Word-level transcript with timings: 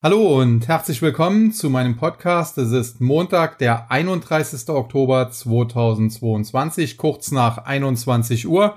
Hallo 0.00 0.40
und 0.40 0.68
herzlich 0.68 1.02
willkommen 1.02 1.50
zu 1.50 1.70
meinem 1.70 1.96
Podcast. 1.96 2.56
Es 2.56 2.70
ist 2.70 3.00
Montag, 3.00 3.58
der 3.58 3.90
31. 3.90 4.68
Oktober 4.68 5.28
2022, 5.28 6.96
kurz 6.96 7.32
nach 7.32 7.64
21 7.64 8.46
Uhr. 8.46 8.76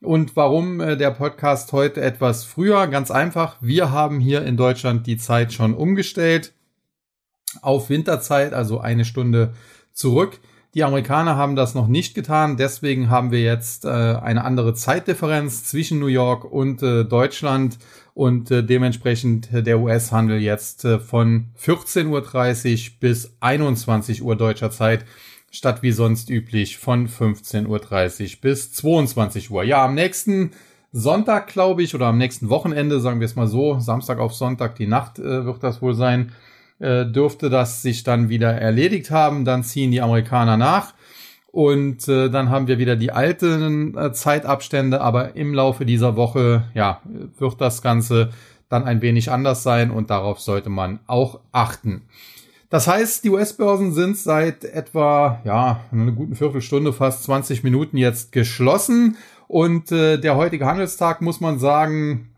Und 0.00 0.34
warum 0.34 0.80
äh, 0.80 0.96
der 0.96 1.12
Podcast 1.12 1.72
heute 1.72 2.00
etwas 2.00 2.42
früher? 2.42 2.88
Ganz 2.88 3.12
einfach, 3.12 3.58
wir 3.60 3.92
haben 3.92 4.18
hier 4.18 4.44
in 4.44 4.56
Deutschland 4.56 5.06
die 5.06 5.18
Zeit 5.18 5.52
schon 5.52 5.72
umgestellt 5.72 6.52
auf 7.62 7.88
Winterzeit, 7.88 8.52
also 8.52 8.80
eine 8.80 9.04
Stunde 9.04 9.54
zurück. 9.92 10.40
Die 10.74 10.82
Amerikaner 10.82 11.36
haben 11.36 11.54
das 11.54 11.76
noch 11.76 11.86
nicht 11.86 12.16
getan, 12.16 12.56
deswegen 12.56 13.08
haben 13.08 13.30
wir 13.30 13.40
jetzt 13.40 13.84
äh, 13.84 13.88
eine 13.88 14.42
andere 14.42 14.74
Zeitdifferenz 14.74 15.62
zwischen 15.62 16.00
New 16.00 16.08
York 16.08 16.44
und 16.44 16.82
äh, 16.82 17.04
Deutschland 17.04 17.78
und 18.16 18.50
äh, 18.50 18.64
dementsprechend 18.64 19.52
äh, 19.52 19.62
der 19.62 19.78
US-Handel 19.78 20.38
jetzt 20.40 20.86
äh, 20.86 20.98
von 20.98 21.48
14.30 21.62 22.06
Uhr 22.06 22.92
bis 22.98 23.36
21 23.40 24.22
Uhr 24.22 24.36
deutscher 24.36 24.70
Zeit 24.70 25.04
statt 25.50 25.82
wie 25.82 25.92
sonst 25.92 26.30
üblich 26.30 26.78
von 26.78 27.08
15.30 27.08 27.66
Uhr 27.66 28.40
bis 28.40 28.72
22 28.72 29.50
Uhr. 29.50 29.64
Ja, 29.64 29.84
am 29.84 29.94
nächsten 29.94 30.52
Sonntag, 30.92 31.48
glaube 31.48 31.82
ich, 31.82 31.94
oder 31.94 32.06
am 32.06 32.16
nächsten 32.16 32.48
Wochenende, 32.48 33.00
sagen 33.00 33.20
wir 33.20 33.26
es 33.26 33.36
mal 33.36 33.48
so, 33.48 33.80
Samstag 33.80 34.18
auf 34.18 34.32
Sonntag, 34.34 34.76
die 34.76 34.86
Nacht 34.86 35.18
äh, 35.18 35.44
wird 35.44 35.62
das 35.62 35.82
wohl 35.82 35.92
sein, 35.92 36.32
äh, 36.78 37.04
dürfte 37.04 37.50
das 37.50 37.82
sich 37.82 38.02
dann 38.02 38.30
wieder 38.30 38.50
erledigt 38.54 39.10
haben. 39.10 39.44
Dann 39.44 39.62
ziehen 39.62 39.90
die 39.90 40.00
Amerikaner 40.00 40.56
nach. 40.56 40.94
Und 41.56 42.06
äh, 42.06 42.28
dann 42.28 42.50
haben 42.50 42.68
wir 42.68 42.76
wieder 42.76 42.96
die 42.96 43.12
alten 43.12 43.96
äh, 43.96 44.12
Zeitabstände, 44.12 45.00
aber 45.00 45.36
im 45.36 45.54
Laufe 45.54 45.86
dieser 45.86 46.14
Woche, 46.14 46.64
ja, 46.74 47.00
wird 47.38 47.62
das 47.62 47.80
Ganze 47.80 48.28
dann 48.68 48.84
ein 48.84 49.00
wenig 49.00 49.30
anders 49.30 49.62
sein 49.62 49.90
und 49.90 50.10
darauf 50.10 50.38
sollte 50.38 50.68
man 50.68 50.98
auch 51.06 51.40
achten. 51.52 52.02
Das 52.68 52.86
heißt, 52.86 53.24
die 53.24 53.30
US-Börsen 53.30 53.94
sind 53.94 54.18
seit 54.18 54.66
etwa, 54.66 55.40
ja, 55.44 55.80
einer 55.90 56.12
guten 56.12 56.34
Viertelstunde, 56.34 56.92
fast 56.92 57.24
20 57.24 57.64
Minuten 57.64 57.96
jetzt 57.96 58.32
geschlossen 58.32 59.16
und 59.48 59.90
äh, 59.90 60.18
der 60.18 60.36
heutige 60.36 60.66
Handelstag 60.66 61.22
muss 61.22 61.40
man 61.40 61.58
sagen, 61.58 62.28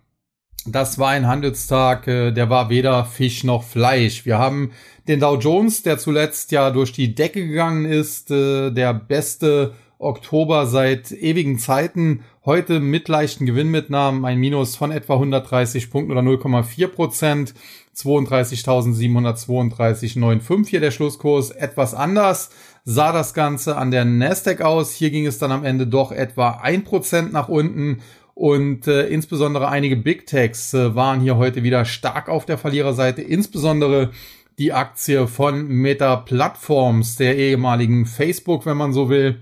das 0.73 0.99
war 0.99 1.11
ein 1.11 1.27
Handelstag, 1.27 2.07
äh, 2.07 2.33
der 2.33 2.51
war 2.51 2.71
weder 2.71 3.05
Fisch 3.05 3.45
noch 3.45 3.63
Fleisch. 3.63 4.27
Wir 4.27 4.39
haben 4.39 4.73
den 5.07 5.21
Dow 5.21 5.37
Jones, 5.37 5.83
der 5.83 5.99
zuletzt 5.99 6.53
ja 6.53 6.71
durch 6.71 6.93
die 6.93 7.15
Decke 7.15 7.47
gegangen 7.47 7.85
ist, 7.85 8.31
äh, 8.31 8.71
der 8.71 8.95
beste 8.95 9.75
Oktober 9.99 10.67
seit 10.67 11.13
ewigen 11.13 11.59
Zeiten. 11.59 12.25
Heute 12.45 12.81
mit 12.81 13.09
leichten 13.09 13.47
Gewinnmitnahmen 13.47 14.25
ein 14.25 14.39
Minus 14.39 14.77
von 14.77 14.93
etwa 14.93 15.15
130 15.15 15.91
Punkten 15.91 16.13
oder 16.13 16.23
0,4 16.23 16.87
Prozent. 16.89 17.55
32.732,95 17.97 20.69
hier 20.69 20.81
der 20.81 20.91
Schlusskurs. 20.93 21.51
Etwas 21.51 21.95
anders 21.95 22.51
sah 22.85 23.13
das 23.13 23.35
Ganze 23.35 23.77
an 23.77 23.91
der 23.91 24.05
Nasdaq 24.05 24.61
aus. 24.61 24.93
Hier 24.93 25.11
ging 25.11 25.27
es 25.27 25.39
dann 25.39 25.51
am 25.51 25.65
Ende 25.65 25.89
doch 25.89 26.13
etwa 26.13 26.61
ein 26.63 26.85
Prozent 26.85 27.33
nach 27.33 27.49
unten 27.49 28.01
und 28.39 28.87
äh, 28.87 29.09
insbesondere 29.09 29.69
einige 29.69 29.97
Big 29.97 30.29
Techs 30.29 30.73
äh, 30.73 30.95
waren 30.95 31.21
hier 31.21 31.39
heute 31.39 31.65
wieder 31.65 31.85
stark 31.85 32.29
auf 32.29 32.47
der 32.47 32.57
Verliererseite, 32.57 33.21
insbesondere 33.21 34.13
die 34.59 34.73
Aktie 34.73 35.27
von 35.27 35.67
Meta 35.67 36.15
Platforms, 36.15 37.17
der 37.17 37.37
ehemaligen 37.37 38.07
Facebook, 38.07 38.65
wenn 38.65 38.77
man 38.77 38.93
so 38.93 39.11
will. 39.11 39.41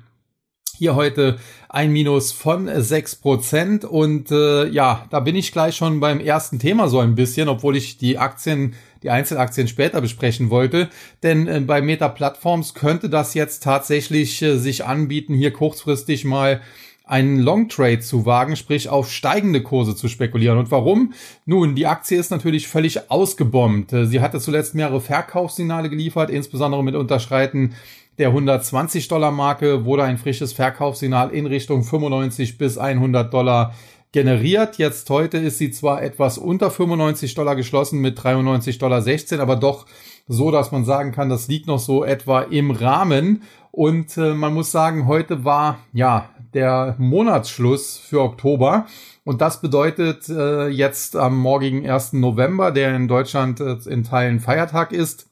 Hier 0.78 0.94
heute 0.94 1.36
ein 1.68 1.92
Minus 1.92 2.32
von 2.32 2.70
sechs 2.80 3.16
Prozent 3.16 3.84
und 3.84 4.30
äh, 4.30 4.66
ja, 4.68 5.04
da 5.10 5.20
bin 5.20 5.36
ich 5.36 5.52
gleich 5.52 5.76
schon 5.76 6.00
beim 6.00 6.18
ersten 6.18 6.58
Thema 6.58 6.88
so 6.88 6.98
ein 6.98 7.14
bisschen, 7.14 7.50
obwohl 7.50 7.76
ich 7.76 7.98
die 7.98 8.16
Aktien, 8.16 8.76
die 9.02 9.10
Einzelaktien 9.10 9.68
später 9.68 10.00
besprechen 10.00 10.48
wollte. 10.48 10.88
Denn 11.22 11.46
äh, 11.46 11.60
bei 11.60 11.82
Meta 11.82 12.08
Platforms 12.08 12.72
könnte 12.72 13.10
das 13.10 13.34
jetzt 13.34 13.62
tatsächlich 13.62 14.40
äh, 14.40 14.56
sich 14.56 14.86
anbieten, 14.86 15.34
hier 15.34 15.52
kurzfristig 15.52 16.24
mal 16.24 16.62
einen 17.06 17.38
Long 17.38 17.68
Trade 17.68 18.00
zu 18.00 18.26
wagen, 18.26 18.56
sprich 18.56 18.88
auf 18.88 19.10
steigende 19.10 19.62
Kurse 19.62 19.94
zu 19.94 20.08
spekulieren. 20.08 20.58
Und 20.58 20.70
warum? 20.70 21.14
Nun, 21.46 21.76
die 21.76 21.86
Aktie 21.86 22.18
ist 22.18 22.30
natürlich 22.30 22.68
völlig 22.68 23.10
ausgebombt. 23.10 23.92
Sie 23.92 24.20
hatte 24.20 24.40
zuletzt 24.40 24.74
mehrere 24.74 25.00
Verkaufssignale 25.00 25.88
geliefert, 25.88 26.30
insbesondere 26.30 26.82
mit 26.82 26.96
Unterschreiten 26.96 27.74
der 28.18 28.28
120 28.28 29.08
Dollar 29.08 29.30
Marke 29.30 29.84
wurde 29.84 30.04
ein 30.04 30.16
frisches 30.18 30.52
Verkaufssignal 30.52 31.30
in 31.30 31.46
Richtung 31.46 31.84
95 31.84 32.56
bis 32.56 32.78
100 32.78 33.32
Dollar 33.32 33.74
generiert. 34.10 34.78
Jetzt 34.78 35.10
heute 35.10 35.36
ist 35.36 35.58
sie 35.58 35.70
zwar 35.70 36.02
etwas 36.02 36.38
unter 36.38 36.70
95 36.70 37.34
Dollar 37.34 37.54
geschlossen 37.54 38.00
mit 38.00 38.22
93 38.22 38.78
Dollar 38.78 39.02
16, 39.02 39.40
aber 39.40 39.56
doch 39.56 39.84
so, 40.26 40.50
dass 40.50 40.72
man 40.72 40.86
sagen 40.86 41.12
kann, 41.12 41.28
das 41.28 41.48
liegt 41.48 41.66
noch 41.66 41.78
so 41.78 42.04
etwa 42.04 42.40
im 42.40 42.70
Rahmen. 42.70 43.42
Und 43.70 44.16
äh, 44.16 44.32
man 44.32 44.54
muss 44.54 44.72
sagen, 44.72 45.06
heute 45.06 45.44
war 45.44 45.80
ja 45.92 46.30
der 46.56 46.96
Monatsschluss 46.98 47.98
für 47.98 48.20
Oktober. 48.22 48.86
Und 49.24 49.40
das 49.40 49.60
bedeutet 49.60 50.28
äh, 50.28 50.68
jetzt 50.68 51.14
am 51.14 51.36
morgigen 51.36 51.88
1. 51.88 52.14
November, 52.14 52.72
der 52.72 52.96
in 52.96 53.06
Deutschland 53.06 53.60
äh, 53.60 53.76
in 53.86 54.04
Teilen 54.04 54.40
Feiertag 54.40 54.92
ist, 54.92 55.28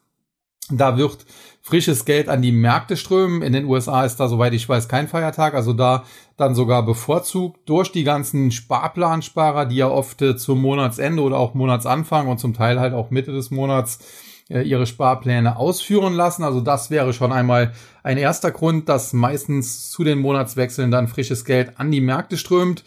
da 0.71 0.97
wird 0.97 1.27
frisches 1.61 2.05
Geld 2.05 2.29
an 2.29 2.43
die 2.43 2.53
Märkte 2.53 2.97
strömen. 2.97 3.43
In 3.43 3.53
den 3.53 3.67
USA 3.67 4.05
ist 4.05 4.17
da, 4.17 4.29
soweit 4.29 4.55
ich 4.55 4.69
weiß, 4.69 4.89
kein 4.89 5.09
Feiertag. 5.09 5.55
Also 5.55 5.73
da 5.73 6.05
dann 6.37 6.55
sogar 6.55 6.85
bevorzugt 6.85 7.69
durch 7.69 7.93
die 7.93 8.05
ganzen 8.05 8.51
Sparplansparer, 8.51 9.67
die 9.67 9.77
ja 9.77 9.89
oft 9.89 10.21
äh, 10.23 10.37
zum 10.37 10.61
Monatsende 10.61 11.23
oder 11.23 11.39
auch 11.39 11.55
Monatsanfang 11.55 12.29
und 12.29 12.39
zum 12.39 12.55
Teil 12.55 12.81
halt 12.81 12.93
auch 12.93 13.11
Mitte 13.11 13.33
des 13.33 13.51
Monats 13.51 13.99
ihre 14.49 14.87
Sparpläne 14.87 15.57
ausführen 15.57 16.15
lassen. 16.15 16.45
Also 16.45 16.61
das 16.61 16.91
wäre 16.91 17.13
schon 17.13 17.33
einmal 17.33 17.73
ein 18.03 18.19
erster 18.19 18.51
Grund, 18.51 18.89
dass 18.89 19.13
meistens 19.13 19.91
zu 19.91 20.05
den 20.05 20.19
Monatswechseln 20.19 20.91
dann 20.91 21.09
frisches 21.09 21.45
Geld 21.45 21.79
an 21.79 21.91
die 21.91 22.01
Märkte 22.01 22.37
strömt. 22.37 22.85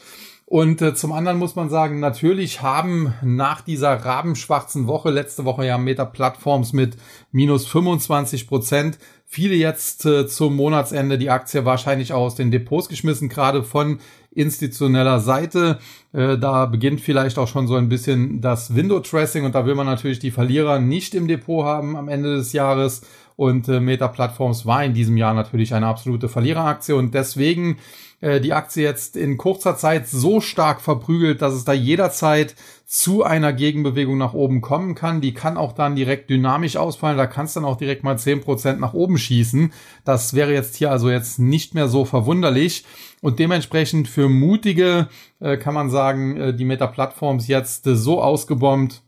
Und 0.49 0.81
äh, 0.81 0.95
zum 0.95 1.11
anderen 1.11 1.39
muss 1.39 1.55
man 1.55 1.69
sagen, 1.69 1.99
natürlich 1.99 2.61
haben 2.61 3.13
nach 3.21 3.59
dieser 3.59 3.93
rabenschwarzen 3.93 4.87
Woche, 4.87 5.09
letzte 5.09 5.43
Woche 5.43 5.65
ja 5.65 5.77
Meta 5.77 6.05
Plattforms 6.05 6.71
mit 6.71 6.95
minus 7.33 7.67
25 7.67 8.47
Prozent, 8.47 8.97
viele 9.25 9.55
jetzt 9.55 10.05
äh, 10.05 10.25
zum 10.25 10.55
Monatsende 10.55 11.17
die 11.17 11.29
Aktie 11.29 11.65
wahrscheinlich 11.65 12.13
auch 12.13 12.21
aus 12.21 12.35
den 12.35 12.49
Depots 12.49 12.87
geschmissen, 12.87 13.27
gerade 13.27 13.61
von 13.61 13.99
institutioneller 14.31 15.19
Seite. 15.19 15.79
Äh, 16.13 16.37
da 16.37 16.65
beginnt 16.65 17.01
vielleicht 17.01 17.37
auch 17.37 17.47
schon 17.47 17.67
so 17.67 17.75
ein 17.75 17.89
bisschen 17.89 18.41
das 18.41 18.75
Window 18.75 18.99
Dressing 18.99 19.45
und 19.45 19.55
da 19.55 19.65
will 19.65 19.75
man 19.75 19.85
natürlich 19.85 20.19
die 20.19 20.31
Verlierer 20.31 20.79
nicht 20.79 21.15
im 21.15 21.27
Depot 21.27 21.65
haben 21.65 21.95
am 21.95 22.07
Ende 22.07 22.35
des 22.35 22.53
Jahres. 22.53 23.01
Und 23.35 23.69
äh, 23.69 23.79
Meta 23.79 24.07
Platforms 24.07 24.65
war 24.65 24.83
in 24.83 24.93
diesem 24.93 25.15
Jahr 25.15 25.33
natürlich 25.33 25.73
eine 25.73 25.85
absolute 25.85 26.27
Verliereraktie 26.27 26.93
und 26.93 27.13
deswegen 27.13 27.77
äh, 28.19 28.41
die 28.41 28.53
Aktie 28.53 28.83
jetzt 28.83 29.15
in 29.15 29.37
kurzer 29.37 29.77
Zeit 29.77 30.07
so 30.07 30.41
stark 30.41 30.81
verprügelt, 30.81 31.41
dass 31.43 31.53
es 31.53 31.65
da 31.65 31.73
jederzeit 31.73 32.55
zu 32.87 33.23
einer 33.23 33.53
Gegenbewegung 33.53 34.17
nach 34.17 34.33
oben 34.33 34.61
kommen 34.61 34.95
kann. 34.95 35.21
Die 35.21 35.35
kann 35.35 35.55
auch 35.55 35.73
dann 35.73 35.95
direkt 35.95 36.29
dynamisch 36.29 36.77
ausfallen. 36.77 37.17
Da 37.17 37.27
kann 37.27 37.45
es 37.45 37.53
dann 37.53 37.65
auch 37.65 37.77
direkt 37.77 38.03
mal 38.03 38.17
zehn 38.17 38.41
Prozent 38.41 38.79
nach 38.79 38.93
oben 38.93 39.19
schießen. 39.19 39.71
Das 40.03 40.33
wäre 40.33 40.53
jetzt 40.53 40.75
hier 40.75 40.89
also 40.89 41.11
jetzt 41.11 41.37
nicht 41.37 41.75
mehr 41.75 41.89
so 41.89 42.05
verwunderlich. 42.05 42.85
Und 43.21 43.39
dementsprechend 43.39 44.07
für 44.07 44.29
mutige 44.29 45.09
äh, 45.39 45.57
kann 45.57 45.73
man 45.75 45.89
sagen, 45.89 46.37
äh, 46.37 46.53
die 46.53 46.65
Meta-Plattforms 46.65 47.47
jetzt 47.47 47.85
äh, 47.85 47.95
so 47.95 48.21
ausgebombt, 48.23 49.03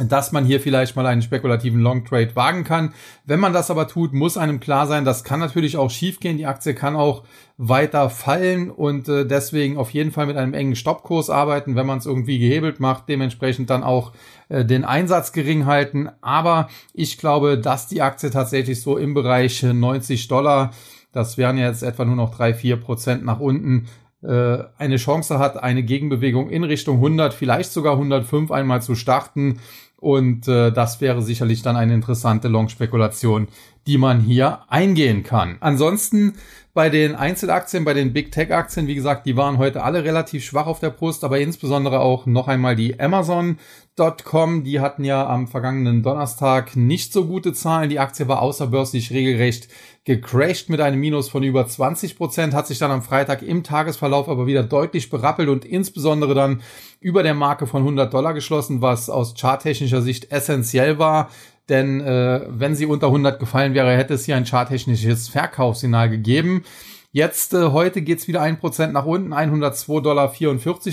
dass 0.00 0.32
man 0.32 0.44
hier 0.44 0.60
vielleicht 0.60 0.96
mal 0.96 1.06
einen 1.06 1.22
spekulativen 1.22 1.78
Long 1.78 2.04
Trade 2.04 2.34
wagen 2.34 2.64
kann. 2.64 2.92
Wenn 3.24 3.38
man 3.38 3.52
das 3.52 3.70
aber 3.70 3.86
tut, 3.86 4.12
muss 4.12 4.36
einem 4.36 4.58
klar 4.58 4.88
sein, 4.88 5.04
das 5.04 5.22
kann 5.22 5.38
natürlich 5.38 5.76
auch 5.76 5.88
schiefgehen. 5.90 6.36
Die 6.36 6.46
Aktie 6.46 6.74
kann 6.74 6.96
auch 6.96 7.22
weiter 7.58 8.10
fallen 8.10 8.72
und 8.72 9.06
deswegen 9.06 9.76
auf 9.76 9.90
jeden 9.90 10.10
Fall 10.10 10.26
mit 10.26 10.36
einem 10.36 10.52
engen 10.52 10.74
Stoppkurs 10.74 11.30
arbeiten, 11.30 11.76
wenn 11.76 11.86
man 11.86 11.98
es 11.98 12.06
irgendwie 12.06 12.40
gehebelt 12.40 12.80
macht, 12.80 13.08
dementsprechend 13.08 13.70
dann 13.70 13.84
auch 13.84 14.10
den 14.48 14.84
Einsatz 14.84 15.30
gering 15.30 15.66
halten. 15.66 16.10
Aber 16.22 16.68
ich 16.92 17.16
glaube, 17.16 17.56
dass 17.56 17.86
die 17.86 18.02
Aktie 18.02 18.30
tatsächlich 18.30 18.82
so 18.82 18.96
im 18.96 19.14
Bereich 19.14 19.62
90 19.62 20.26
Dollar, 20.26 20.72
das 21.12 21.38
wären 21.38 21.56
jetzt 21.56 21.84
etwa 21.84 22.04
nur 22.04 22.16
noch 22.16 22.34
drei 22.34 22.52
vier 22.52 22.78
Prozent 22.78 23.24
nach 23.24 23.38
unten, 23.38 23.86
eine 24.28 24.96
Chance 24.96 25.38
hat, 25.38 25.62
eine 25.62 25.82
Gegenbewegung 25.82 26.50
in 26.50 26.64
Richtung 26.64 26.96
100, 26.96 27.34
vielleicht 27.34 27.72
sogar 27.72 27.94
105 27.94 28.50
einmal 28.50 28.82
zu 28.82 28.94
starten 28.94 29.60
und 30.04 30.48
äh, 30.48 30.70
das 30.70 31.00
wäre 31.00 31.22
sicherlich 31.22 31.62
dann 31.62 31.76
eine 31.76 31.94
interessante 31.94 32.48
Long-Spekulation, 32.48 33.48
die 33.86 33.96
man 33.96 34.20
hier 34.20 34.60
eingehen 34.68 35.22
kann. 35.22 35.56
Ansonsten 35.60 36.34
bei 36.74 36.90
den 36.90 37.14
Einzelaktien, 37.14 37.84
bei 37.84 37.94
den 37.94 38.12
Big 38.12 38.32
Tech 38.32 38.52
Aktien, 38.52 38.88
wie 38.88 38.96
gesagt, 38.96 39.26
die 39.26 39.36
waren 39.36 39.58
heute 39.58 39.84
alle 39.84 40.02
relativ 40.02 40.44
schwach 40.44 40.66
auf 40.66 40.80
der 40.80 40.90
Brust, 40.90 41.22
aber 41.22 41.38
insbesondere 41.38 42.00
auch 42.00 42.26
noch 42.26 42.48
einmal 42.48 42.74
die 42.74 42.98
Amazon.com, 42.98 44.64
die 44.64 44.80
hatten 44.80 45.04
ja 45.04 45.24
am 45.24 45.46
vergangenen 45.46 46.02
Donnerstag 46.02 46.74
nicht 46.74 47.12
so 47.12 47.26
gute 47.26 47.52
Zahlen. 47.52 47.90
Die 47.90 48.00
Aktie 48.00 48.26
war 48.26 48.42
außerbörslich 48.42 49.12
regelrecht 49.12 49.68
gecrashed 50.04 50.68
mit 50.68 50.80
einem 50.80 50.98
Minus 50.98 51.28
von 51.28 51.44
über 51.44 51.64
20 51.64 52.16
Prozent, 52.16 52.54
hat 52.54 52.66
sich 52.66 52.80
dann 52.80 52.90
am 52.90 53.02
Freitag 53.02 53.42
im 53.42 53.62
Tagesverlauf 53.62 54.28
aber 54.28 54.48
wieder 54.48 54.64
deutlich 54.64 55.10
berappelt 55.10 55.48
und 55.48 55.64
insbesondere 55.64 56.34
dann 56.34 56.60
über 56.98 57.22
der 57.22 57.34
Marke 57.34 57.68
von 57.68 57.82
100 57.82 58.12
Dollar 58.12 58.34
geschlossen, 58.34 58.82
was 58.82 59.08
aus 59.08 59.34
charttechnischer 59.38 60.02
Sicht 60.02 60.32
essentiell 60.32 60.98
war. 60.98 61.30
Denn 61.68 62.00
äh, 62.00 62.42
wenn 62.48 62.74
sie 62.74 62.86
unter 62.86 63.06
100 63.06 63.38
gefallen 63.38 63.74
wäre, 63.74 63.96
hätte 63.96 64.14
es 64.14 64.24
hier 64.24 64.36
ein 64.36 64.46
charttechnisches 64.46 65.28
Verkaufssignal 65.28 66.10
gegeben. 66.10 66.64
Jetzt 67.12 67.54
äh, 67.54 67.70
heute 67.70 68.02
geht's 68.02 68.28
wieder 68.28 68.42
ein 68.42 68.58
Prozent 68.58 68.92
nach 68.92 69.06
unten, 69.06 69.32
102,44 69.32 70.02
Dollar 70.02 70.32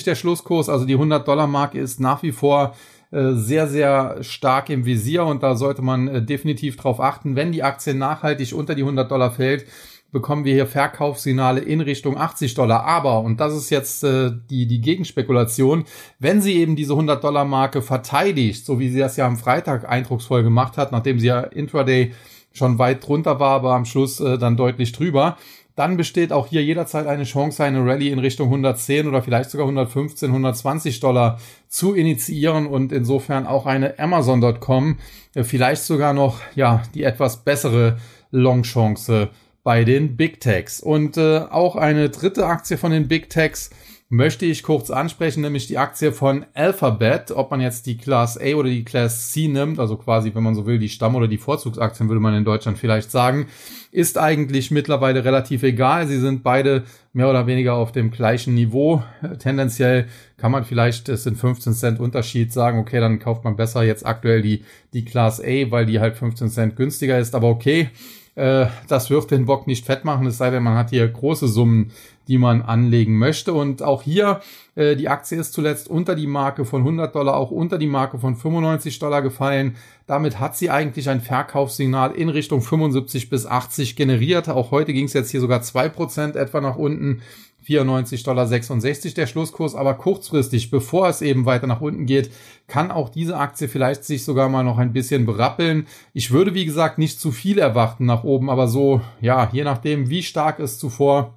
der 0.05 0.15
Schlusskurs. 0.15 0.69
Also 0.69 0.85
die 0.85 0.93
100 0.93 1.27
Dollar 1.27 1.47
Marke 1.47 1.79
ist 1.79 1.99
nach 1.99 2.23
wie 2.23 2.31
vor 2.31 2.75
äh, 3.11 3.33
sehr, 3.33 3.67
sehr 3.67 4.23
stark 4.23 4.69
im 4.69 4.85
Visier 4.85 5.25
und 5.25 5.43
da 5.43 5.55
sollte 5.55 5.81
man 5.81 6.07
äh, 6.07 6.21
definitiv 6.21 6.77
drauf 6.77 7.01
achten. 7.01 7.35
Wenn 7.35 7.51
die 7.51 7.63
Aktie 7.63 7.93
nachhaltig 7.93 8.53
unter 8.53 8.73
die 8.73 8.83
100 8.83 9.11
Dollar 9.11 9.31
fällt, 9.31 9.65
bekommen 10.11 10.45
wir 10.45 10.53
hier 10.53 10.67
Verkaufssignale 10.67 11.61
in 11.61 11.81
Richtung 11.81 12.17
80 12.17 12.53
Dollar. 12.53 12.85
Aber, 12.85 13.21
und 13.21 13.39
das 13.39 13.55
ist 13.55 13.69
jetzt 13.69 14.03
äh, 14.03 14.31
die, 14.49 14.67
die 14.67 14.81
Gegenspekulation, 14.81 15.85
wenn 16.19 16.41
sie 16.41 16.57
eben 16.57 16.75
diese 16.75 16.93
100 16.93 17.23
Dollar 17.23 17.45
Marke 17.45 17.81
verteidigt, 17.81 18.65
so 18.65 18.79
wie 18.79 18.89
sie 18.89 18.99
das 18.99 19.17
ja 19.17 19.25
am 19.25 19.37
Freitag 19.37 19.87
eindrucksvoll 19.89 20.43
gemacht 20.43 20.77
hat, 20.77 20.91
nachdem 20.91 21.19
sie 21.19 21.27
ja 21.27 21.41
intraday 21.41 22.13
schon 22.53 22.79
weit 22.79 23.07
drunter 23.07 23.39
war, 23.39 23.51
aber 23.51 23.73
am 23.73 23.85
Schluss 23.85 24.19
äh, 24.19 24.37
dann 24.37 24.57
deutlich 24.57 24.91
drüber, 24.91 25.37
dann 25.75 25.95
besteht 25.95 26.33
auch 26.33 26.47
hier 26.47 26.63
jederzeit 26.63 27.07
eine 27.07 27.23
Chance, 27.23 27.63
eine 27.63 27.85
Rallye 27.85 28.09
in 28.09 28.19
Richtung 28.19 28.47
110 28.47 29.07
oder 29.07 29.21
vielleicht 29.21 29.49
sogar 29.49 29.65
115, 29.65 30.29
120 30.29 30.99
Dollar 30.99 31.39
zu 31.69 31.93
initiieren 31.93 32.67
und 32.67 32.91
insofern 32.91 33.47
auch 33.47 33.65
eine 33.65 33.97
Amazon.com 33.97 34.97
äh, 35.33 35.43
vielleicht 35.43 35.83
sogar 35.83 36.13
noch, 36.13 36.39
ja, 36.55 36.83
die 36.93 37.03
etwas 37.03 37.37
bessere 37.37 37.97
Long-Chance 38.31 39.29
bei 39.63 39.83
den 39.83 40.17
Big 40.17 40.39
Techs. 40.39 40.79
Und 40.79 41.17
äh, 41.17 41.39
auch 41.39 41.75
eine 41.75 42.09
dritte 42.09 42.45
Aktie 42.45 42.77
von 42.77 42.91
den 42.91 43.07
Big 43.07 43.29
Techs 43.29 43.69
möchte 44.13 44.45
ich 44.45 44.63
kurz 44.63 44.91
ansprechen, 44.91 45.39
nämlich 45.39 45.67
die 45.67 45.77
Aktie 45.77 46.11
von 46.11 46.45
Alphabet. 46.53 47.31
Ob 47.31 47.49
man 47.49 47.61
jetzt 47.61 47.85
die 47.85 47.95
Class 47.95 48.37
A 48.37 48.55
oder 48.55 48.67
die 48.67 48.83
Class 48.83 49.31
C 49.31 49.47
nimmt, 49.47 49.79
also 49.79 49.95
quasi, 49.95 50.35
wenn 50.35 50.43
man 50.43 50.53
so 50.53 50.65
will, 50.65 50.79
die 50.79 50.89
Stamm- 50.89 51.15
oder 51.15 51.29
die 51.29 51.37
Vorzugsaktien, 51.37 52.09
würde 52.09 52.19
man 52.19 52.33
in 52.33 52.43
Deutschland 52.43 52.77
vielleicht 52.77 53.09
sagen, 53.09 53.47
ist 53.89 54.17
eigentlich 54.17 54.69
mittlerweile 54.69 55.23
relativ 55.23 55.63
egal. 55.63 56.07
Sie 56.07 56.19
sind 56.19 56.43
beide 56.43 56.83
mehr 57.13 57.29
oder 57.29 57.47
weniger 57.47 57.75
auf 57.75 57.93
dem 57.93 58.11
gleichen 58.11 58.53
Niveau. 58.53 59.01
Tendenziell 59.39 60.07
kann 60.35 60.51
man 60.51 60.65
vielleicht, 60.65 61.07
es 61.07 61.23
sind 61.23 61.37
15 61.37 61.71
Cent 61.71 61.99
Unterschied, 62.01 62.51
sagen, 62.51 62.79
okay, 62.79 62.99
dann 62.99 63.19
kauft 63.19 63.45
man 63.45 63.55
besser 63.55 63.81
jetzt 63.81 64.05
aktuell 64.05 64.41
die, 64.41 64.65
die 64.91 65.05
Class 65.05 65.39
A, 65.39 65.71
weil 65.71 65.85
die 65.85 66.01
halt 66.01 66.17
15 66.17 66.49
Cent 66.49 66.75
günstiger 66.75 67.17
ist. 67.17 67.33
Aber 67.33 67.47
okay, 67.47 67.89
äh, 68.35 68.67
das 68.87 69.09
wird 69.09 69.29
den 69.31 69.45
Bock 69.45 69.67
nicht 69.67 69.85
fett 69.85 70.05
machen, 70.05 70.25
es 70.25 70.37
sei 70.37 70.49
denn, 70.49 70.63
man 70.63 70.77
hat 70.77 70.89
hier 70.89 71.07
große 71.07 71.47
Summen, 71.47 71.91
die 72.27 72.37
man 72.37 72.61
anlegen 72.61 73.17
möchte. 73.17 73.53
Und 73.53 73.83
auch 73.83 74.03
hier, 74.03 74.39
äh, 74.75 74.95
die 74.95 75.09
Aktie 75.09 75.37
ist 75.37 75.51
zuletzt 75.51 75.89
unter 75.89 76.15
die 76.15 76.27
Marke 76.27 76.63
von 76.63 76.81
100 76.81 77.13
Dollar, 77.13 77.35
auch 77.35 77.51
unter 77.51 77.77
die 77.77 77.87
Marke 77.87 78.19
von 78.19 78.35
95 78.35 78.99
Dollar 78.99 79.21
gefallen. 79.21 79.75
Damit 80.07 80.39
hat 80.39 80.55
sie 80.55 80.69
eigentlich 80.69 81.09
ein 81.09 81.19
Verkaufssignal 81.19 82.11
in 82.13 82.29
Richtung 82.29 82.61
75 82.61 83.29
bis 83.29 83.45
80 83.45 83.97
generiert. 83.97 84.47
Auch 84.47 84.71
heute 84.71 84.93
ging 84.93 85.05
es 85.05 85.13
jetzt 85.13 85.31
hier 85.31 85.41
sogar 85.41 85.61
zwei 85.61 85.89
Prozent 85.89 86.37
etwa 86.37 86.61
nach 86.61 86.77
unten. 86.77 87.21
94,66 87.65 88.23
Dollar 88.23 89.15
der 89.15 89.27
Schlusskurs, 89.27 89.75
aber 89.75 89.93
kurzfristig, 89.93 90.71
bevor 90.71 91.09
es 91.09 91.21
eben 91.21 91.45
weiter 91.45 91.67
nach 91.67 91.81
unten 91.81 92.05
geht, 92.05 92.31
kann 92.67 92.91
auch 92.91 93.09
diese 93.09 93.37
Aktie 93.37 93.67
vielleicht 93.67 94.03
sich 94.03 94.23
sogar 94.23 94.49
mal 94.49 94.63
noch 94.63 94.77
ein 94.77 94.93
bisschen 94.93 95.25
berappeln. 95.25 95.87
Ich 96.13 96.31
würde, 96.31 96.53
wie 96.53 96.65
gesagt, 96.65 96.97
nicht 96.97 97.19
zu 97.19 97.31
viel 97.31 97.59
erwarten 97.59 98.05
nach 98.05 98.23
oben, 98.23 98.49
aber 98.49 98.67
so, 98.67 99.01
ja, 99.19 99.49
je 99.51 99.63
nachdem, 99.63 100.09
wie 100.09 100.23
stark 100.23 100.59
es 100.59 100.79
zuvor 100.79 101.35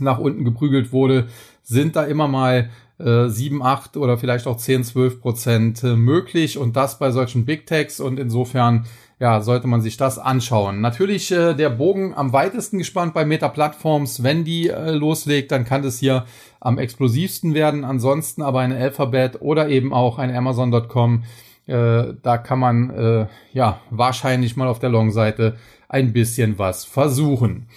nach 0.00 0.18
unten 0.18 0.44
geprügelt 0.44 0.92
wurde, 0.92 1.28
sind 1.62 1.96
da 1.96 2.04
immer 2.04 2.28
mal 2.28 2.70
äh, 2.98 3.28
7, 3.28 3.62
8 3.62 3.96
oder 3.96 4.18
vielleicht 4.18 4.46
auch 4.46 4.56
10, 4.56 4.84
12 4.84 5.20
Prozent 5.20 5.84
äh, 5.84 5.96
möglich. 5.96 6.58
Und 6.58 6.76
das 6.76 6.98
bei 6.98 7.10
solchen 7.10 7.44
Big 7.44 7.66
Techs. 7.66 8.00
Und 8.00 8.18
insofern 8.18 8.86
ja, 9.20 9.40
sollte 9.40 9.66
man 9.66 9.80
sich 9.80 9.96
das 9.96 10.18
anschauen. 10.18 10.80
Natürlich 10.80 11.32
äh, 11.32 11.54
der 11.54 11.70
Bogen 11.70 12.14
am 12.14 12.32
weitesten 12.32 12.78
gespannt 12.78 13.14
bei 13.14 13.24
Meta 13.24 13.48
Plattforms. 13.48 14.22
Wenn 14.22 14.44
die 14.44 14.68
äh, 14.68 14.92
loslegt, 14.92 15.50
dann 15.50 15.64
kann 15.64 15.82
das 15.82 15.98
hier 15.98 16.24
am 16.60 16.78
explosivsten 16.78 17.54
werden. 17.54 17.84
Ansonsten 17.84 18.42
aber 18.42 18.60
eine 18.60 18.76
Alphabet 18.76 19.40
oder 19.40 19.68
eben 19.68 19.92
auch 19.92 20.18
ein 20.18 20.34
Amazon.com. 20.34 21.24
Äh, 21.66 22.14
da 22.22 22.38
kann 22.38 22.60
man 22.60 22.90
äh, 22.90 23.26
ja 23.52 23.80
wahrscheinlich 23.90 24.56
mal 24.56 24.68
auf 24.68 24.78
der 24.78 24.90
Long-Seite 24.90 25.56
ein 25.88 26.12
bisschen 26.12 26.58
was 26.58 26.84
versuchen. 26.84 27.68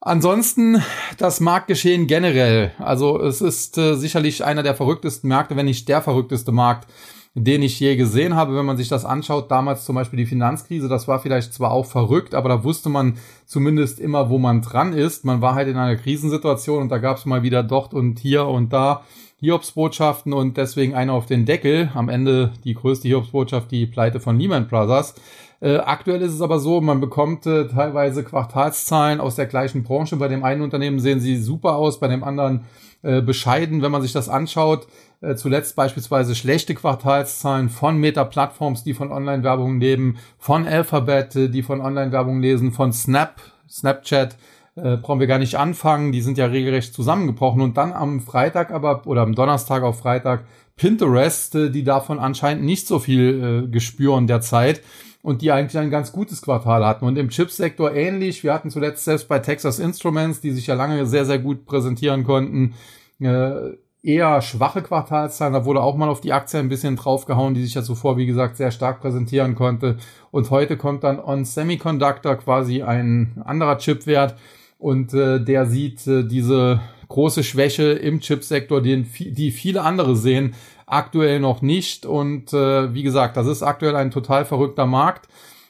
Ansonsten 0.00 0.82
das 1.16 1.40
Marktgeschehen 1.40 2.06
generell. 2.06 2.72
Also 2.78 3.20
es 3.20 3.40
ist 3.40 3.78
äh, 3.78 3.94
sicherlich 3.94 4.44
einer 4.44 4.62
der 4.62 4.74
verrücktesten 4.74 5.28
Märkte, 5.28 5.56
wenn 5.56 5.66
nicht 5.66 5.88
der 5.88 6.02
verrückteste 6.02 6.52
Markt 6.52 6.88
den 7.38 7.62
ich 7.62 7.78
je 7.78 7.96
gesehen 7.96 8.34
habe, 8.34 8.56
wenn 8.56 8.64
man 8.64 8.78
sich 8.78 8.88
das 8.88 9.04
anschaut. 9.04 9.50
Damals 9.50 9.84
zum 9.84 9.94
Beispiel 9.94 10.16
die 10.16 10.26
Finanzkrise, 10.26 10.88
das 10.88 11.06
war 11.06 11.20
vielleicht 11.20 11.52
zwar 11.52 11.70
auch 11.70 11.84
verrückt, 11.84 12.34
aber 12.34 12.48
da 12.48 12.64
wusste 12.64 12.88
man 12.88 13.18
zumindest 13.44 14.00
immer, 14.00 14.30
wo 14.30 14.38
man 14.38 14.62
dran 14.62 14.94
ist. 14.94 15.26
Man 15.26 15.42
war 15.42 15.54
halt 15.54 15.68
in 15.68 15.76
einer 15.76 15.96
Krisensituation 15.96 16.80
und 16.80 16.88
da 16.88 16.96
gab 16.96 17.18
es 17.18 17.26
mal 17.26 17.42
wieder 17.42 17.62
dort 17.62 17.92
und 17.92 18.18
hier 18.18 18.46
und 18.46 18.72
da 18.72 19.02
Hiobsbotschaften 19.38 20.32
und 20.32 20.56
deswegen 20.56 20.94
einer 20.94 21.12
auf 21.12 21.26
den 21.26 21.44
Deckel. 21.44 21.90
Am 21.94 22.08
Ende 22.08 22.54
die 22.64 22.72
größte 22.72 23.06
Hiobsbotschaft, 23.06 23.70
die 23.70 23.84
Pleite 23.84 24.18
von 24.18 24.38
Lehman 24.38 24.66
Brothers. 24.66 25.14
Äh, 25.60 25.76
aktuell 25.76 26.22
ist 26.22 26.32
es 26.32 26.40
aber 26.40 26.58
so, 26.58 26.80
man 26.80 27.00
bekommt 27.00 27.44
äh, 27.44 27.68
teilweise 27.68 28.24
Quartalszahlen 28.24 29.20
aus 29.20 29.36
der 29.36 29.46
gleichen 29.46 29.82
Branche. 29.82 30.16
Bei 30.16 30.28
dem 30.28 30.42
einen 30.42 30.62
Unternehmen 30.62 31.00
sehen 31.00 31.20
sie 31.20 31.36
super 31.36 31.76
aus, 31.76 32.00
bei 32.00 32.08
dem 32.08 32.24
anderen 32.24 32.64
äh, 33.02 33.20
bescheiden, 33.20 33.82
wenn 33.82 33.92
man 33.92 34.02
sich 34.02 34.12
das 34.12 34.28
anschaut. 34.28 34.86
Äh, 35.20 35.34
zuletzt 35.34 35.76
beispielsweise 35.76 36.34
schlechte 36.34 36.74
Quartalszahlen 36.74 37.68
von 37.68 37.98
Meta-Plattforms, 37.98 38.84
die 38.84 38.94
von 38.94 39.12
Online-Werbung 39.12 39.80
leben, 39.80 40.18
von 40.38 40.66
Alphabet, 40.66 41.34
äh, 41.36 41.48
die 41.48 41.62
von 41.62 41.80
Online-Werbung 41.80 42.40
lesen, 42.40 42.72
von 42.72 42.92
Snap, 42.92 43.40
Snapchat, 43.68 44.36
äh, 44.76 44.98
brauchen 44.98 45.20
wir 45.20 45.26
gar 45.26 45.38
nicht 45.38 45.56
anfangen, 45.56 46.12
die 46.12 46.20
sind 46.20 46.36
ja 46.36 46.46
regelrecht 46.46 46.92
zusammengebrochen 46.92 47.62
und 47.62 47.78
dann 47.78 47.94
am 47.94 48.20
Freitag 48.20 48.70
aber 48.70 49.06
oder 49.06 49.22
am 49.22 49.34
Donnerstag 49.34 49.82
auf 49.82 50.00
Freitag 50.00 50.44
Pinterest, 50.76 51.54
äh, 51.54 51.70
die 51.70 51.82
davon 51.82 52.18
anscheinend 52.18 52.64
nicht 52.64 52.86
so 52.86 52.98
viel 52.98 53.64
äh, 53.64 53.68
gespüren 53.68 54.26
derzeit 54.26 54.82
und 55.22 55.40
die 55.40 55.50
eigentlich 55.50 55.78
ein 55.78 55.90
ganz 55.90 56.12
gutes 56.12 56.42
Quartal 56.42 56.84
hatten. 56.84 57.06
Und 57.06 57.16
im 57.16 57.30
Chipsektor 57.30 57.92
ähnlich. 57.92 58.44
Wir 58.44 58.52
hatten 58.52 58.70
zuletzt 58.70 59.04
selbst 59.04 59.28
bei 59.28 59.38
Texas 59.38 59.78
Instruments, 59.78 60.40
die 60.40 60.52
sich 60.52 60.66
ja 60.66 60.74
lange 60.74 61.06
sehr, 61.06 61.24
sehr 61.24 61.38
gut 61.38 61.64
präsentieren 61.64 62.22
konnten, 62.24 62.74
äh, 63.20 63.72
eher 64.06 64.40
schwache 64.40 64.82
Quartalszahlen. 64.82 65.52
Da 65.52 65.64
wurde 65.64 65.82
auch 65.82 65.96
mal 65.96 66.08
auf 66.08 66.20
die 66.20 66.32
Aktie 66.32 66.60
ein 66.60 66.68
bisschen 66.68 66.94
draufgehauen, 66.94 67.54
die 67.54 67.64
sich 67.64 67.74
ja 67.74 67.82
zuvor, 67.82 68.16
wie 68.16 68.26
gesagt, 68.26 68.56
sehr 68.56 68.70
stark 68.70 69.00
präsentieren 69.00 69.56
konnte. 69.56 69.96
Und 70.30 70.50
heute 70.50 70.76
kommt 70.76 71.02
dann 71.02 71.18
on 71.18 71.44
Semiconductor 71.44 72.36
quasi 72.36 72.82
ein 72.82 73.42
anderer 73.44 73.78
Chipwert 73.78 74.36
und 74.78 75.12
äh, 75.12 75.40
der 75.40 75.66
sieht 75.66 76.06
äh, 76.06 76.22
diese 76.22 76.80
große 77.08 77.42
Schwäche 77.42 77.92
im 77.92 78.20
Chipsektor, 78.20 78.80
den, 78.80 79.10
die 79.18 79.50
viele 79.50 79.82
andere 79.82 80.14
sehen, 80.14 80.54
aktuell 80.86 81.40
noch 81.40 81.60
nicht. 81.60 82.06
Und 82.06 82.52
äh, 82.52 82.94
wie 82.94 83.02
gesagt, 83.02 83.36
das 83.36 83.48
ist 83.48 83.64
aktuell 83.64 83.96
ein 83.96 84.12
total 84.12 84.44
verrückter 84.44 84.86
Markt. 84.86 85.28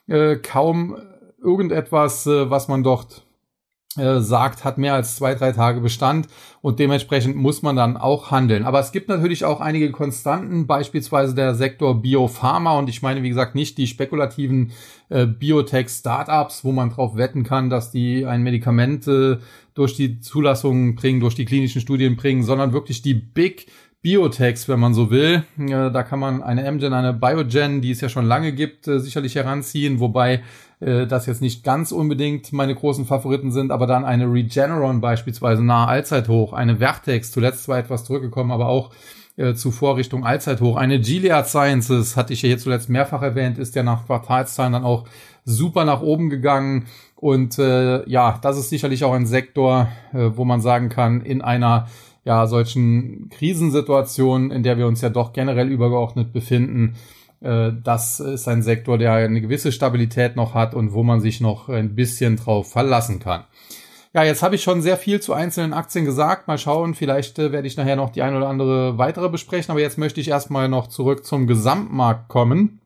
Äh, 0.09 0.37
kaum 0.37 0.97
irgendetwas, 1.43 2.27
äh, 2.27 2.51
was 2.51 2.69
man 2.69 2.83
dort 2.83 3.26
äh, 3.97 4.21
sagt, 4.21 4.65
hat 4.65 4.79
mehr 4.79 4.95
als 4.95 5.17
zwei, 5.17 5.35
drei 5.35 5.53
Tage 5.53 5.81
Bestand 5.81 6.29
und 6.63 6.79
dementsprechend 6.79 7.37
muss 7.37 7.63
man 7.63 7.77
dann 7.77 7.97
auch 7.97 8.31
handeln. 8.31 8.65
Aber 8.65 8.81
es 8.81 8.93
gibt 8.93 9.09
natürlich 9.09 9.45
auch 9.45 9.61
einige 9.61 9.91
Konstanten, 9.91 10.67
beispielsweise 10.67 11.35
der 11.35 11.55
Sektor 11.55 12.01
Biopharma 12.03 12.79
und 12.79 12.89
ich 12.89 13.03
meine, 13.03 13.23
wie 13.23 13.29
gesagt, 13.29 13.55
nicht 13.55 13.79
die 13.79 13.87
spekulativen 13.87 14.73
äh, 15.09 15.27
Biotech-Startups, 15.27 16.65
wo 16.65 16.73
man 16.73 16.91
drauf 16.91 17.17
wetten 17.17 17.45
kann, 17.45 17.71
dass 17.71 17.91
die 17.91 18.27
ein 18.27 18.43
Medikament 18.43 19.07
äh, 19.07 19.39
durch 19.75 19.95
die 19.95 20.21
Zulassungen 20.21 20.95
bringen, 20.95 21.21
durch 21.21 21.35
die 21.35 21.45
klinischen 21.45 21.81
Studien 21.81 22.17
bringen, 22.17 22.43
sondern 22.43 22.73
wirklich 22.73 23.03
die 23.03 23.15
Big 23.15 23.67
Biotechs, 24.07 24.69
wenn 24.69 24.79
man 24.79 24.95
so 24.95 25.11
will. 25.11 25.43
Äh, 25.59 25.91
da 25.91 26.03
kann 26.05 26.21
man 26.21 26.41
eine 26.41 26.65
Amgen, 26.69 26.93
eine 26.93 27.13
Biogen, 27.13 27.81
die 27.81 27.91
es 27.91 28.01
ja 28.01 28.09
schon 28.09 28.25
lange 28.25 28.53
gibt, 28.53 28.87
äh, 28.87 29.01
sicherlich 29.01 29.35
heranziehen, 29.35 29.99
wobei 29.99 30.43
äh, 30.81 31.07
das 31.07 31.27
jetzt 31.27 31.41
nicht 31.41 31.65
ganz 31.65 31.93
unbedingt 31.93 32.53
meine 32.53 32.75
großen 32.75 33.05
Favoriten 33.05 33.53
sind, 33.53 33.71
aber 33.71 33.87
dann 33.87 34.05
eine 34.05 34.31
Regeneron 34.31 35.01
beispielsweise 35.01 35.65
nahe 35.65 35.89
Allzeithoch, 35.89 36.53
eine 36.53 36.77
Vertex, 36.77 37.31
zuletzt 37.31 37.65
zwar 37.65 37.79
etwas 37.79 38.05
zurückgekommen, 38.05 38.51
aber 38.51 38.69
auch 38.69 38.91
äh, 39.37 39.55
zuvor 39.55 39.97
Richtung 39.97 40.25
Allzeithoch. 40.25 40.77
Eine 40.77 41.01
Gilead 41.01 41.47
Sciences, 41.47 42.17
hatte 42.17 42.33
ich 42.33 42.43
ja 42.43 42.49
hier 42.49 42.59
zuletzt 42.59 42.89
mehrfach 42.89 43.23
erwähnt, 43.23 43.59
ist 43.59 43.75
ja 43.75 43.83
nach 43.83 44.07
Quartalszahlen 44.07 44.73
dann 44.73 44.85
auch 44.85 45.05
super 45.45 45.85
nach 45.85 46.03
oben 46.03 46.31
gegangen. 46.31 46.87
Und 47.15 47.59
äh, 47.59 48.09
ja, 48.09 48.39
das 48.43 48.59
ist 48.59 48.71
sicherlich 48.71 49.05
auch 49.05 49.13
ein 49.13 49.27
Sektor, 49.27 49.89
äh, 50.13 50.31
wo 50.35 50.45
man 50.45 50.61
sagen 50.61 50.89
kann, 50.89 51.23
in 51.23 51.43
einer 51.43 51.87
ja 52.25 52.47
solchen 52.47 53.29
Krisensituationen, 53.31 54.51
in 54.51 54.63
der 54.63 54.79
wir 54.79 54.87
uns 54.87 55.01
ja 55.01 55.11
doch 55.11 55.33
generell 55.33 55.69
übergeordnet 55.69 56.33
befinden, 56.33 56.97
das 57.41 58.21
ist 58.21 58.49
ein 58.49 58.63
Sektor, 58.63 58.99
der 58.99 59.13
eine 59.13 59.41
gewisse 59.41 59.71
Stabilität 59.71 60.37
noch 60.37 60.55
hat 60.55 60.75
und 60.75 60.93
wo 60.93 61.03
man 61.03 61.21
sich 61.21 61.41
noch 61.41 61.69
ein 61.69 61.95
bisschen 61.95 62.37
drauf 62.37 62.71
verlassen 62.73 63.21
kann. 63.21 63.45
Ja, 64.17 64.25
jetzt 64.25 64.43
habe 64.43 64.55
ich 64.55 64.63
schon 64.63 64.81
sehr 64.81 64.97
viel 64.97 65.21
zu 65.21 65.35
einzelnen 65.35 65.75
Aktien 65.75 66.07
gesagt. 66.07 66.49
Mal 66.49 66.57
schauen, 66.57 66.95
vielleicht 66.95 67.39
äh, 67.39 67.53
werde 67.53 67.69
ich 67.69 67.77
nachher 67.77 67.97
noch 67.97 68.09
die 68.09 68.23
ein 68.23 68.35
oder 68.35 68.49
andere 68.49 68.97
weitere 68.97 69.29
besprechen. 69.29 69.71
Aber 69.71 69.81
jetzt 69.81 69.99
möchte 69.99 70.23
ich 70.23 70.29
erstmal 70.29 70.71
noch 70.71 70.87
zurück 70.87 71.27
zum 71.27 71.47
Gesamtmarkt 71.47 72.29
kommen. 72.29 72.81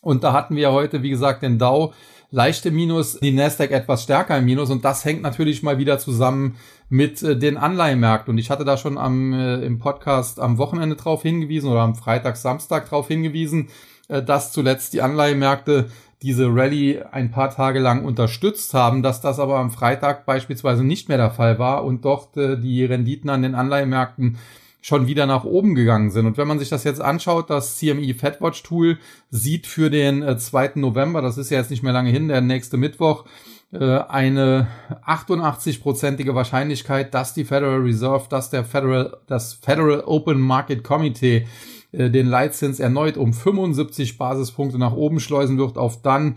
Und 0.00 0.24
da 0.24 0.32
hatten 0.32 0.56
wir 0.56 0.72
heute, 0.72 1.02
wie 1.02 1.10
gesagt, 1.10 1.42
den 1.42 1.58
Dow 1.58 1.92
leichte 2.30 2.70
Minus, 2.70 3.18
die 3.20 3.32
Nasdaq 3.32 3.70
etwas 3.70 4.02
stärker 4.02 4.38
im 4.38 4.44
Minus. 4.44 4.70
Und 4.70 4.84
das 4.84 5.04
hängt 5.04 5.22
natürlich 5.22 5.62
mal 5.62 5.78
wieder 5.78 5.98
zusammen 5.98 6.56
mit 6.88 7.22
äh, 7.22 7.36
den 7.36 7.56
Anleihenmärkten. 7.56 8.32
Und 8.32 8.38
ich 8.38 8.50
hatte 8.50 8.64
da 8.64 8.76
schon 8.76 8.98
am, 8.98 9.32
äh, 9.32 9.56
im 9.64 9.78
Podcast 9.78 10.40
am 10.40 10.58
Wochenende 10.58 10.96
drauf 10.96 11.22
hingewiesen 11.22 11.70
oder 11.70 11.80
am 11.80 11.94
Freitag, 11.94 12.36
Samstag 12.36 12.88
drauf 12.88 13.08
hingewiesen, 13.08 13.68
äh, 14.08 14.22
dass 14.22 14.52
zuletzt 14.52 14.92
die 14.92 15.02
Anleihenmärkte 15.02 15.90
diese 16.22 16.46
Rallye 16.46 17.02
ein 17.12 17.30
paar 17.30 17.50
Tage 17.50 17.78
lang 17.78 18.04
unterstützt 18.04 18.72
haben, 18.72 19.02
dass 19.02 19.20
das 19.20 19.38
aber 19.38 19.58
am 19.58 19.70
Freitag 19.70 20.24
beispielsweise 20.24 20.82
nicht 20.82 21.08
mehr 21.08 21.18
der 21.18 21.30
Fall 21.30 21.58
war 21.58 21.84
und 21.84 22.04
dort 22.04 22.36
äh, 22.36 22.58
die 22.58 22.84
Renditen 22.84 23.30
an 23.30 23.42
den 23.42 23.54
Anleihenmärkten 23.54 24.38
schon 24.86 25.08
wieder 25.08 25.26
nach 25.26 25.42
oben 25.42 25.74
gegangen 25.74 26.12
sind. 26.12 26.26
Und 26.26 26.38
wenn 26.38 26.46
man 26.46 26.60
sich 26.60 26.68
das 26.68 26.84
jetzt 26.84 27.00
anschaut, 27.00 27.50
das 27.50 27.76
CME 27.76 28.14
Fedwatch 28.14 28.62
Tool 28.62 28.98
sieht 29.30 29.66
für 29.66 29.90
den 29.90 30.22
äh, 30.22 30.38
2. 30.38 30.74
November, 30.76 31.20
das 31.22 31.38
ist 31.38 31.50
ja 31.50 31.58
jetzt 31.58 31.72
nicht 31.72 31.82
mehr 31.82 31.92
lange 31.92 32.10
hin, 32.10 32.28
der 32.28 32.40
nächste 32.40 32.76
Mittwoch, 32.76 33.24
äh, 33.72 33.78
eine 33.84 34.68
88-prozentige 35.04 36.36
Wahrscheinlichkeit, 36.36 37.14
dass 37.14 37.34
die 37.34 37.44
Federal 37.44 37.80
Reserve, 37.80 38.26
dass 38.28 38.50
der 38.50 38.62
Federal, 38.62 39.16
das 39.26 39.54
Federal 39.54 40.04
Open 40.06 40.38
Market 40.38 40.84
Committee 40.84 41.48
äh, 41.90 42.08
den 42.08 42.28
Leitzins 42.28 42.78
erneut 42.78 43.16
um 43.16 43.32
75 43.32 44.18
Basispunkte 44.18 44.78
nach 44.78 44.92
oben 44.92 45.18
schleusen 45.18 45.58
wird 45.58 45.78
auf 45.78 46.00
dann 46.00 46.36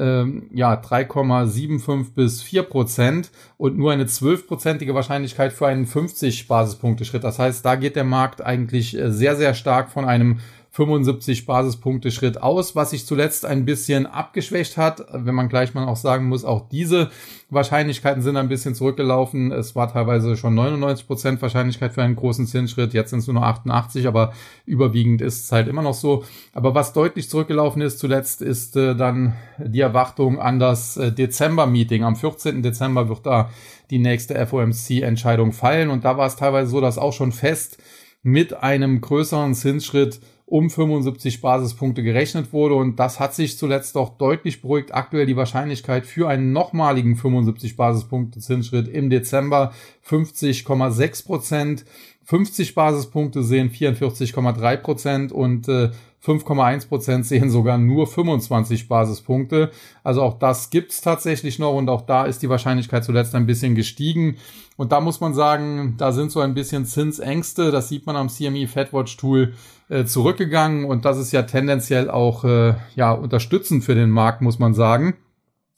ähm, 0.00 0.48
ja 0.52 0.74
3,75 0.74 2.14
bis 2.14 2.42
4 2.42 2.62
Prozent 2.62 3.30
und 3.58 3.76
nur 3.76 3.92
eine 3.92 4.04
12-prozentige 4.04 4.94
Wahrscheinlichkeit 4.94 5.52
für 5.52 5.66
einen 5.66 5.86
50 5.86 6.48
Basispunkte 6.48 7.04
Schritt. 7.04 7.24
Das 7.24 7.38
heißt, 7.38 7.64
da 7.64 7.76
geht 7.76 7.96
der 7.96 8.04
Markt 8.04 8.40
eigentlich 8.40 8.96
äh, 8.98 9.12
sehr, 9.12 9.36
sehr 9.36 9.54
stark 9.54 9.90
von 9.90 10.04
einem 10.04 10.40
75 10.72 11.46
Basispunkte 11.46 12.12
Schritt 12.12 12.40
aus, 12.40 12.76
was 12.76 12.90
sich 12.90 13.04
zuletzt 13.04 13.44
ein 13.44 13.64
bisschen 13.64 14.06
abgeschwächt 14.06 14.76
hat. 14.76 15.04
Wenn 15.12 15.34
man 15.34 15.48
gleich 15.48 15.74
mal 15.74 15.88
auch 15.88 15.96
sagen 15.96 16.28
muss, 16.28 16.44
auch 16.44 16.68
diese 16.68 17.10
Wahrscheinlichkeiten 17.50 18.22
sind 18.22 18.36
ein 18.36 18.48
bisschen 18.48 18.76
zurückgelaufen. 18.76 19.50
Es 19.50 19.74
war 19.74 19.92
teilweise 19.92 20.36
schon 20.36 20.54
99 20.54 21.08
Prozent 21.08 21.42
Wahrscheinlichkeit 21.42 21.92
für 21.92 22.04
einen 22.04 22.14
großen 22.14 22.46
Zinsschritt. 22.46 22.94
Jetzt 22.94 23.10
sind 23.10 23.18
es 23.18 23.26
nur 23.26 23.34
noch 23.34 23.42
88, 23.42 24.06
aber 24.06 24.32
überwiegend 24.64 25.22
ist 25.22 25.44
es 25.44 25.52
halt 25.52 25.66
immer 25.66 25.82
noch 25.82 25.94
so. 25.94 26.22
Aber 26.52 26.72
was 26.72 26.92
deutlich 26.92 27.28
zurückgelaufen 27.28 27.82
ist 27.82 27.98
zuletzt, 27.98 28.40
ist 28.40 28.76
äh, 28.76 28.94
dann 28.94 29.34
die 29.58 29.80
Erwartung 29.80 30.38
an 30.38 30.60
das 30.60 30.96
äh, 30.96 31.10
Dezember-Meeting. 31.10 32.04
Am 32.04 32.14
14. 32.14 32.62
Dezember 32.62 33.08
wird 33.08 33.26
da 33.26 33.50
die 33.90 33.98
nächste 33.98 34.46
FOMC-Entscheidung 34.46 35.50
fallen. 35.50 35.90
Und 35.90 36.04
da 36.04 36.16
war 36.16 36.28
es 36.28 36.36
teilweise 36.36 36.70
so, 36.70 36.80
dass 36.80 36.96
auch 36.96 37.12
schon 37.12 37.32
fest 37.32 37.78
mit 38.22 38.54
einem 38.54 39.00
größeren 39.00 39.54
Zinsschritt 39.54 40.20
um 40.50 40.68
75 40.68 41.40
Basispunkte 41.40 42.02
gerechnet 42.02 42.52
wurde 42.52 42.74
und 42.74 42.98
das 42.98 43.20
hat 43.20 43.34
sich 43.34 43.56
zuletzt 43.56 43.94
doch 43.94 44.18
deutlich 44.18 44.60
beruhigt. 44.60 44.92
Aktuell 44.92 45.24
die 45.24 45.36
Wahrscheinlichkeit 45.36 46.04
für 46.06 46.28
einen 46.28 46.52
nochmaligen 46.52 47.16
75 47.16 47.76
Basispunkte 47.76 48.40
Zinsschritt 48.40 48.88
im 48.88 49.10
Dezember 49.10 49.72
50,6 50.06 51.24
Prozent. 51.24 51.84
50 52.24 52.74
Basispunkte 52.74 53.44
sehen 53.44 53.70
44,3 53.70 54.76
Prozent 54.76 55.32
und 55.32 55.68
äh, 55.68 55.90
5,1 56.24 56.88
Prozent 56.88 57.26
sehen 57.26 57.50
sogar 57.50 57.78
nur 57.78 58.06
25 58.06 58.88
Basispunkte. 58.88 59.70
Also 60.04 60.22
auch 60.22 60.38
das 60.38 60.70
gibt's 60.70 61.00
tatsächlich 61.00 61.58
noch 61.58 61.74
und 61.74 61.88
auch 61.88 62.02
da 62.02 62.24
ist 62.24 62.42
die 62.42 62.50
Wahrscheinlichkeit 62.50 63.04
zuletzt 63.04 63.34
ein 63.34 63.46
bisschen 63.46 63.74
gestiegen. 63.74 64.36
Und 64.76 64.92
da 64.92 65.00
muss 65.00 65.20
man 65.20 65.34
sagen, 65.34 65.94
da 65.96 66.12
sind 66.12 66.30
so 66.30 66.40
ein 66.40 66.54
bisschen 66.54 66.84
Zinsängste. 66.84 67.70
Das 67.70 67.88
sieht 67.88 68.06
man 68.06 68.16
am 68.16 68.28
CME 68.28 68.66
Fedwatch 68.66 69.16
Tool 69.16 69.54
äh, 69.88 70.04
zurückgegangen 70.04 70.84
und 70.84 71.04
das 71.04 71.18
ist 71.18 71.32
ja 71.32 71.42
tendenziell 71.42 72.10
auch 72.10 72.44
äh, 72.44 72.74
ja 72.96 73.12
unterstützend 73.12 73.84
für 73.84 73.94
den 73.94 74.10
Markt, 74.10 74.42
muss 74.42 74.58
man 74.58 74.74
sagen. 74.74 75.14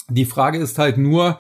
Die 0.08 0.24
Frage 0.24 0.58
ist 0.58 0.78
halt 0.78 0.98
nur, 0.98 1.38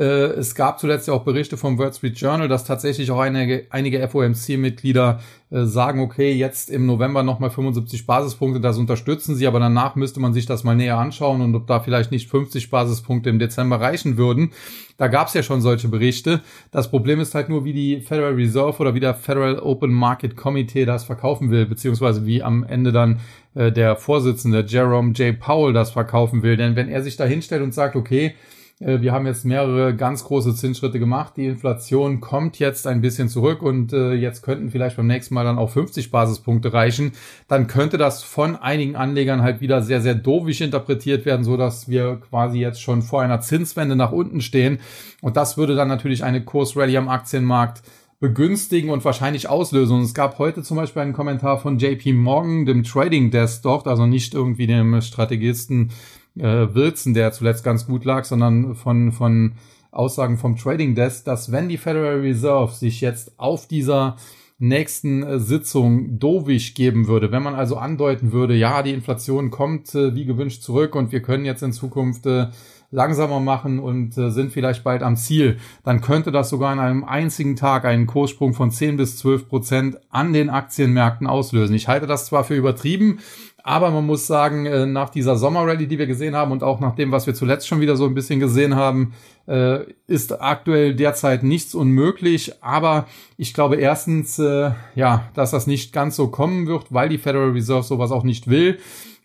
es 0.00 0.54
gab 0.54 0.80
zuletzt 0.80 1.06
ja 1.06 1.12
auch 1.12 1.22
Berichte 1.22 1.58
vom 1.58 1.78
Wall 1.78 1.92
Street 1.92 2.16
Journal, 2.16 2.48
dass 2.48 2.64
tatsächlich 2.64 3.10
auch 3.10 3.20
einige, 3.20 3.66
einige 3.68 4.08
FOMC-Mitglieder 4.08 5.20
äh, 5.50 5.64
sagen, 5.66 6.00
okay, 6.00 6.32
jetzt 6.32 6.70
im 6.70 6.86
November 6.86 7.22
nochmal 7.22 7.50
75 7.50 8.06
Basispunkte, 8.06 8.58
das 8.58 8.78
unterstützen 8.78 9.36
sie, 9.36 9.46
aber 9.46 9.60
danach 9.60 9.94
müsste 9.94 10.18
man 10.18 10.32
sich 10.32 10.46
das 10.46 10.64
mal 10.64 10.74
näher 10.74 10.96
anschauen 10.96 11.42
und 11.42 11.54
ob 11.54 11.66
da 11.66 11.80
vielleicht 11.80 12.10
nicht 12.10 12.30
50 12.30 12.70
Basispunkte 12.70 13.28
im 13.28 13.38
Dezember 13.38 13.82
reichen 13.82 14.16
würden. 14.16 14.52
Da 14.96 15.08
gab 15.08 15.28
es 15.28 15.34
ja 15.34 15.42
schon 15.42 15.60
solche 15.60 15.88
Berichte. 15.88 16.40
Das 16.70 16.90
Problem 16.90 17.20
ist 17.20 17.34
halt 17.34 17.50
nur, 17.50 17.66
wie 17.66 17.74
die 17.74 18.00
Federal 18.00 18.32
Reserve 18.32 18.78
oder 18.78 18.94
wie 18.94 19.00
der 19.00 19.12
Federal 19.12 19.58
Open 19.58 19.92
Market 19.92 20.38
Committee 20.38 20.86
das 20.86 21.04
verkaufen 21.04 21.50
will, 21.50 21.66
beziehungsweise 21.66 22.24
wie 22.24 22.42
am 22.42 22.64
Ende 22.64 22.92
dann 22.92 23.20
äh, 23.54 23.70
der 23.70 23.96
Vorsitzende 23.96 24.64
Jerome 24.66 25.12
J. 25.12 25.38
Powell 25.38 25.74
das 25.74 25.90
verkaufen 25.90 26.42
will. 26.42 26.56
Denn 26.56 26.76
wenn 26.76 26.88
er 26.88 27.02
sich 27.02 27.18
da 27.18 27.24
hinstellt 27.24 27.62
und 27.62 27.74
sagt, 27.74 27.94
okay, 27.94 28.28
äh, 28.28 28.32
wir 28.78 29.12
haben 29.12 29.26
jetzt 29.26 29.44
mehrere 29.44 29.94
ganz 29.94 30.24
große 30.24 30.54
Zinsschritte 30.54 30.98
gemacht. 30.98 31.34
Die 31.36 31.46
Inflation 31.46 32.20
kommt 32.20 32.58
jetzt 32.58 32.86
ein 32.86 33.00
bisschen 33.00 33.28
zurück 33.28 33.62
und 33.62 33.92
äh, 33.92 34.12
jetzt 34.14 34.42
könnten 34.42 34.70
vielleicht 34.70 34.96
beim 34.96 35.06
nächsten 35.06 35.34
Mal 35.34 35.44
dann 35.44 35.58
auch 35.58 35.70
50 35.70 36.10
Basispunkte 36.10 36.72
reichen. 36.72 37.12
Dann 37.46 37.68
könnte 37.68 37.96
das 37.96 38.22
von 38.22 38.56
einigen 38.56 38.96
Anlegern 38.96 39.42
halt 39.42 39.60
wieder 39.60 39.82
sehr, 39.82 40.00
sehr 40.00 40.14
doofisch 40.14 40.60
interpretiert 40.60 41.24
werden, 41.26 41.44
so 41.44 41.56
dass 41.56 41.88
wir 41.88 42.20
quasi 42.28 42.58
jetzt 42.58 42.82
schon 42.82 43.02
vor 43.02 43.22
einer 43.22 43.40
Zinswende 43.40 43.94
nach 43.94 44.12
unten 44.12 44.40
stehen. 44.40 44.78
Und 45.20 45.36
das 45.36 45.56
würde 45.56 45.76
dann 45.76 45.88
natürlich 45.88 46.24
eine 46.24 46.44
Kursrallye 46.44 46.96
am 46.96 47.08
Aktienmarkt 47.08 47.82
begünstigen 48.22 48.90
und 48.90 49.04
wahrscheinlich 49.04 49.48
auslösen. 49.48 49.96
Und 49.96 50.02
es 50.04 50.14
gab 50.14 50.38
heute 50.38 50.62
zum 50.62 50.76
Beispiel 50.76 51.02
einen 51.02 51.12
Kommentar 51.12 51.58
von 51.58 51.78
JP 51.78 52.12
Morgan, 52.12 52.66
dem 52.66 52.84
Trading 52.84 53.32
Desk 53.32 53.62
dort, 53.62 53.88
also 53.88 54.06
nicht 54.06 54.32
irgendwie 54.32 54.68
dem 54.68 55.00
Strategisten 55.00 55.90
äh, 56.36 56.74
Wilson, 56.74 57.14
der 57.14 57.32
zuletzt 57.32 57.64
ganz 57.64 57.86
gut 57.86 58.04
lag, 58.04 58.24
sondern 58.24 58.74
von, 58.74 59.12
von 59.12 59.52
Aussagen 59.90 60.38
vom 60.38 60.56
Trading 60.56 60.94
Desk, 60.94 61.24
dass 61.24 61.52
wenn 61.52 61.68
die 61.68 61.76
Federal 61.76 62.20
Reserve 62.20 62.72
sich 62.72 63.00
jetzt 63.00 63.38
auf 63.38 63.68
dieser 63.68 64.16
nächsten 64.58 65.22
äh, 65.22 65.38
Sitzung 65.40 66.18
dovish 66.18 66.74
geben 66.74 67.08
würde, 67.08 67.32
wenn 67.32 67.42
man 67.42 67.54
also 67.54 67.76
andeuten 67.76 68.32
würde, 68.32 68.54
ja, 68.54 68.82
die 68.82 68.92
Inflation 68.92 69.50
kommt 69.50 69.94
äh, 69.94 70.14
wie 70.14 70.24
gewünscht 70.24 70.62
zurück 70.62 70.94
und 70.94 71.10
wir 71.10 71.20
können 71.20 71.44
jetzt 71.44 71.62
in 71.62 71.72
Zukunft 71.72 72.26
äh, 72.26 72.46
langsamer 72.92 73.40
machen 73.40 73.80
und 73.80 74.16
äh, 74.16 74.30
sind 74.30 74.52
vielleicht 74.52 74.84
bald 74.84 75.02
am 75.02 75.16
Ziel, 75.16 75.56
dann 75.82 76.00
könnte 76.00 76.30
das 76.30 76.50
sogar 76.50 76.72
in 76.72 76.78
einem 76.78 77.02
einzigen 77.02 77.56
Tag 77.56 77.84
einen 77.84 78.06
Kurssprung 78.06 78.54
von 78.54 78.70
10 78.70 78.98
bis 78.98 79.16
12 79.18 79.48
Prozent 79.48 79.98
an 80.10 80.32
den 80.32 80.50
Aktienmärkten 80.50 81.26
auslösen. 81.26 81.74
Ich 81.74 81.88
halte 81.88 82.06
das 82.06 82.26
zwar 82.26 82.44
für 82.44 82.54
übertrieben, 82.54 83.18
aber 83.64 83.90
man 83.90 84.06
muss 84.06 84.26
sagen, 84.26 84.66
äh, 84.66 84.86
nach 84.86 85.08
dieser 85.08 85.36
Sommerrallye, 85.36 85.86
die 85.86 85.98
wir 85.98 86.06
gesehen 86.06 86.34
haben 86.34 86.52
und 86.52 86.62
auch 86.62 86.80
nach 86.80 86.94
dem, 86.94 87.12
was 87.12 87.26
wir 87.26 87.34
zuletzt 87.34 87.68
schon 87.68 87.80
wieder 87.80 87.96
so 87.96 88.04
ein 88.04 88.14
bisschen 88.14 88.40
gesehen 88.40 88.74
haben, 88.74 89.14
äh, 89.46 89.84
ist 90.06 90.40
aktuell 90.40 90.94
derzeit 90.94 91.44
nichts 91.44 91.74
unmöglich. 91.74 92.62
Aber 92.62 93.06
ich 93.36 93.54
glaube 93.54 93.76
erstens, 93.76 94.38
äh, 94.38 94.72
ja, 94.94 95.28
dass 95.34 95.52
das 95.52 95.66
nicht 95.66 95.92
ganz 95.92 96.16
so 96.16 96.28
kommen 96.28 96.66
wird, 96.66 96.92
weil 96.92 97.08
die 97.08 97.18
Federal 97.18 97.50
Reserve 97.50 97.84
sowas 97.84 98.10
auch 98.10 98.24
nicht 98.24 98.48
will. 98.48 98.78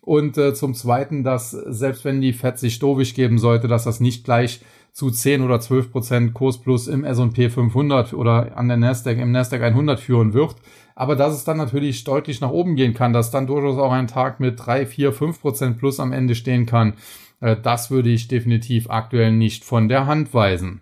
Und 0.08 0.38
äh, 0.38 0.54
zum 0.54 0.74
Zweiten, 0.74 1.22
dass 1.22 1.50
selbst 1.50 2.04
wenn 2.04 2.20
die 2.20 2.32
Fed 2.32 2.58
sich 2.58 2.78
dovisch 2.78 3.14
geben 3.14 3.38
sollte, 3.38 3.68
dass 3.68 3.84
das 3.84 4.00
nicht 4.00 4.24
gleich 4.24 4.60
zu 4.92 5.10
10 5.10 5.42
oder 5.42 5.60
12 5.60 5.92
Prozent 5.92 6.34
Kursplus 6.34 6.88
im 6.88 7.04
S&P 7.04 7.50
500 7.50 8.14
oder 8.14 8.56
an 8.56 8.68
der 8.68 8.78
Nasdaq, 8.78 9.18
im 9.18 9.32
Nasdaq 9.32 9.62
100 9.62 10.00
führen 10.00 10.32
wird 10.32 10.56
aber 10.98 11.14
dass 11.14 11.32
es 11.32 11.44
dann 11.44 11.58
natürlich 11.58 12.02
deutlich 12.02 12.40
nach 12.40 12.50
oben 12.50 12.74
gehen 12.74 12.92
kann, 12.92 13.12
dass 13.12 13.30
dann 13.30 13.46
durchaus 13.46 13.78
auch 13.78 13.92
ein 13.92 14.08
Tag 14.08 14.40
mit 14.40 14.58
drei, 14.58 14.84
vier, 14.84 15.12
fünf 15.12 15.40
Prozent 15.40 15.78
plus 15.78 16.00
am 16.00 16.12
Ende 16.12 16.34
stehen 16.34 16.66
kann, 16.66 16.94
äh, 17.40 17.54
das 17.56 17.92
würde 17.92 18.08
ich 18.08 18.26
definitiv 18.26 18.90
aktuell 18.90 19.30
nicht 19.30 19.64
von 19.64 19.88
der 19.88 20.06
Hand 20.06 20.34
weisen. 20.34 20.80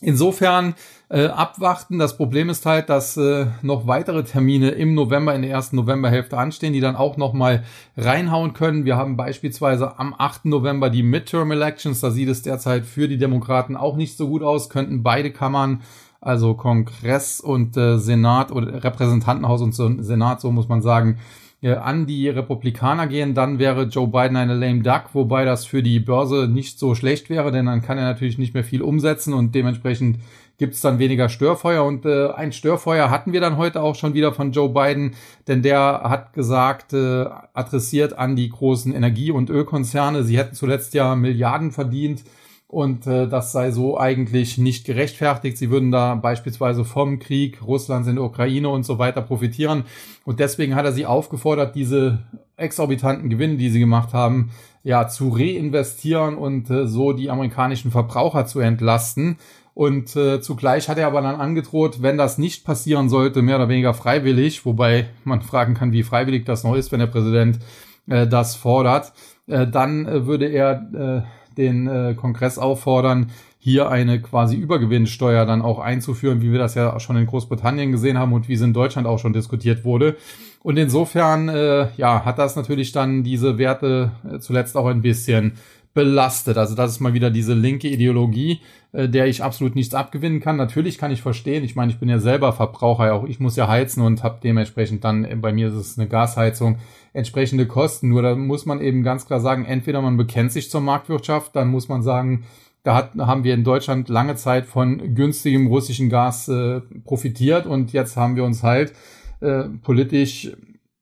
Insofern 0.00 0.76
äh, 1.08 1.26
abwarten. 1.26 1.98
Das 1.98 2.16
Problem 2.16 2.48
ist 2.48 2.66
halt, 2.66 2.88
dass 2.88 3.16
äh, 3.16 3.46
noch 3.62 3.86
weitere 3.86 4.24
Termine 4.24 4.70
im 4.70 4.94
November, 4.94 5.34
in 5.34 5.42
der 5.42 5.50
ersten 5.50 5.76
Novemberhälfte 5.76 6.36
anstehen, 6.36 6.72
die 6.72 6.80
dann 6.80 6.96
auch 6.96 7.16
nochmal 7.16 7.64
reinhauen 7.96 8.52
können. 8.52 8.84
Wir 8.84 8.96
haben 8.96 9.16
beispielsweise 9.16 9.98
am 9.98 10.14
8. 10.16 10.46
November 10.46 10.90
die 10.90 11.02
Midterm 11.02 11.52
Elections. 11.52 12.00
Da 12.00 12.10
sieht 12.10 12.28
es 12.28 12.42
derzeit 12.42 12.84
für 12.84 13.08
die 13.08 13.18
Demokraten 13.18 13.76
auch 13.76 13.96
nicht 13.96 14.16
so 14.16 14.28
gut 14.28 14.42
aus. 14.42 14.68
Könnten 14.68 15.02
beide 15.02 15.30
Kammern 15.30 15.82
also 16.20 16.54
Kongress 16.54 17.40
und 17.40 17.76
äh, 17.76 17.98
Senat 17.98 18.50
oder 18.50 18.82
Repräsentantenhaus 18.82 19.62
und 19.62 19.72
Senat, 19.72 20.40
so 20.40 20.50
muss 20.50 20.68
man 20.68 20.82
sagen, 20.82 21.18
äh, 21.62 21.74
an 21.74 22.06
die 22.06 22.28
Republikaner 22.28 23.06
gehen, 23.06 23.34
dann 23.34 23.58
wäre 23.58 23.84
Joe 23.84 24.08
Biden 24.08 24.36
eine 24.36 24.54
lame 24.54 24.82
duck, 24.82 25.10
wobei 25.14 25.44
das 25.44 25.64
für 25.64 25.82
die 25.82 26.00
Börse 26.00 26.48
nicht 26.48 26.78
so 26.78 26.94
schlecht 26.94 27.30
wäre, 27.30 27.52
denn 27.52 27.66
dann 27.66 27.80
kann 27.80 27.96
er 27.96 28.04
natürlich 28.04 28.38
nicht 28.38 28.54
mehr 28.54 28.64
viel 28.64 28.82
umsetzen 28.82 29.34
und 29.34 29.54
dementsprechend 29.54 30.18
gibt 30.58 30.74
es 30.74 30.80
dann 30.80 30.98
weniger 30.98 31.28
Störfeuer 31.28 31.84
und 31.84 32.06
äh, 32.06 32.30
ein 32.30 32.52
Störfeuer 32.52 33.10
hatten 33.10 33.32
wir 33.32 33.40
dann 33.40 33.56
heute 33.56 33.82
auch 33.82 33.94
schon 33.94 34.14
wieder 34.14 34.32
von 34.32 34.52
Joe 34.52 34.68
Biden, 34.68 35.14
denn 35.48 35.62
der 35.62 36.02
hat 36.04 36.32
gesagt, 36.32 36.92
äh, 36.92 37.26
adressiert 37.52 38.18
an 38.18 38.36
die 38.36 38.48
großen 38.48 38.94
Energie- 38.94 39.30
und 39.30 39.50
Ölkonzerne, 39.50 40.24
sie 40.24 40.38
hätten 40.38 40.54
zuletzt 40.54 40.94
ja 40.94 41.14
Milliarden 41.14 41.72
verdient 41.72 42.24
und 42.68 43.06
äh, 43.06 43.28
das 43.28 43.52
sei 43.52 43.70
so 43.70 43.98
eigentlich 43.98 44.58
nicht 44.58 44.84
gerechtfertigt. 44.84 45.56
Sie 45.56 45.70
würden 45.70 45.92
da 45.92 46.16
beispielsweise 46.16 46.84
vom 46.84 47.20
Krieg 47.20 47.62
Russlands 47.64 48.08
in 48.08 48.16
der 48.16 48.24
Ukraine 48.24 48.68
und 48.68 48.84
so 48.84 48.98
weiter 48.98 49.22
profitieren. 49.22 49.84
Und 50.24 50.40
deswegen 50.40 50.74
hat 50.74 50.84
er 50.84 50.92
sie 50.92 51.06
aufgefordert, 51.06 51.76
diese 51.76 52.24
exorbitanten 52.56 53.30
Gewinne, 53.30 53.56
die 53.56 53.70
sie 53.70 53.78
gemacht 53.78 54.12
haben, 54.12 54.50
ja, 54.82 55.06
zu 55.08 55.28
reinvestieren 55.28 56.36
und 56.36 56.70
äh, 56.70 56.86
so 56.86 57.12
die 57.12 57.30
amerikanischen 57.30 57.90
Verbraucher 57.90 58.46
zu 58.46 58.60
entlasten. 58.60 59.36
Und 59.76 60.16
äh, 60.16 60.40
zugleich 60.40 60.88
hat 60.88 60.96
er 60.96 61.06
aber 61.06 61.20
dann 61.20 61.38
angedroht, 61.38 62.00
wenn 62.00 62.16
das 62.16 62.38
nicht 62.38 62.64
passieren 62.64 63.10
sollte, 63.10 63.42
mehr 63.42 63.56
oder 63.56 63.68
weniger 63.68 63.92
freiwillig, 63.92 64.64
wobei 64.64 65.10
man 65.22 65.42
fragen 65.42 65.74
kann, 65.74 65.92
wie 65.92 66.02
freiwillig 66.02 66.46
das 66.46 66.64
noch 66.64 66.74
ist, 66.74 66.92
wenn 66.92 67.00
der 67.00 67.08
Präsident 67.08 67.58
äh, 68.06 68.26
das 68.26 68.56
fordert, 68.56 69.12
äh, 69.46 69.66
dann 69.66 70.06
äh, 70.06 70.26
würde 70.26 70.46
er 70.46 71.26
äh, 71.28 71.56
den 71.58 71.88
äh, 71.88 72.14
Kongress 72.14 72.56
auffordern, 72.56 73.30
hier 73.58 73.90
eine 73.90 74.22
quasi 74.22 74.56
Übergewinnsteuer 74.56 75.44
dann 75.44 75.60
auch 75.60 75.78
einzuführen, 75.78 76.40
wie 76.40 76.52
wir 76.52 76.58
das 76.58 76.74
ja 76.74 76.98
schon 76.98 77.18
in 77.18 77.26
Großbritannien 77.26 77.92
gesehen 77.92 78.16
haben 78.16 78.32
und 78.32 78.48
wie 78.48 78.54
es 78.54 78.62
in 78.62 78.72
Deutschland 78.72 79.06
auch 79.06 79.18
schon 79.18 79.34
diskutiert 79.34 79.84
wurde. 79.84 80.16
Und 80.62 80.78
insofern, 80.78 81.50
äh, 81.50 81.88
ja, 81.98 82.24
hat 82.24 82.38
das 82.38 82.56
natürlich 82.56 82.92
dann 82.92 83.24
diese 83.24 83.58
Werte 83.58 84.12
äh, 84.26 84.38
zuletzt 84.38 84.74
auch 84.74 84.86
ein 84.86 85.02
bisschen 85.02 85.58
belastet. 85.96 86.58
Also 86.58 86.74
das 86.74 86.92
ist 86.92 87.00
mal 87.00 87.14
wieder 87.14 87.30
diese 87.30 87.54
linke 87.54 87.88
Ideologie, 87.88 88.60
äh, 88.92 89.08
der 89.08 89.26
ich 89.26 89.42
absolut 89.42 89.74
nichts 89.74 89.94
abgewinnen 89.94 90.40
kann. 90.40 90.56
Natürlich 90.56 90.98
kann 90.98 91.10
ich 91.10 91.22
verstehen, 91.22 91.64
ich 91.64 91.74
meine, 91.74 91.90
ich 91.90 91.98
bin 91.98 92.10
ja 92.10 92.18
selber 92.18 92.52
Verbraucher, 92.52 93.14
auch 93.14 93.24
ich 93.24 93.40
muss 93.40 93.56
ja 93.56 93.66
heizen 93.66 94.02
und 94.02 94.22
habe 94.22 94.38
dementsprechend 94.44 95.04
dann, 95.04 95.24
äh, 95.24 95.34
bei 95.36 95.54
mir 95.54 95.68
ist 95.68 95.74
es 95.74 95.98
eine 95.98 96.06
Gasheizung, 96.06 96.76
entsprechende 97.14 97.66
Kosten. 97.66 98.10
Nur 98.10 98.20
da 98.20 98.36
muss 98.36 98.66
man 98.66 98.82
eben 98.82 99.02
ganz 99.02 99.26
klar 99.26 99.40
sagen, 99.40 99.64
entweder 99.64 100.02
man 100.02 100.18
bekennt 100.18 100.52
sich 100.52 100.70
zur 100.70 100.82
Marktwirtschaft, 100.82 101.56
dann 101.56 101.68
muss 101.68 101.88
man 101.88 102.02
sagen, 102.02 102.44
da 102.82 102.94
hat, 102.94 103.14
haben 103.16 103.42
wir 103.42 103.54
in 103.54 103.64
Deutschland 103.64 104.10
lange 104.10 104.36
Zeit 104.36 104.66
von 104.66 105.14
günstigem 105.14 105.66
russischen 105.66 106.10
Gas 106.10 106.46
äh, 106.48 106.82
profitiert 107.04 107.64
und 107.64 107.94
jetzt 107.94 108.18
haben 108.18 108.36
wir 108.36 108.44
uns 108.44 108.62
halt 108.62 108.92
äh, 109.40 109.64
politisch 109.82 110.52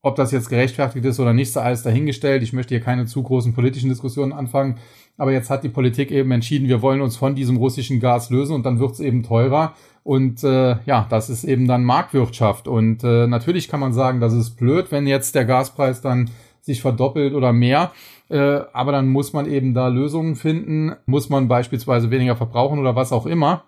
ob 0.05 0.17
das 0.17 0.33
jetzt 0.33 0.51
gerechtfertigt 0.51 1.05
ist 1.05 1.19
oder 1.19 1.33
nicht, 1.33 1.51
sei 1.51 1.63
alles 1.63 1.83
dahingestellt. 1.83 2.43
Ich 2.43 2.53
möchte 2.53 2.75
hier 2.75 2.85
keine 2.85 3.07
zu 3.07 3.23
großen 3.23 3.55
politischen 3.55 3.89
Diskussionen 3.89 4.33
anfangen. 4.33 4.77
Aber 5.17 5.33
jetzt 5.33 5.49
hat 5.49 5.65
die 5.65 5.71
Politik 5.71 6.11
eben 6.11 6.31
entschieden, 6.31 6.69
wir 6.69 6.83
wollen 6.83 7.01
uns 7.01 7.17
von 7.17 7.35
diesem 7.35 7.57
russischen 7.57 8.01
Gas 8.01 8.29
lösen 8.29 8.55
und 8.55 8.67
dann 8.67 8.79
wird 8.81 8.93
es 8.93 9.01
eben 9.01 9.23
teurer. 9.23 9.75
Und 10.03 10.45
äh, 10.45 10.77
ja, 10.85 11.07
das 11.09 11.31
ist 11.31 11.45
eben 11.45 11.67
dann 11.67 11.85
Marktwirtschaft. 11.85 12.69
Und 12.69 13.03
äh, 13.03 13.27
natürlich 13.27 13.69
kann 13.69 13.81
man 13.81 13.95
sagen, 13.95 14.21
das 14.21 14.35
ist 14.35 14.51
blöd, 14.51 14.89
wenn 14.91 15.07
jetzt 15.07 15.35
der 15.35 15.47
Gaspreis 15.47 16.03
dann 16.03 16.31
sich 16.61 16.83
verdoppelt 16.83 17.33
oder 17.33 17.55
mehr. 17.55 17.93
Äh, 18.29 18.61
aber 18.75 18.93
dann 18.93 19.09
muss 19.09 19.33
man 19.33 19.47
eben 19.51 19.73
da 19.73 19.89
Lösungen 19.89 20.37
finden. 20.37 20.97
Muss 21.07 21.31
man 21.31 21.49
beispielsweise 21.49 22.11
weniger 22.11 22.37
verbrauchen 22.37 22.79
oder 22.79 22.95
was 22.95 23.13
auch 23.13 23.25
immer. 23.25 23.65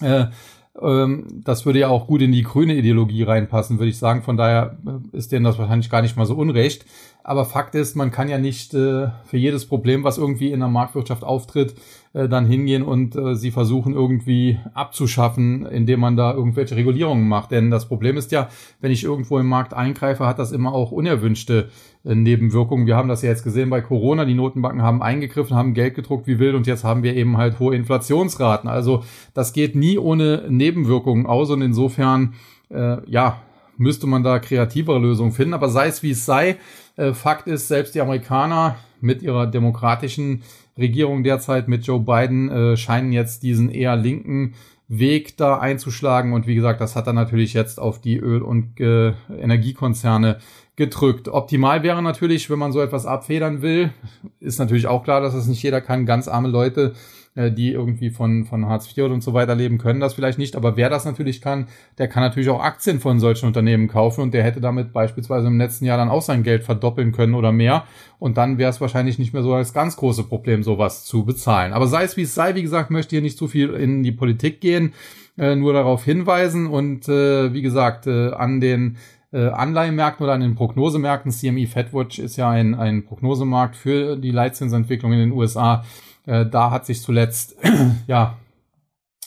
Äh, 0.00 0.26
ähm, 0.82 1.26
das 1.44 1.66
würde 1.66 1.80
ja 1.80 1.88
auch 1.88 2.06
gut 2.06 2.22
in 2.22 2.32
die 2.32 2.42
grüne 2.42 2.74
Ideologie 2.74 3.22
reinpassen, 3.22 3.78
würde 3.78 3.90
ich 3.90 3.98
sagen. 3.98 4.22
Von 4.22 4.36
daher 4.36 4.78
äh, 4.86 5.16
ist 5.16 5.32
denen 5.32 5.44
das 5.44 5.58
wahrscheinlich 5.58 5.90
gar 5.90 6.02
nicht 6.02 6.16
mal 6.16 6.26
so 6.26 6.34
unrecht. 6.34 6.84
Aber 7.28 7.44
Fakt 7.44 7.74
ist, 7.74 7.94
man 7.94 8.10
kann 8.10 8.30
ja 8.30 8.38
nicht 8.38 8.72
äh, 8.72 9.08
für 9.26 9.36
jedes 9.36 9.66
Problem, 9.66 10.02
was 10.02 10.16
irgendwie 10.16 10.50
in 10.50 10.60
der 10.60 10.70
Marktwirtschaft 10.70 11.24
auftritt, 11.24 11.74
äh, 12.14 12.26
dann 12.26 12.46
hingehen 12.46 12.82
und 12.82 13.16
äh, 13.16 13.34
sie 13.34 13.50
versuchen 13.50 13.92
irgendwie 13.92 14.58
abzuschaffen, 14.72 15.66
indem 15.66 16.00
man 16.00 16.16
da 16.16 16.32
irgendwelche 16.32 16.74
Regulierungen 16.74 17.28
macht. 17.28 17.50
Denn 17.50 17.70
das 17.70 17.86
Problem 17.86 18.16
ist 18.16 18.32
ja, 18.32 18.48
wenn 18.80 18.92
ich 18.92 19.04
irgendwo 19.04 19.38
im 19.38 19.46
Markt 19.46 19.74
eingreife, 19.74 20.24
hat 20.24 20.38
das 20.38 20.52
immer 20.52 20.72
auch 20.72 20.90
unerwünschte 20.90 21.68
äh, 22.02 22.14
Nebenwirkungen. 22.14 22.86
Wir 22.86 22.96
haben 22.96 23.10
das 23.10 23.20
ja 23.20 23.28
jetzt 23.28 23.44
gesehen 23.44 23.68
bei 23.68 23.82
Corona. 23.82 24.24
Die 24.24 24.32
Notenbanken 24.32 24.80
haben 24.80 25.02
eingegriffen, 25.02 25.54
haben 25.54 25.74
Geld 25.74 25.96
gedruckt 25.96 26.26
wie 26.28 26.38
wild 26.38 26.54
und 26.54 26.66
jetzt 26.66 26.82
haben 26.82 27.02
wir 27.02 27.14
eben 27.14 27.36
halt 27.36 27.58
hohe 27.58 27.76
Inflationsraten. 27.76 28.70
Also 28.70 29.04
das 29.34 29.52
geht 29.52 29.76
nie 29.76 29.98
ohne 29.98 30.46
Nebenwirkungen 30.48 31.26
aus 31.26 31.50
und 31.50 31.60
insofern, 31.60 32.32
äh, 32.70 33.06
ja, 33.06 33.42
müsste 33.78 34.06
man 34.06 34.22
da 34.22 34.38
kreativere 34.38 34.98
Lösungen 34.98 35.32
finden. 35.32 35.54
Aber 35.54 35.70
sei 35.70 35.86
es 35.86 36.02
wie 36.02 36.10
es 36.10 36.26
sei, 36.26 36.58
äh, 36.96 37.14
Fakt 37.14 37.46
ist, 37.46 37.68
selbst 37.68 37.94
die 37.94 38.00
Amerikaner 38.00 38.76
mit 39.00 39.22
ihrer 39.22 39.46
demokratischen 39.46 40.42
Regierung 40.76 41.24
derzeit 41.24 41.68
mit 41.68 41.86
Joe 41.86 42.00
Biden 42.00 42.50
äh, 42.50 42.76
scheinen 42.76 43.12
jetzt 43.12 43.42
diesen 43.42 43.70
eher 43.70 43.96
linken 43.96 44.54
Weg 44.88 45.36
da 45.36 45.58
einzuschlagen. 45.58 46.32
Und 46.32 46.46
wie 46.46 46.54
gesagt, 46.54 46.80
das 46.80 46.96
hat 46.96 47.06
dann 47.06 47.14
natürlich 47.14 47.54
jetzt 47.54 47.78
auf 47.78 48.00
die 48.00 48.16
Öl- 48.16 48.42
und 48.42 48.80
äh, 48.80 49.12
Energiekonzerne 49.28 50.38
gedrückt. 50.76 51.28
Optimal 51.28 51.82
wäre 51.82 52.02
natürlich, 52.02 52.48
wenn 52.48 52.58
man 52.58 52.72
so 52.72 52.80
etwas 52.80 53.04
abfedern 53.04 53.62
will, 53.62 53.90
ist 54.40 54.58
natürlich 54.58 54.86
auch 54.86 55.04
klar, 55.04 55.20
dass 55.20 55.34
das 55.34 55.46
nicht 55.46 55.62
jeder 55.62 55.80
kann. 55.80 56.06
Ganz 56.06 56.28
arme 56.28 56.48
Leute 56.48 56.94
äh, 57.38 57.52
die 57.52 57.70
irgendwie 57.70 58.10
von, 58.10 58.44
von 58.44 58.66
Hartz 58.66 58.88
IV 58.96 59.04
und 59.04 59.22
so 59.22 59.32
weiter 59.32 59.54
leben, 59.54 59.78
können 59.78 60.00
das 60.00 60.14
vielleicht 60.14 60.38
nicht. 60.38 60.56
Aber 60.56 60.76
wer 60.76 60.90
das 60.90 61.04
natürlich 61.04 61.40
kann, 61.40 61.68
der 61.96 62.08
kann 62.08 62.24
natürlich 62.24 62.48
auch 62.48 62.60
Aktien 62.60 62.98
von 62.98 63.20
solchen 63.20 63.46
Unternehmen 63.46 63.86
kaufen 63.86 64.22
und 64.22 64.34
der 64.34 64.42
hätte 64.42 64.60
damit 64.60 64.92
beispielsweise 64.92 65.46
im 65.46 65.56
letzten 65.56 65.84
Jahr 65.84 65.98
dann 65.98 66.08
auch 66.08 66.22
sein 66.22 66.42
Geld 66.42 66.64
verdoppeln 66.64 67.12
können 67.12 67.34
oder 67.34 67.52
mehr. 67.52 67.84
Und 68.18 68.36
dann 68.38 68.58
wäre 68.58 68.70
es 68.70 68.80
wahrscheinlich 68.80 69.20
nicht 69.20 69.32
mehr 69.32 69.44
so 69.44 69.54
als 69.54 69.72
ganz 69.72 69.96
große 69.96 70.24
Problem, 70.24 70.64
sowas 70.64 71.04
zu 71.04 71.24
bezahlen. 71.24 71.72
Aber 71.72 71.86
sei 71.86 72.02
es 72.02 72.16
wie 72.16 72.22
es 72.22 72.34
sei, 72.34 72.56
wie 72.56 72.62
gesagt, 72.62 72.90
möchte 72.90 73.14
hier 73.14 73.22
nicht 73.22 73.38
zu 73.38 73.46
viel 73.46 73.70
in 73.70 74.02
die 74.02 74.10
Politik 74.10 74.60
gehen, 74.60 74.92
äh, 75.38 75.54
nur 75.54 75.72
darauf 75.72 76.04
hinweisen 76.04 76.66
und 76.66 77.08
äh, 77.08 77.52
wie 77.52 77.62
gesagt, 77.62 78.08
äh, 78.08 78.32
an 78.32 78.60
den 78.60 78.96
äh, 79.32 79.46
Anleihenmärkten 79.46 80.24
oder 80.24 80.32
an 80.32 80.40
den 80.40 80.56
Prognosemärkten, 80.56 81.30
CME 81.30 81.66
FedWatch 81.66 82.18
ist 82.18 82.36
ja 82.36 82.50
ein, 82.50 82.74
ein 82.74 83.04
Prognosemarkt 83.04 83.76
für 83.76 84.16
die 84.16 84.32
Leitzinsentwicklung 84.32 85.12
in 85.12 85.18
den 85.20 85.32
USA, 85.32 85.84
äh, 86.28 86.46
da 86.46 86.70
hat 86.70 86.86
sich 86.86 87.02
zuletzt 87.02 87.56
ja 88.06 88.36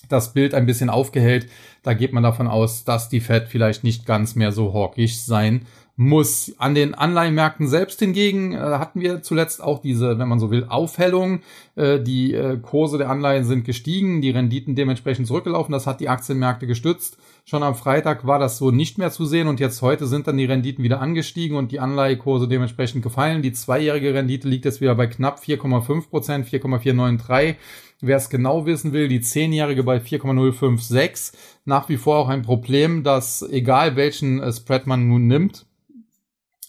das 0.08 0.34
Bild 0.34 0.54
ein 0.54 0.66
bisschen 0.66 0.90
aufgehellt. 0.90 1.50
Da 1.84 1.94
geht 1.94 2.14
man 2.14 2.24
davon 2.24 2.48
aus, 2.48 2.84
dass 2.84 3.10
die 3.10 3.22
Fed 3.22 3.48
vielleicht 3.48 3.84
nicht 3.84 4.06
ganz 4.06 4.36
mehr 4.36 4.52
so 4.52 4.74
hawkisch 4.74 5.18
sein 5.18 5.66
muss. 6.02 6.54
An 6.58 6.74
den 6.74 6.96
Anleihenmärkten 6.96 7.68
selbst 7.68 8.00
hingegen 8.00 8.54
äh, 8.54 8.58
hatten 8.58 9.00
wir 9.00 9.22
zuletzt 9.22 9.62
auch 9.62 9.80
diese, 9.80 10.18
wenn 10.18 10.28
man 10.28 10.40
so 10.40 10.50
will, 10.50 10.66
Aufhellung. 10.68 11.42
Äh, 11.76 12.00
die 12.00 12.34
äh, 12.34 12.58
Kurse 12.58 12.98
der 12.98 13.10
Anleihen 13.10 13.46
sind 13.46 13.66
gestiegen, 13.66 14.20
die 14.20 14.32
Renditen 14.32 14.76
dementsprechend 14.76 15.28
zurückgelaufen. 15.28 15.72
Das 15.72 15.86
hat 15.86 16.00
die 16.00 16.10
Aktienmärkte 16.10 16.66
gestützt. 16.66 17.18
Schon 17.46 17.62
am 17.64 17.76
Freitag 17.76 18.26
war 18.26 18.40
das 18.40 18.58
so 18.58 18.72
nicht 18.72 18.98
mehr 18.98 19.12
zu 19.12 19.26
sehen 19.26 19.48
und 19.48 19.60
jetzt 19.60 19.82
heute 19.82 20.08
sind 20.08 20.28
dann 20.28 20.38
die 20.38 20.46
Renditen 20.46 20.84
wieder 20.84 21.02
angestiegen 21.02 21.56
und 21.56 21.72
die 21.72 21.80
Anleihekurse 21.80 22.48
dementsprechend 22.48 23.04
gefallen. 23.04 23.42
Die 23.42 23.54
zweijährige 23.54 24.14
Rendite 24.14 24.48
liegt 24.48 24.66
jetzt 24.66 24.82
wieder 24.82 24.96
bei 24.96 25.08
knapp 25.08 25.40
4,5 25.40 26.10
Prozent, 26.10 26.46
4,493. 26.48 27.58
Wer 28.02 28.18
es 28.18 28.32
genau 28.32 28.66
wissen 28.66 28.94
will, 28.94 29.08
die 29.08 29.22
zehnjährige 29.22 29.84
bei 29.84 30.00
4,056. 30.00 31.38
Nach 31.66 31.88
wie 31.90 31.98
vor 31.98 32.18
auch 32.18 32.30
ein 32.30 32.42
Problem, 32.42 33.04
dass 33.04 33.44
egal 33.44 33.96
welchen 33.96 34.42
äh, 34.42 34.52
Spread 34.52 34.88
man 34.88 35.08
nun 35.08 35.28
nimmt, 35.28 35.68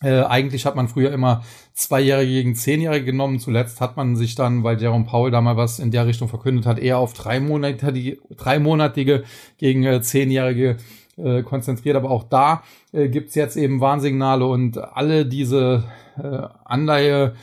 äh, 0.02 0.22
eigentlich 0.22 0.66
hat 0.66 0.76
man 0.76 0.88
früher 0.88 1.12
immer 1.12 1.42
Zweijährige 1.74 2.32
gegen 2.32 2.54
Zehnjährige 2.54 3.06
genommen. 3.06 3.38
Zuletzt 3.38 3.80
hat 3.80 3.96
man 3.96 4.16
sich 4.16 4.34
dann, 4.34 4.64
weil 4.64 4.80
Jerome 4.80 5.04
Paul 5.04 5.30
da 5.30 5.40
mal 5.40 5.56
was 5.56 5.78
in 5.78 5.90
der 5.90 6.06
Richtung 6.06 6.28
verkündet 6.28 6.66
hat, 6.66 6.78
eher 6.78 6.98
auf 6.98 7.12
dreimonatige, 7.14 8.18
dreimonatige 8.36 9.24
gegen 9.58 9.84
äh, 9.84 10.02
Zehnjährige 10.02 10.76
äh, 11.16 11.42
konzentriert. 11.42 11.96
Aber 11.96 12.10
auch 12.10 12.24
da 12.24 12.62
äh, 12.92 13.08
gibt's 13.08 13.34
jetzt 13.34 13.56
eben 13.56 13.80
Warnsignale 13.80 14.46
und 14.46 14.78
alle 14.78 15.26
diese 15.26 15.84
äh, 16.22 16.46
Anleihe 16.64 17.34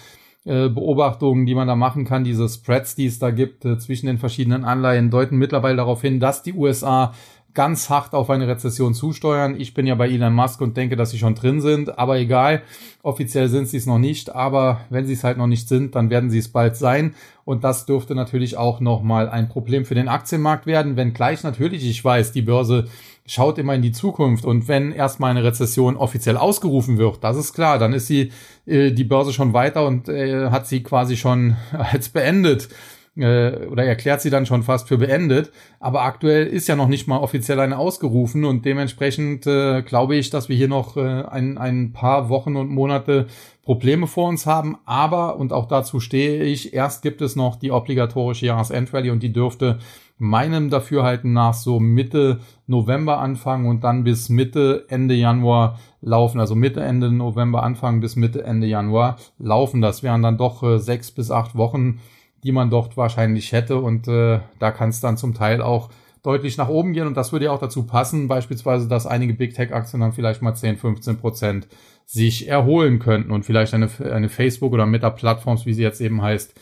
äh, 0.45 0.69
Beobachtungen, 0.69 1.45
die 1.45 1.53
man 1.53 1.67
da 1.67 1.75
machen 1.75 2.05
kann, 2.05 2.23
diese 2.23 2.47
Spreads, 2.47 2.95
die 2.95 3.05
es 3.05 3.19
da 3.19 3.29
gibt 3.29 3.65
äh, 3.65 3.77
zwischen 3.77 4.07
den 4.07 4.17
verschiedenen 4.17 4.63
Anleihen, 4.63 5.11
deuten 5.11 5.37
mittlerweile 5.37 5.77
darauf 5.77 6.01
hin, 6.01 6.19
dass 6.19 6.43
die 6.43 6.53
USA 6.53 7.13
ganz 7.53 7.89
hart 7.89 8.13
auf 8.13 8.29
eine 8.29 8.47
Rezession 8.47 8.93
zusteuern. 8.93 9.59
Ich 9.59 9.73
bin 9.73 9.87
ja 9.87 9.95
bei 9.95 10.09
Elon 10.09 10.33
Musk 10.33 10.61
und 10.61 10.77
denke, 10.77 10.95
dass 10.95 11.11
sie 11.11 11.17
schon 11.17 11.35
drin 11.35 11.61
sind, 11.61 11.97
aber 11.97 12.17
egal, 12.17 12.61
offiziell 13.01 13.49
sind 13.49 13.67
sie 13.67 13.77
es 13.77 13.85
noch 13.85 13.97
nicht, 13.97 14.33
aber 14.33 14.81
wenn 14.89 15.05
sie 15.05 15.13
es 15.13 15.23
halt 15.23 15.37
noch 15.37 15.47
nicht 15.47 15.67
sind, 15.67 15.95
dann 15.95 16.09
werden 16.09 16.29
sie 16.29 16.37
es 16.37 16.49
bald 16.49 16.75
sein. 16.75 17.15
Und 17.45 17.63
das 17.63 17.85
dürfte 17.85 18.13
natürlich 18.13 18.57
auch 18.57 18.79
nochmal 18.79 19.29
ein 19.29 19.49
Problem 19.49 19.83
für 19.83 19.95
den 19.95 20.07
Aktienmarkt 20.07 20.67
werden, 20.67 20.95
wenngleich 20.95 21.43
natürlich, 21.43 21.89
ich 21.89 22.03
weiß, 22.05 22.31
die 22.31 22.43
Börse 22.43 22.87
schaut 23.25 23.57
immer 23.57 23.75
in 23.75 23.81
die 23.81 23.91
Zukunft. 23.91 24.45
Und 24.45 24.67
wenn 24.67 24.91
erstmal 24.91 25.31
eine 25.31 25.43
Rezession 25.43 25.97
offiziell 25.97 26.37
ausgerufen 26.37 26.97
wird, 26.97 27.23
das 27.23 27.37
ist 27.37 27.53
klar, 27.53 27.79
dann 27.79 27.93
ist 27.93 28.07
sie 28.07 28.31
äh, 28.65 28.91
die 28.91 29.03
Börse 29.03 29.33
schon 29.33 29.53
weiter 29.53 29.85
und 29.85 30.09
äh, 30.09 30.49
hat 30.49 30.67
sie 30.67 30.83
quasi 30.83 31.17
schon 31.17 31.55
als 31.71 32.09
beendet 32.09 32.69
äh, 33.15 33.67
oder 33.67 33.83
erklärt 33.85 34.21
sie 34.21 34.29
dann 34.29 34.45
schon 34.45 34.63
fast 34.63 34.87
für 34.87 34.97
beendet. 34.97 35.51
Aber 35.79 36.03
aktuell 36.03 36.47
ist 36.47 36.67
ja 36.67 36.75
noch 36.75 36.87
nicht 36.87 37.07
mal 37.07 37.17
offiziell 37.17 37.59
eine 37.59 37.77
ausgerufen 37.77 38.45
und 38.45 38.65
dementsprechend 38.65 39.47
äh, 39.47 39.81
glaube 39.81 40.15
ich, 40.15 40.29
dass 40.29 40.49
wir 40.49 40.55
hier 40.55 40.67
noch 40.67 40.97
äh, 40.97 41.23
ein, 41.23 41.57
ein 41.57 41.93
paar 41.93 42.29
Wochen 42.29 42.55
und 42.55 42.69
Monate 42.69 43.27
Probleme 43.63 44.07
vor 44.07 44.29
uns 44.29 44.45
haben. 44.45 44.77
Aber, 44.85 45.37
und 45.37 45.53
auch 45.53 45.67
dazu 45.67 45.99
stehe 45.99 46.43
ich, 46.43 46.73
erst 46.73 47.03
gibt 47.03 47.21
es 47.21 47.35
noch 47.35 47.55
die 47.55 47.71
obligatorische 47.71 48.47
Jahresendrallye 48.47 49.11
und 49.11 49.21
die 49.21 49.31
dürfte 49.31 49.77
meinem 50.17 50.69
Dafürhalten 50.69 51.33
nach 51.33 51.53
so 51.53 51.79
Mitte 51.79 52.39
November 52.67 53.19
anfangen 53.19 53.67
und 53.67 53.83
dann 53.83 54.03
bis 54.03 54.27
Mitte, 54.27 54.85
Ende 54.89 55.15
Januar 55.15 55.79
laufen. 56.01 56.39
Also 56.39 56.55
Mitte, 56.55 56.81
Ende 56.81 57.11
November 57.11 57.63
anfangen 57.63 58.01
bis 58.01 58.15
Mitte, 58.15 58.43
Ende 58.43 58.67
Januar 58.67 59.17
laufen. 59.37 59.81
Das 59.81 60.03
wären 60.03 60.21
dann 60.21 60.37
doch 60.37 60.61
äh, 60.63 60.79
sechs 60.79 61.11
bis 61.11 61.31
acht 61.31 61.55
Wochen 61.55 61.99
die 62.43 62.51
man 62.51 62.69
dort 62.69 62.97
wahrscheinlich 62.97 63.51
hätte. 63.51 63.77
Und 63.77 64.07
äh, 64.07 64.39
da 64.59 64.71
kann 64.71 64.89
es 64.89 65.01
dann 65.01 65.17
zum 65.17 65.33
Teil 65.33 65.61
auch 65.61 65.89
deutlich 66.23 66.57
nach 66.57 66.69
oben 66.69 66.93
gehen. 66.93 67.07
Und 67.07 67.15
das 67.15 67.31
würde 67.31 67.45
ja 67.45 67.51
auch 67.51 67.59
dazu 67.59 67.83
passen, 67.83 68.27
beispielsweise, 68.27 68.87
dass 68.87 69.07
einige 69.07 69.33
Big 69.33 69.53
Tech-Aktien 69.53 70.01
dann 70.01 70.13
vielleicht 70.13 70.41
mal 70.41 70.55
10, 70.55 70.77
15 70.77 71.17
Prozent 71.17 71.67
sich 72.05 72.47
erholen 72.47 72.99
könnten 72.99 73.31
und 73.31 73.45
vielleicht 73.45 73.73
eine, 73.73 73.89
eine 73.99 74.29
Facebook 74.29 74.73
oder 74.73 74.85
Meta-Plattforms, 74.85 75.65
wie 75.65 75.73
sie 75.73 75.83
jetzt 75.83 76.01
eben 76.01 76.21
heißt, 76.21 76.53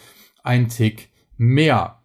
ein 0.43 0.67
Tick 0.67 1.09
mehr. 1.37 1.99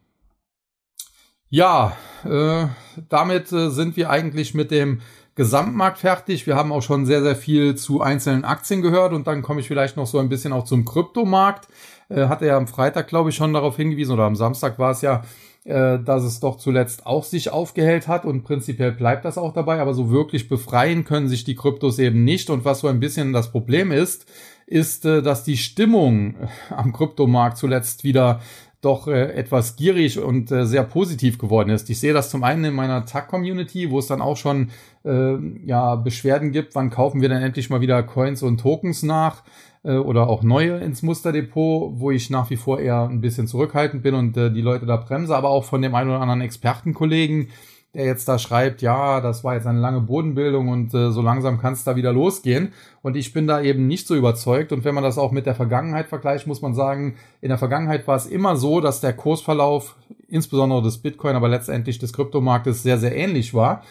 Ja, 1.49 1.97
äh, 2.25 2.67
damit 3.09 3.53
äh, 3.53 3.71
sind 3.71 3.97
wir 3.97 4.11
eigentlich 4.11 4.55
mit 4.55 4.71
dem 4.71 5.01
Gesamtmarkt 5.35 5.99
fertig. 5.99 6.47
Wir 6.47 6.57
haben 6.57 6.73
auch 6.73 6.83
schon 6.83 7.07
sehr, 7.07 7.23
sehr 7.23 7.37
viel 7.37 7.75
zu 7.75 8.03
einzelnen 8.03 8.45
Aktien 8.45 8.83
gehört 8.83 9.13
und 9.13 9.27
dann 9.27 9.43
komme 9.43 9.61
ich 9.61 9.69
vielleicht 9.69 9.97
noch 9.97 10.07
so 10.07 10.19
ein 10.19 10.29
bisschen 10.29 10.53
auch 10.53 10.65
zum 10.65 10.85
Kryptomarkt. 10.85 11.69
Äh, 12.11 12.27
hatte 12.27 12.47
ja 12.47 12.57
am 12.57 12.67
Freitag, 12.67 13.09
glaube 13.09 13.31
ich, 13.31 13.37
schon 13.37 13.55
darauf 13.55 13.77
hingewiesen 13.77 14.13
oder 14.13 14.25
am 14.25 14.37
Samstag 14.37 14.79
war 14.79 14.91
es 14.91 15.01
ja, 15.01 15.23
äh, 15.65 15.99
dass 15.99 16.25
es 16.25 16.41
doch 16.41 16.57
zuletzt 16.57 17.07
auch 17.07 17.25
sich 17.25 17.51
aufgehellt 17.51 18.09
hat 18.09 18.27
und 18.27 18.43
prinzipiell 18.43 18.93
bleibt 18.93 19.25
das 19.25 19.39
auch 19.39 19.55
dabei, 19.55 19.81
aber 19.81 19.95
so 19.95 20.11
wirklich 20.11 20.49
befreien 20.49 21.05
können 21.05 21.29
sich 21.29 21.45
die 21.45 21.55
Kryptos 21.55 21.99
eben 21.99 22.25
nicht 22.25 22.51
und 22.51 22.65
was 22.65 22.81
so 22.81 22.89
ein 22.89 23.01
bisschen 23.01 23.33
das 23.33 23.53
Problem 23.53 23.91
ist, 23.91 24.27
ist, 24.67 25.07
äh, 25.07 25.23
dass 25.23 25.45
die 25.45 25.57
Stimmung 25.57 26.35
am 26.69 26.93
Kryptomarkt 26.93 27.57
zuletzt 27.57 28.05
wieder 28.05 28.41
doch 28.83 29.07
äh, 29.07 29.33
etwas 29.35 29.77
gierig 29.77 30.19
und 30.19 30.51
äh, 30.51 30.67
sehr 30.67 30.83
positiv 30.83 31.39
geworden 31.39 31.71
ist. 31.71 31.89
Ich 31.89 32.01
sehe 32.01 32.13
das 32.13 32.31
zum 32.31 32.43
einen 32.43 32.65
in 32.65 32.75
meiner 32.75 33.07
Tag-Community, 33.07 33.91
wo 33.91 34.01
es 34.01 34.09
dann 34.09 34.21
auch 34.21 34.37
schon 34.37 34.71
äh, 35.05 35.37
ja 35.65 35.97
Beschwerden 35.97 36.53
gibt, 36.53 36.75
wann 36.75 36.91
kaufen 36.91 37.21
wir 37.21 37.29
denn 37.29 37.43
endlich 37.43 37.71
mal 37.71 37.81
wieder 37.81 38.03
Coins 38.03 38.43
und 38.43 38.61
Tokens 38.61 39.03
nach 39.03 39.43
äh, 39.85 39.97
oder 39.97 40.29
auch 40.29 40.43
neue 40.43 40.79
ins 40.79 41.03
Musterdepot, 41.03 41.95
wo 41.99 42.11
ich 42.11 42.31
nach 42.31 42.51
wie 42.51 42.57
vor 42.57 42.81
eher 42.81 43.09
ein 43.09 43.21
bisschen 43.21 43.47
zurückhaltend 43.47 44.03
bin 44.03 44.15
und 44.15 44.37
äh, 44.37 44.51
die 44.53 44.61
Leute 44.61 44.87
da 44.87 44.97
bremse, 44.97 45.37
aber 45.37 45.51
auch 45.51 45.65
von 45.65 45.83
dem 45.83 45.95
einen 45.95 46.11
oder 46.11 46.21
anderen 46.21 46.41
Expertenkollegen, 46.41 47.49
der 47.95 48.07
jetzt 48.07 48.27
da 48.27 48.39
schreibt, 48.39 48.81
ja, 48.81 49.21
das 49.21 49.45
war 49.45 49.55
jetzt 49.55 49.67
eine 49.67 49.81
lange 49.81 50.01
Bodenbildung 50.01 50.69
und 50.69 50.95
äh, 50.95 51.11
so 51.11 51.21
langsam 51.21 51.61
kann 51.61 51.75
es 51.75 51.85
da 51.85 51.95
wieder 51.95 52.11
losgehen. 52.11 52.73
Und 53.03 53.17
ich 53.17 53.35
bin 53.35 53.47
da 53.47 53.61
eben 53.61 53.87
nicht 53.87 54.07
so 54.07 54.15
überzeugt. 54.15 54.73
Und 54.73 54.85
wenn 54.85 54.95
man 54.95 55.05
das 55.05 55.19
auch 55.19 55.31
mit 55.31 55.45
der 55.45 55.55
Vergangenheit 55.55 56.07
vergleicht, 56.07 56.47
muss 56.47 56.63
man 56.63 56.73
sagen, 56.73 57.17
in 57.43 57.51
der 57.51 57.59
Vergangenheit 57.59 58.07
war 58.09 58.17
es 58.17 58.25
immer 58.25 58.57
so, 58.57 58.81
dass 58.81 59.03
der 59.03 59.13
Kursverlauf, 59.13 59.97
insbesondere 60.29 60.81
des 60.81 60.99
Bitcoin, 60.99 61.37
aber 61.37 61.51
letztendlich 61.51 61.99
des 61.99 62.15
Kryptomarktes, 62.15 62.83
sehr, 62.83 62.97
sehr 62.97 63.15
ähnlich 63.15 63.53
war 63.53 63.83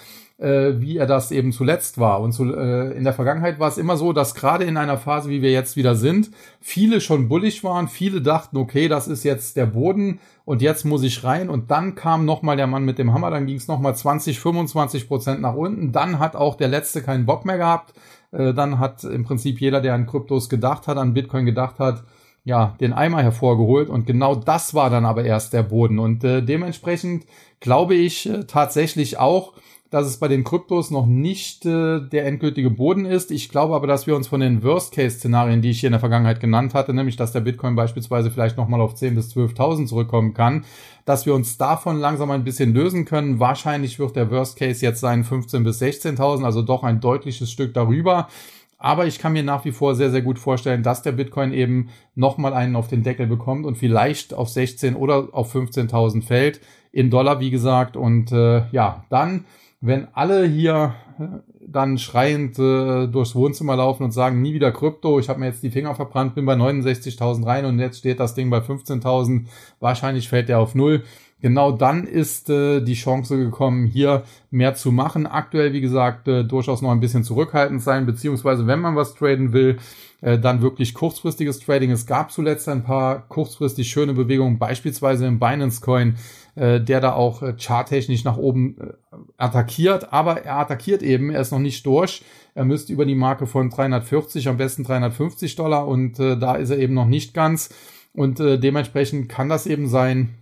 äh, 0.41 0.82
wie 0.82 0.97
er 0.97 1.06
das 1.06 1.32
eben 1.32 1.51
zuletzt 1.51 1.99
war. 1.99 2.19
Und 2.19 2.32
zu, 2.34 2.54
äh, 2.54 2.91
in 2.93 3.04
der 3.04 3.13
Vergangenheit 3.13 3.60
war 3.60 3.67
es 3.67 3.77
immer 3.77 3.95
so, 3.95 4.12
dass 4.12 4.34
gerade 4.34 4.63
in 4.63 4.75
einer 4.75 4.97
Phase, 4.97 5.30
wie 5.30 5.41
wir 5.41 5.51
jetzt 5.51 5.75
wieder 5.75 5.95
sind, 5.95 6.32
viele 6.60 6.99
schon 6.99 7.30
bullig 7.30 7.63
waren, 7.63 7.88
viele 7.88 8.21
dachten, 8.21 8.58
okay, 8.58 8.88
das 8.88 9.08
ist 9.08 9.23
jetzt 9.23 9.56
der 9.56 9.67
Boden 9.67 10.19
und 10.43 10.63
jetzt 10.63 10.84
muss 10.84 11.04
ich 11.04 11.23
rein. 11.23 11.49
Und 11.49 11.69
dann 11.69 11.93
kam 11.93 12.25
nochmal 12.25 12.58
der 12.58 12.67
Mann 12.67 12.84
mit 12.84 12.97
dem 12.97 13.13
Hammer, 13.13 13.30
dann 13.30 13.45
ging 13.45 13.58
es 13.58 13.67
nochmal 13.67 13.95
20, 13.95 14.39
25 14.39 15.08
Prozent 15.08 15.41
nach 15.41 15.54
unten. 15.54 15.91
Dann 15.91 16.17
hat 16.17 16.36
auch 16.36 16.56
der 16.56 16.69
Letzte 16.69 17.04
keinen 17.04 17.27
Bock 17.27 17.45
mehr 17.45 17.58
gehabt. 17.58 17.93
Äh, 18.32 18.54
dann 18.56 18.80
hat 18.80 19.04
im 19.04 19.23
Prinzip 19.23 19.62
jeder, 19.62 19.80
der 19.80 19.93
an 19.93 20.08
Kryptos 20.08 20.49
gedacht 20.49 20.88
hat, 20.88 20.97
an 20.97 21.13
Bitcoin 21.13 21.45
gedacht 21.45 21.77
hat, 21.77 22.04
ja, 22.43 22.75
den 22.80 22.93
Eimer 22.93 23.21
hervorgeholt 23.21 23.88
und 23.88 24.08
genau 24.08 24.34
das 24.34 24.73
war 24.73 24.89
dann 24.89 25.06
aber 25.06 25.23
erst 25.23 25.54
der 25.54 25.62
Boden 25.62 25.99
und 25.99 26.23
äh, 26.23 26.41
dementsprechend 26.41 27.27
glaube 27.60 27.93
ich 27.93 28.27
äh, 28.27 28.45
tatsächlich 28.45 29.19
auch, 29.19 29.54
dass 29.91 30.08
es 30.08 30.17
bei 30.17 30.30
den 30.30 30.45
Kryptos 30.45 30.89
noch 30.89 31.06
nicht 31.06 31.65
äh, 31.65 31.99
der 31.99 32.25
endgültige 32.25 32.69
Boden 32.69 33.06
ist. 33.06 33.30
Ich 33.30 33.49
glaube 33.49 33.75
aber, 33.75 33.88
dass 33.88 34.08
wir 34.08 34.15
uns 34.15 34.30
von 34.30 34.39
den 34.39 34.63
Worst-Case-Szenarien, 34.63 35.62
die 35.62 35.71
ich 35.71 35.82
hier 35.82 35.89
in 35.89 35.93
der 35.93 35.99
Vergangenheit 35.99 36.39
genannt 36.39 36.73
hatte, 36.73 36.93
nämlich 36.93 37.17
dass 37.17 37.34
der 37.34 37.41
Bitcoin 37.41 37.75
beispielsweise 37.75 38.32
vielleicht 38.32 38.56
nochmal 38.56 38.80
auf 38.80 38.95
10.000 38.95 39.15
bis 39.15 39.36
12.000 39.36 39.88
zurückkommen 39.88 40.34
kann, 40.34 40.63
dass 41.04 41.25
wir 41.25 41.36
uns 41.36 41.58
davon 41.58 41.99
langsam 41.99 42.32
ein 42.32 42.45
bisschen 42.45 42.73
lösen 42.73 43.04
können. 43.04 43.41
Wahrscheinlich 43.41 43.99
wird 43.99 44.15
der 44.15 44.32
Worst-Case 44.32 44.84
jetzt 44.84 45.01
sein 45.01 45.25
15.000 45.25 45.63
bis 45.63 45.82
16.000, 45.82 46.45
also 46.45 46.62
doch 46.62 46.84
ein 46.84 47.01
deutliches 47.01 47.51
Stück 47.51 47.73
darüber. 47.73 48.30
Aber 48.77 49.06
ich 49.06 49.19
kann 49.19 49.34
mir 49.34 49.43
nach 49.43 49.65
wie 49.65 49.73
vor 49.73 49.93
sehr, 49.93 50.10
sehr 50.10 50.21
gut 50.21 50.39
vorstellen, 50.39 50.84
dass 50.84 51.01
der 51.01 51.12
Bitcoin 51.12 51.51
eben 51.51 51.89
nochmal 52.15 52.54
einen 52.54 52.77
auf 52.77 52.88
den 52.88 53.04
Deckel 53.04 53.27
bekommt 53.27 53.65
und 53.65 53.77
vielleicht 53.77 54.34
auf 54.34 54.47
16 54.47 54.95
oder 54.95 55.27
auf 55.34 55.54
15.000 55.54 56.23
fällt. 56.23 56.62
In 56.93 57.10
Dollar, 57.10 57.41
wie 57.41 57.51
gesagt. 57.51 57.97
Und 57.97 58.32
äh, 58.32 58.63
ja, 58.71 59.06
dann 59.10 59.45
wenn 59.82 60.08
alle 60.13 60.46
hier 60.46 60.94
äh, 61.20 61.24
dann 61.67 61.98
schreiend 61.98 62.60
äh, 62.60 63.08
durchs 63.08 63.36
Wohnzimmer 63.36 63.76
laufen 63.76 64.04
und 64.04 64.12
sagen, 64.12 64.41
nie 64.41 64.54
wieder 64.54 64.72
Krypto, 64.72 65.20
ich 65.20 65.30
habe 65.30 65.39
mir 65.39 65.48
jetzt 65.48 65.63
die 65.63 65.72
Finger 65.72 65.96
verbrannt, 65.96 66.36
bin 66.36 66.46
bei 66.46 66.54
69.000 66.54 67.46
rein 67.46 67.65
und 67.65 67.80
jetzt 67.80 68.00
steht 68.00 68.20
das 68.20 68.36
Ding 68.36 68.50
bei 68.50 68.60
15.000, 68.60 69.46
wahrscheinlich 69.80 70.30
fällt 70.30 70.50
der 70.50 70.60
auf 70.60 70.76
Null. 70.76 71.04
Genau 71.41 71.72
dann 71.72 72.06
ist 72.06 72.52
äh, 72.52 72.82
die 72.82 72.94
Chance 72.94 73.36
gekommen, 73.36 73.88
hier 73.88 74.24
mehr 74.52 74.76
zu 74.76 74.91
machen. 74.91 75.26
Aktuell, 75.26 75.74
wie 75.74 75.82
gesagt, 75.82 76.28
äh, 76.28 76.44
durchaus 76.44 76.84
noch 76.84 76.91
ein 76.91 77.00
bisschen 77.00 77.24
zurückhaltend 77.24 77.82
sein, 77.82 78.06
beziehungsweise 78.06 78.67
wenn 78.67 78.80
man 78.80 78.96
was 78.96 79.15
traden 79.15 79.52
will, 79.52 79.80
äh, 80.22 80.38
dann 80.38 80.62
wirklich 80.62 80.94
kurzfristiges 80.94 81.60
Trading. 81.60 81.89
Es 81.89 82.06
gab 82.06 82.32
zuletzt 82.32 82.70
ein 82.70 82.84
paar 82.84 83.28
kurzfristig 83.28 83.89
schöne 83.89 84.13
Bewegungen, 84.13 84.60
beispielsweise 84.60 85.26
im 85.26 85.39
Binance 85.39 85.82
Coin 85.82 86.15
äh, 86.56 86.82
der 86.82 87.00
da 87.00 87.14
auch 87.14 87.42
äh, 87.42 87.54
charttechnisch 87.58 88.24
nach 88.24 88.38
oben 88.38 88.78
äh, 88.78 88.94
attackiert, 89.38 90.12
aber 90.12 90.44
er 90.44 90.58
attackiert 90.58 91.02
eben, 91.02 91.30
er 91.30 91.42
ist 91.42 91.52
noch 91.52 91.60
nicht 91.60 91.86
durch. 91.86 92.24
Er 92.54 92.66
müsste 92.66 92.92
über 92.92 93.06
die 93.06 93.16
Marke 93.16 93.48
von 93.48 93.70
340, 93.70 94.50
am 94.50 94.58
besten 94.58 94.84
350 94.84 95.56
Dollar 95.56 95.88
und 95.88 96.20
da 96.20 96.56
ist 96.56 96.70
er 96.70 96.80
eben 96.80 96.94
noch 96.94 97.06
nicht 97.06 97.34
ganz. 97.34 97.70
Und 98.12 98.40
dementsprechend 98.40 99.30
kann 99.30 99.48
das 99.48 99.66
eben 99.66 99.88
sein, 99.88 100.36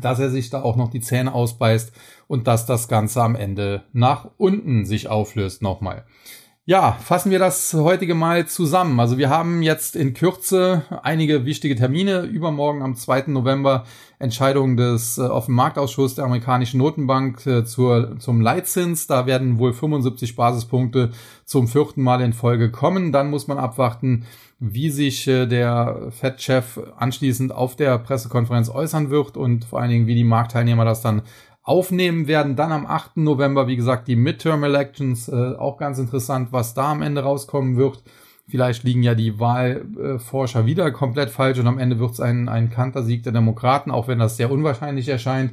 dass 0.00 0.20
er 0.20 0.30
sich 0.30 0.50
da 0.50 0.62
auch 0.62 0.76
noch 0.76 0.88
die 0.88 1.00
Zähne 1.00 1.34
ausbeißt 1.34 1.90
und 2.28 2.46
dass 2.46 2.64
das 2.64 2.86
Ganze 2.86 3.22
am 3.22 3.34
Ende 3.34 3.82
nach 3.92 4.30
unten 4.36 4.84
sich 4.84 5.08
auflöst 5.08 5.62
nochmal. 5.62 6.04
Ja, 6.68 6.94
fassen 6.94 7.30
wir 7.30 7.38
das 7.38 7.74
heutige 7.74 8.16
Mal 8.16 8.48
zusammen. 8.48 8.98
Also 8.98 9.18
wir 9.18 9.30
haben 9.30 9.62
jetzt 9.62 9.94
in 9.94 10.14
Kürze 10.14 10.82
einige 11.04 11.44
wichtige 11.44 11.76
Termine. 11.76 12.22
Übermorgen 12.22 12.82
am 12.82 12.96
2. 12.96 13.26
November 13.28 13.84
Entscheidung 14.18 14.76
des 14.76 15.16
äh, 15.16 15.20
Offenmarktausschusses 15.20 16.16
der 16.16 16.24
amerikanischen 16.24 16.78
Notenbank 16.78 17.46
äh, 17.46 17.64
zur, 17.64 18.18
zum 18.18 18.40
Leitzins. 18.40 19.06
Da 19.06 19.26
werden 19.26 19.60
wohl 19.60 19.74
75 19.74 20.34
Basispunkte 20.34 21.12
zum 21.44 21.68
vierten 21.68 22.02
Mal 22.02 22.20
in 22.20 22.32
Folge 22.32 22.72
kommen. 22.72 23.12
Dann 23.12 23.30
muss 23.30 23.46
man 23.46 23.58
abwarten, 23.58 24.24
wie 24.58 24.90
sich 24.90 25.28
äh, 25.28 25.46
der 25.46 26.08
Fed-Chef 26.10 26.80
anschließend 26.96 27.52
auf 27.52 27.76
der 27.76 27.96
Pressekonferenz 27.98 28.70
äußern 28.70 29.10
wird 29.10 29.36
und 29.36 29.66
vor 29.66 29.80
allen 29.80 29.90
Dingen, 29.90 30.06
wie 30.08 30.16
die 30.16 30.24
Marktteilnehmer 30.24 30.84
das 30.84 31.00
dann 31.00 31.22
aufnehmen 31.66 32.28
werden. 32.28 32.56
Dann 32.56 32.72
am 32.72 32.86
8. 32.86 33.18
November, 33.18 33.66
wie 33.66 33.76
gesagt, 33.76 34.08
die 34.08 34.16
Midterm 34.16 34.64
Elections. 34.64 35.28
Äh, 35.28 35.56
auch 35.58 35.76
ganz 35.76 35.98
interessant, 35.98 36.48
was 36.52 36.72
da 36.72 36.92
am 36.92 37.02
Ende 37.02 37.22
rauskommen 37.22 37.76
wird. 37.76 38.02
Vielleicht 38.48 38.84
liegen 38.84 39.02
ja 39.02 39.16
die 39.16 39.40
Wahlforscher 39.40 40.64
wieder 40.64 40.92
komplett 40.92 41.30
falsch 41.30 41.58
und 41.58 41.66
am 41.66 41.78
Ende 41.78 41.98
wird 41.98 42.12
es 42.12 42.20
ein, 42.20 42.48
ein 42.48 42.70
Kantersieg 42.70 43.24
der 43.24 43.32
Demokraten, 43.32 43.90
auch 43.90 44.06
wenn 44.06 44.20
das 44.20 44.36
sehr 44.36 44.52
unwahrscheinlich 44.52 45.08
erscheint. 45.08 45.50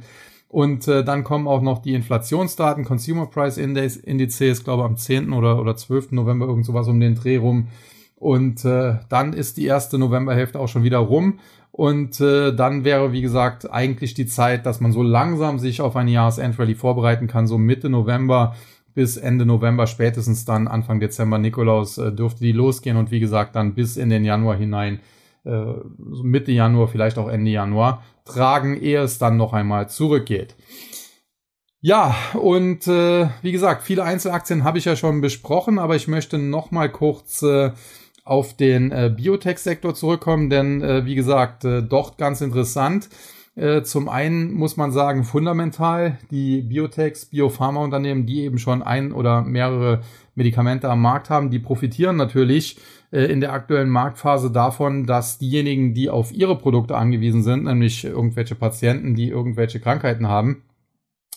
Und 0.48 0.86
äh, 0.86 1.02
dann 1.02 1.24
kommen 1.24 1.48
auch 1.48 1.60
noch 1.60 1.82
die 1.82 1.94
Inflationsdaten, 1.94 2.84
Consumer 2.84 3.26
Price 3.26 3.56
Index, 3.56 3.96
Indizes, 3.96 4.62
glaube 4.62 4.84
am 4.84 4.96
10. 4.96 5.32
oder, 5.32 5.60
oder 5.60 5.74
12. 5.74 6.12
November 6.12 6.46
irgend 6.46 6.64
sowas 6.64 6.86
um 6.86 7.00
den 7.00 7.16
Dreh 7.16 7.38
rum. 7.38 7.66
Und 8.24 8.64
äh, 8.64 9.00
dann 9.10 9.34
ist 9.34 9.58
die 9.58 9.66
erste 9.66 9.98
Novemberhälfte 9.98 10.58
auch 10.58 10.68
schon 10.68 10.82
wieder 10.82 10.96
rum. 10.96 11.40
Und 11.72 12.22
äh, 12.22 12.56
dann 12.56 12.82
wäre, 12.82 13.12
wie 13.12 13.20
gesagt, 13.20 13.70
eigentlich 13.70 14.14
die 14.14 14.24
Zeit, 14.24 14.64
dass 14.64 14.80
man 14.80 14.92
so 14.92 15.02
langsam 15.02 15.58
sich 15.58 15.82
auf 15.82 15.94
eine 15.94 16.10
Jahresendrallye 16.10 16.74
vorbereiten 16.74 17.26
kann, 17.26 17.46
so 17.46 17.58
Mitte 17.58 17.90
November 17.90 18.56
bis 18.94 19.18
Ende 19.18 19.44
November, 19.44 19.86
spätestens 19.86 20.46
dann 20.46 20.68
Anfang 20.68 21.00
Dezember 21.00 21.36
Nikolaus 21.36 21.98
äh, 21.98 22.12
dürfte 22.12 22.44
die 22.44 22.52
losgehen 22.52 22.96
und 22.96 23.10
wie 23.10 23.20
gesagt 23.20 23.56
dann 23.56 23.74
bis 23.74 23.98
in 23.98 24.08
den 24.08 24.24
Januar 24.24 24.56
hinein, 24.56 25.00
äh, 25.44 25.74
Mitte 25.98 26.52
Januar, 26.52 26.88
vielleicht 26.88 27.18
auch 27.18 27.28
Ende 27.28 27.50
Januar, 27.50 28.02
tragen, 28.24 28.80
ehe 28.80 29.02
es 29.02 29.18
dann 29.18 29.36
noch 29.36 29.52
einmal 29.52 29.90
zurückgeht. 29.90 30.56
Ja, 31.82 32.16
und 32.32 32.88
äh, 32.88 33.28
wie 33.42 33.52
gesagt, 33.52 33.82
viele 33.82 34.04
Einzelaktien 34.04 34.64
habe 34.64 34.78
ich 34.78 34.86
ja 34.86 34.96
schon 34.96 35.20
besprochen, 35.20 35.78
aber 35.78 35.94
ich 35.94 36.08
möchte 36.08 36.38
noch 36.38 36.70
mal 36.70 36.88
kurz 36.88 37.42
äh, 37.42 37.72
auf 38.24 38.56
den 38.56 38.90
äh, 38.90 39.12
Biotech-Sektor 39.14 39.94
zurückkommen, 39.94 40.50
denn 40.50 40.82
äh, 40.82 41.04
wie 41.04 41.14
gesagt, 41.14 41.64
äh, 41.64 41.82
dort 41.82 42.18
ganz 42.18 42.40
interessant. 42.40 43.08
Äh, 43.56 43.82
zum 43.82 44.08
einen 44.08 44.52
muss 44.52 44.76
man 44.76 44.90
sagen, 44.90 45.22
fundamental 45.22 46.18
die 46.30 46.62
Biotechs, 46.62 47.26
Biopharmaunternehmen, 47.26 48.26
die 48.26 48.42
eben 48.42 48.58
schon 48.58 48.82
ein 48.82 49.12
oder 49.12 49.42
mehrere 49.42 50.00
Medikamente 50.34 50.88
am 50.88 51.02
Markt 51.02 51.30
haben, 51.30 51.50
die 51.50 51.60
profitieren 51.60 52.16
natürlich 52.16 52.78
äh, 53.12 53.26
in 53.26 53.40
der 53.40 53.52
aktuellen 53.52 53.90
Marktphase 53.90 54.50
davon, 54.50 55.06
dass 55.06 55.38
diejenigen, 55.38 55.94
die 55.94 56.10
auf 56.10 56.32
ihre 56.32 56.58
Produkte 56.58 56.96
angewiesen 56.96 57.44
sind, 57.44 57.64
nämlich 57.64 58.04
irgendwelche 58.04 58.56
Patienten, 58.56 59.14
die 59.14 59.28
irgendwelche 59.28 59.78
Krankheiten 59.78 60.26
haben, 60.26 60.62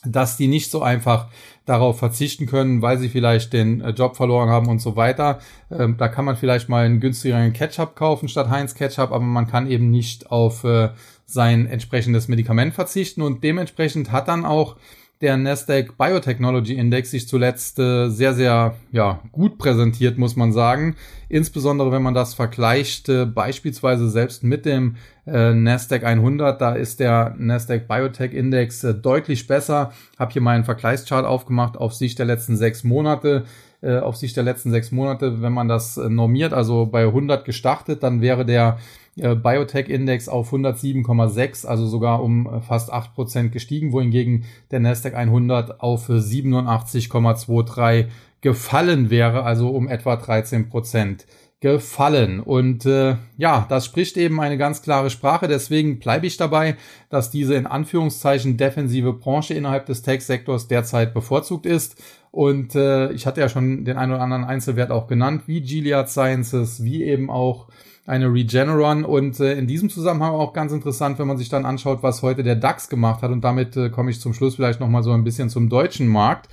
dass 0.05 0.37
die 0.37 0.47
nicht 0.47 0.71
so 0.71 0.81
einfach 0.81 1.27
darauf 1.65 1.99
verzichten 1.99 2.45
können, 2.45 2.81
weil 2.81 2.97
sie 2.97 3.09
vielleicht 3.09 3.53
den 3.53 3.81
äh, 3.81 3.89
Job 3.89 4.15
verloren 4.15 4.49
haben 4.49 4.67
und 4.67 4.79
so 4.79 4.95
weiter. 4.95 5.39
Ähm, 5.71 5.97
da 5.97 6.07
kann 6.07 6.25
man 6.25 6.37
vielleicht 6.37 6.69
mal 6.69 6.85
einen 6.85 6.99
günstigeren 6.99 7.53
Ketchup 7.53 7.95
kaufen 7.95 8.29
statt 8.29 8.49
Heinz 8.49 8.73
Ketchup, 8.73 9.11
aber 9.11 9.19
man 9.19 9.47
kann 9.47 9.69
eben 9.69 9.89
nicht 9.89 10.31
auf 10.31 10.63
äh, 10.63 10.89
sein 11.25 11.65
entsprechendes 11.65 12.27
Medikament 12.27 12.73
verzichten 12.73 13.21
und 13.21 13.43
dementsprechend 13.43 14.11
hat 14.11 14.27
dann 14.29 14.45
auch 14.45 14.77
der 15.21 15.37
Nasdaq 15.37 15.97
Biotechnology 15.97 16.75
Index 16.75 17.11
sich 17.11 17.27
zuletzt 17.27 17.79
äh, 17.79 18.09
sehr, 18.09 18.33
sehr 18.33 18.75
ja, 18.91 19.19
gut 19.31 19.57
präsentiert, 19.57 20.17
muss 20.17 20.35
man 20.35 20.53
sagen. 20.53 20.95
Insbesondere 21.27 21.91
wenn 21.91 22.03
man 22.03 22.13
das 22.13 22.33
vergleicht, 22.35 23.09
äh, 23.09 23.25
beispielsweise 23.25 24.09
selbst 24.09 24.43
mit 24.43 24.65
dem 24.65 24.97
äh, 25.25 25.53
Nasdaq 25.53 26.03
100, 26.03 26.61
da 26.61 26.73
ist 26.73 26.99
der 26.99 27.35
Nasdaq 27.37 27.87
Biotech 27.87 28.33
Index 28.33 28.83
äh, 28.83 28.93
deutlich 28.93 29.47
besser. 29.47 29.91
Hab 30.19 30.33
hier 30.33 30.41
mal 30.41 30.55
einen 30.55 30.65
Vergleichschart 30.65 31.25
aufgemacht 31.25 31.77
auf 31.77 31.93
Sicht 31.93 32.19
der 32.19 32.25
letzten 32.25 32.55
sechs 32.55 32.83
Monate. 32.83 33.45
Äh, 33.81 33.97
auf 33.97 34.15
Sicht 34.15 34.35
der 34.35 34.43
letzten 34.43 34.71
sechs 34.71 34.91
Monate, 34.91 35.41
wenn 35.41 35.53
man 35.53 35.67
das 35.67 35.97
äh, 35.97 36.09
normiert, 36.09 36.51
also 36.51 36.87
bei 36.87 37.03
100 37.03 37.45
gestartet, 37.45 38.01
dann 38.01 38.21
wäre 38.21 38.43
der 38.43 38.79
äh, 39.19 39.35
Biotech-Index 39.35 40.29
auf 40.29 40.53
107,6, 40.53 41.65
also 41.65 41.87
sogar 41.87 42.21
um 42.23 42.47
äh, 42.47 42.61
fast 42.61 42.93
8% 42.93 43.49
gestiegen, 43.49 43.91
wohingegen 43.91 44.45
der 44.71 44.79
Nasdaq 44.79 45.15
100 45.15 45.81
auf 45.81 46.09
87,23 46.09 48.07
gefallen 48.41 49.09
wäre, 49.09 49.43
also 49.43 49.69
um 49.69 49.87
etwa 49.87 50.13
13% 50.13 51.25
gefallen. 51.59 52.39
Und 52.39 52.85
äh, 52.85 53.15
ja, 53.37 53.65
das 53.67 53.85
spricht 53.85 54.15
eben 54.17 54.39
eine 54.39 54.57
ganz 54.57 54.83
klare 54.83 55.09
Sprache. 55.09 55.47
Deswegen 55.47 55.99
bleibe 55.99 56.27
ich 56.27 56.37
dabei, 56.37 56.75
dass 57.09 57.31
diese 57.31 57.55
in 57.55 57.65
Anführungszeichen 57.65 58.57
defensive 58.57 59.13
Branche 59.13 59.55
innerhalb 59.55 59.87
des 59.87 60.03
Tech-Sektors 60.03 60.67
derzeit 60.67 61.13
bevorzugt 61.15 61.65
ist. 61.65 62.01
Und 62.29 62.75
äh, 62.75 63.11
ich 63.11 63.25
hatte 63.25 63.41
ja 63.41 63.49
schon 63.49 63.85
den 63.85 63.97
einen 63.97 64.11
oder 64.11 64.21
anderen 64.21 64.43
Einzelwert 64.43 64.91
auch 64.91 65.07
genannt, 65.07 65.43
wie 65.47 65.61
Gilead 65.61 66.09
Sciences, 66.09 66.83
wie 66.83 67.03
eben 67.03 67.31
auch 67.31 67.67
eine 68.07 68.33
Regeneron. 68.33 69.05
Und 69.05 69.39
äh, 69.39 69.53
in 69.53 69.67
diesem 69.67 69.89
Zusammenhang 69.91 70.31
auch 70.31 70.53
ganz 70.53 70.71
interessant, 70.71 71.19
wenn 71.19 71.27
man 71.27 71.37
sich 71.37 71.49
dann 71.49 71.65
anschaut, 71.65 72.01
was 72.01 72.23
heute 72.23 72.41
der 72.41 72.55
DAX 72.55 72.89
gemacht 72.89 73.21
hat. 73.21 73.29
Und 73.29 73.43
damit 73.43 73.77
äh, 73.77 73.89
komme 73.89 74.09
ich 74.09 74.19
zum 74.19 74.33
Schluss 74.33 74.55
vielleicht 74.55 74.79
nochmal 74.79 75.03
so 75.03 75.11
ein 75.11 75.23
bisschen 75.23 75.49
zum 75.49 75.69
deutschen 75.69 76.07
Markt. 76.07 76.49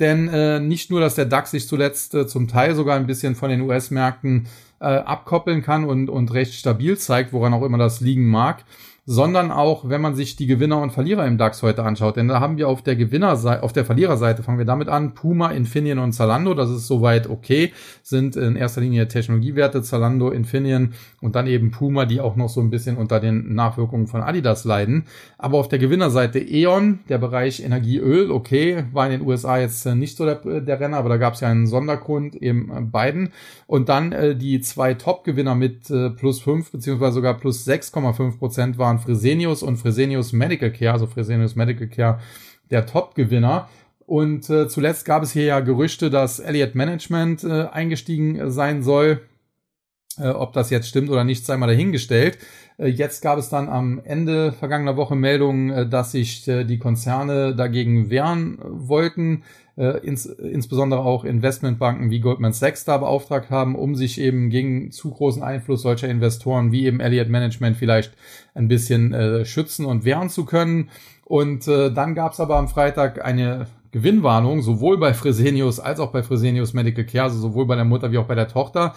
Denn 0.00 0.28
äh, 0.28 0.58
nicht 0.58 0.90
nur, 0.90 1.00
dass 1.00 1.14
der 1.14 1.26
DAX 1.26 1.52
sich 1.52 1.68
zuletzt 1.68 2.14
äh, 2.14 2.26
zum 2.26 2.48
Teil 2.48 2.74
sogar 2.74 2.96
ein 2.96 3.06
bisschen 3.06 3.34
von 3.34 3.50
den 3.50 3.60
US-Märkten 3.60 4.46
äh, 4.80 4.86
abkoppeln 4.86 5.62
kann 5.62 5.84
und, 5.84 6.10
und 6.10 6.32
recht 6.32 6.54
stabil 6.54 6.98
zeigt, 6.98 7.32
woran 7.32 7.54
auch 7.54 7.62
immer 7.62 7.78
das 7.78 8.00
liegen 8.00 8.26
mag, 8.26 8.64
sondern 9.06 9.52
auch, 9.52 9.88
wenn 9.88 10.00
man 10.00 10.16
sich 10.16 10.34
die 10.34 10.46
Gewinner 10.46 10.82
und 10.82 10.90
Verlierer 10.90 11.26
im 11.26 11.38
DAX 11.38 11.62
heute 11.62 11.84
anschaut. 11.84 12.16
Denn 12.16 12.26
da 12.26 12.40
haben 12.40 12.56
wir 12.56 12.68
auf 12.68 12.82
der 12.82 12.96
Gewinnerseite, 12.96 13.62
auf 13.62 13.72
der 13.72 13.84
Verliererseite 13.84 14.42
fangen 14.42 14.58
wir 14.58 14.64
damit 14.64 14.88
an, 14.88 15.14
Puma, 15.14 15.52
Infineon 15.52 16.00
und 16.00 16.12
Zalando, 16.12 16.54
das 16.54 16.70
ist 16.70 16.88
soweit 16.88 17.30
okay, 17.30 17.72
sind 18.02 18.34
in 18.34 18.56
erster 18.56 18.80
Linie 18.80 19.06
Technologiewerte, 19.06 19.82
Zalando, 19.82 20.30
Infineon 20.30 20.94
und 21.20 21.36
dann 21.36 21.46
eben 21.46 21.70
Puma, 21.70 22.04
die 22.04 22.20
auch 22.20 22.34
noch 22.34 22.48
so 22.48 22.60
ein 22.60 22.70
bisschen 22.70 22.96
unter 22.96 23.20
den 23.20 23.54
Nachwirkungen 23.54 24.08
von 24.08 24.22
Adidas 24.22 24.64
leiden. 24.64 25.06
Aber 25.38 25.58
auf 25.58 25.68
der 25.68 25.78
Gewinnerseite 25.78 26.40
E.ON, 26.40 27.00
der 27.08 27.18
Bereich 27.18 27.62
Energieöl, 27.62 28.32
okay, 28.32 28.84
war 28.92 29.06
in 29.06 29.12
den 29.12 29.26
USA 29.26 29.58
jetzt 29.58 29.86
nicht 29.86 30.16
so 30.16 30.24
der, 30.24 30.60
der 30.60 30.80
Renner, 30.80 30.96
aber 30.96 31.10
da 31.10 31.16
gab 31.16 31.34
es 31.34 31.40
ja 31.40 31.48
einen 31.48 31.68
Sondergrund, 31.68 32.34
eben 32.34 32.90
beiden. 32.90 33.30
Und 33.68 33.88
dann 33.88 34.10
äh, 34.10 34.34
die 34.34 34.60
zwei 34.60 34.94
Top-Gewinner 34.94 35.54
mit 35.54 35.90
äh, 35.90 36.10
plus 36.10 36.40
fünf 36.40 36.72
beziehungsweise 36.72 37.14
sogar 37.14 37.34
plus 37.34 37.66
6,5 37.66 38.38
Prozent 38.38 38.78
waren 38.78 38.95
waren 38.96 38.98
Fresenius 38.98 39.62
und 39.62 39.76
Fresenius 39.76 40.32
Medical 40.32 40.70
Care, 40.70 40.92
also 40.92 41.06
Fresenius 41.06 41.56
Medical 41.56 41.86
Care, 41.86 42.20
der 42.70 42.86
Top-Gewinner. 42.86 43.68
Und 44.06 44.48
äh, 44.50 44.68
zuletzt 44.68 45.04
gab 45.04 45.22
es 45.22 45.32
hier 45.32 45.44
ja 45.44 45.60
Gerüchte, 45.60 46.10
dass 46.10 46.38
Elliott 46.38 46.74
Management 46.74 47.44
äh, 47.44 47.66
eingestiegen 47.66 48.50
sein 48.50 48.82
soll. 48.82 49.20
Äh, 50.18 50.28
ob 50.28 50.52
das 50.52 50.70
jetzt 50.70 50.88
stimmt 50.88 51.10
oder 51.10 51.24
nicht, 51.24 51.44
sei 51.44 51.56
mal 51.56 51.66
dahingestellt. 51.66 52.38
Äh, 52.78 52.86
jetzt 52.86 53.20
gab 53.20 53.38
es 53.38 53.48
dann 53.48 53.68
am 53.68 54.00
Ende 54.04 54.52
vergangener 54.52 54.96
Woche 54.96 55.16
Meldungen, 55.16 55.70
äh, 55.70 55.88
dass 55.88 56.12
sich 56.12 56.46
äh, 56.46 56.64
die 56.64 56.78
Konzerne 56.78 57.54
dagegen 57.54 58.08
wehren 58.08 58.58
wollten 58.62 59.42
äh, 59.76 59.98
ins, 60.06 60.26
insbesondere 60.26 61.00
auch 61.00 61.24
Investmentbanken 61.24 62.10
wie 62.10 62.20
Goldman 62.20 62.52
Sachs 62.52 62.84
da 62.84 62.96
beauftragt 62.98 63.50
haben, 63.50 63.74
um 63.74 63.94
sich 63.94 64.20
eben 64.20 64.50
gegen 64.50 64.90
zu 64.90 65.10
großen 65.10 65.42
Einfluss 65.42 65.82
solcher 65.82 66.08
Investoren 66.08 66.72
wie 66.72 66.86
eben 66.86 67.00
Elliott 67.00 67.28
Management 67.28 67.76
vielleicht 67.76 68.12
ein 68.54 68.68
bisschen 68.68 69.12
äh, 69.12 69.44
schützen 69.44 69.84
und 69.86 70.04
wehren 70.04 70.30
zu 70.30 70.44
können. 70.44 70.88
Und 71.24 71.66
äh, 71.68 71.92
dann 71.92 72.14
gab 72.14 72.32
es 72.32 72.40
aber 72.40 72.56
am 72.56 72.68
Freitag 72.68 73.24
eine 73.24 73.66
Gewinnwarnung, 73.92 74.62
sowohl 74.62 74.98
bei 74.98 75.14
Fresenius 75.14 75.80
als 75.80 76.00
auch 76.00 76.12
bei 76.12 76.22
Fresenius 76.22 76.74
Medical 76.74 77.04
Care, 77.04 77.24
also 77.24 77.38
sowohl 77.38 77.66
bei 77.66 77.76
der 77.76 77.84
Mutter 77.84 78.12
wie 78.12 78.18
auch 78.18 78.26
bei 78.26 78.34
der 78.34 78.48
Tochter. 78.48 78.94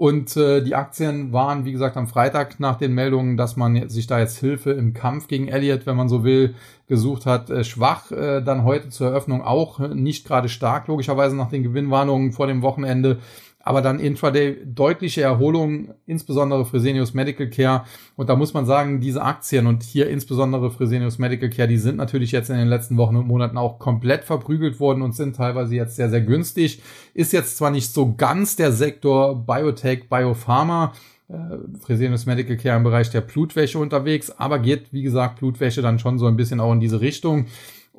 Und 0.00 0.34
äh, 0.38 0.62
die 0.62 0.74
Aktien 0.74 1.30
waren, 1.30 1.66
wie 1.66 1.72
gesagt, 1.72 1.98
am 1.98 2.06
Freitag 2.06 2.58
nach 2.58 2.78
den 2.78 2.94
Meldungen, 2.94 3.36
dass 3.36 3.58
man 3.58 3.90
sich 3.90 4.06
da 4.06 4.18
jetzt 4.18 4.38
Hilfe 4.38 4.70
im 4.70 4.94
Kampf 4.94 5.28
gegen 5.28 5.46
Elliott, 5.46 5.84
wenn 5.84 5.94
man 5.94 6.08
so 6.08 6.24
will, 6.24 6.54
gesucht 6.88 7.26
hat, 7.26 7.50
äh, 7.50 7.64
schwach. 7.64 8.10
Äh, 8.10 8.40
dann 8.40 8.64
heute 8.64 8.88
zur 8.88 9.08
Eröffnung 9.08 9.42
auch 9.42 9.78
nicht 9.78 10.26
gerade 10.26 10.48
stark, 10.48 10.88
logischerweise 10.88 11.36
nach 11.36 11.50
den 11.50 11.62
Gewinnwarnungen 11.62 12.32
vor 12.32 12.46
dem 12.46 12.62
Wochenende 12.62 13.18
aber 13.62 13.82
dann 13.82 14.00
Intraday 14.00 14.56
deutliche 14.64 15.22
Erholung, 15.22 15.94
insbesondere 16.06 16.64
Fresenius 16.64 17.12
Medical 17.12 17.48
Care. 17.48 17.84
Und 18.16 18.30
da 18.30 18.36
muss 18.36 18.54
man 18.54 18.64
sagen, 18.64 19.00
diese 19.00 19.22
Aktien 19.22 19.66
und 19.66 19.82
hier 19.82 20.08
insbesondere 20.08 20.70
Fresenius 20.70 21.18
Medical 21.18 21.50
Care, 21.50 21.68
die 21.68 21.76
sind 21.76 21.96
natürlich 21.96 22.32
jetzt 22.32 22.48
in 22.48 22.56
den 22.56 22.68
letzten 22.68 22.96
Wochen 22.96 23.16
und 23.16 23.26
Monaten 23.26 23.58
auch 23.58 23.78
komplett 23.78 24.24
verprügelt 24.24 24.80
worden 24.80 25.02
und 25.02 25.14
sind 25.14 25.36
teilweise 25.36 25.74
jetzt 25.74 25.96
sehr, 25.96 26.08
sehr 26.08 26.22
günstig. 26.22 26.82
Ist 27.12 27.32
jetzt 27.32 27.58
zwar 27.58 27.70
nicht 27.70 27.92
so 27.92 28.14
ganz 28.14 28.56
der 28.56 28.72
Sektor 28.72 29.44
Biotech, 29.46 30.08
Biopharma, 30.08 30.94
äh, 31.28 31.34
Fresenius 31.80 32.26
Medical 32.26 32.56
Care 32.56 32.76
im 32.76 32.82
Bereich 32.82 33.10
der 33.10 33.20
Blutwäsche 33.20 33.78
unterwegs, 33.78 34.30
aber 34.30 34.58
geht, 34.58 34.92
wie 34.92 35.02
gesagt, 35.02 35.38
Blutwäsche 35.38 35.82
dann 35.82 35.98
schon 35.98 36.18
so 36.18 36.26
ein 36.26 36.36
bisschen 36.36 36.60
auch 36.60 36.72
in 36.72 36.80
diese 36.80 37.00
Richtung. 37.00 37.46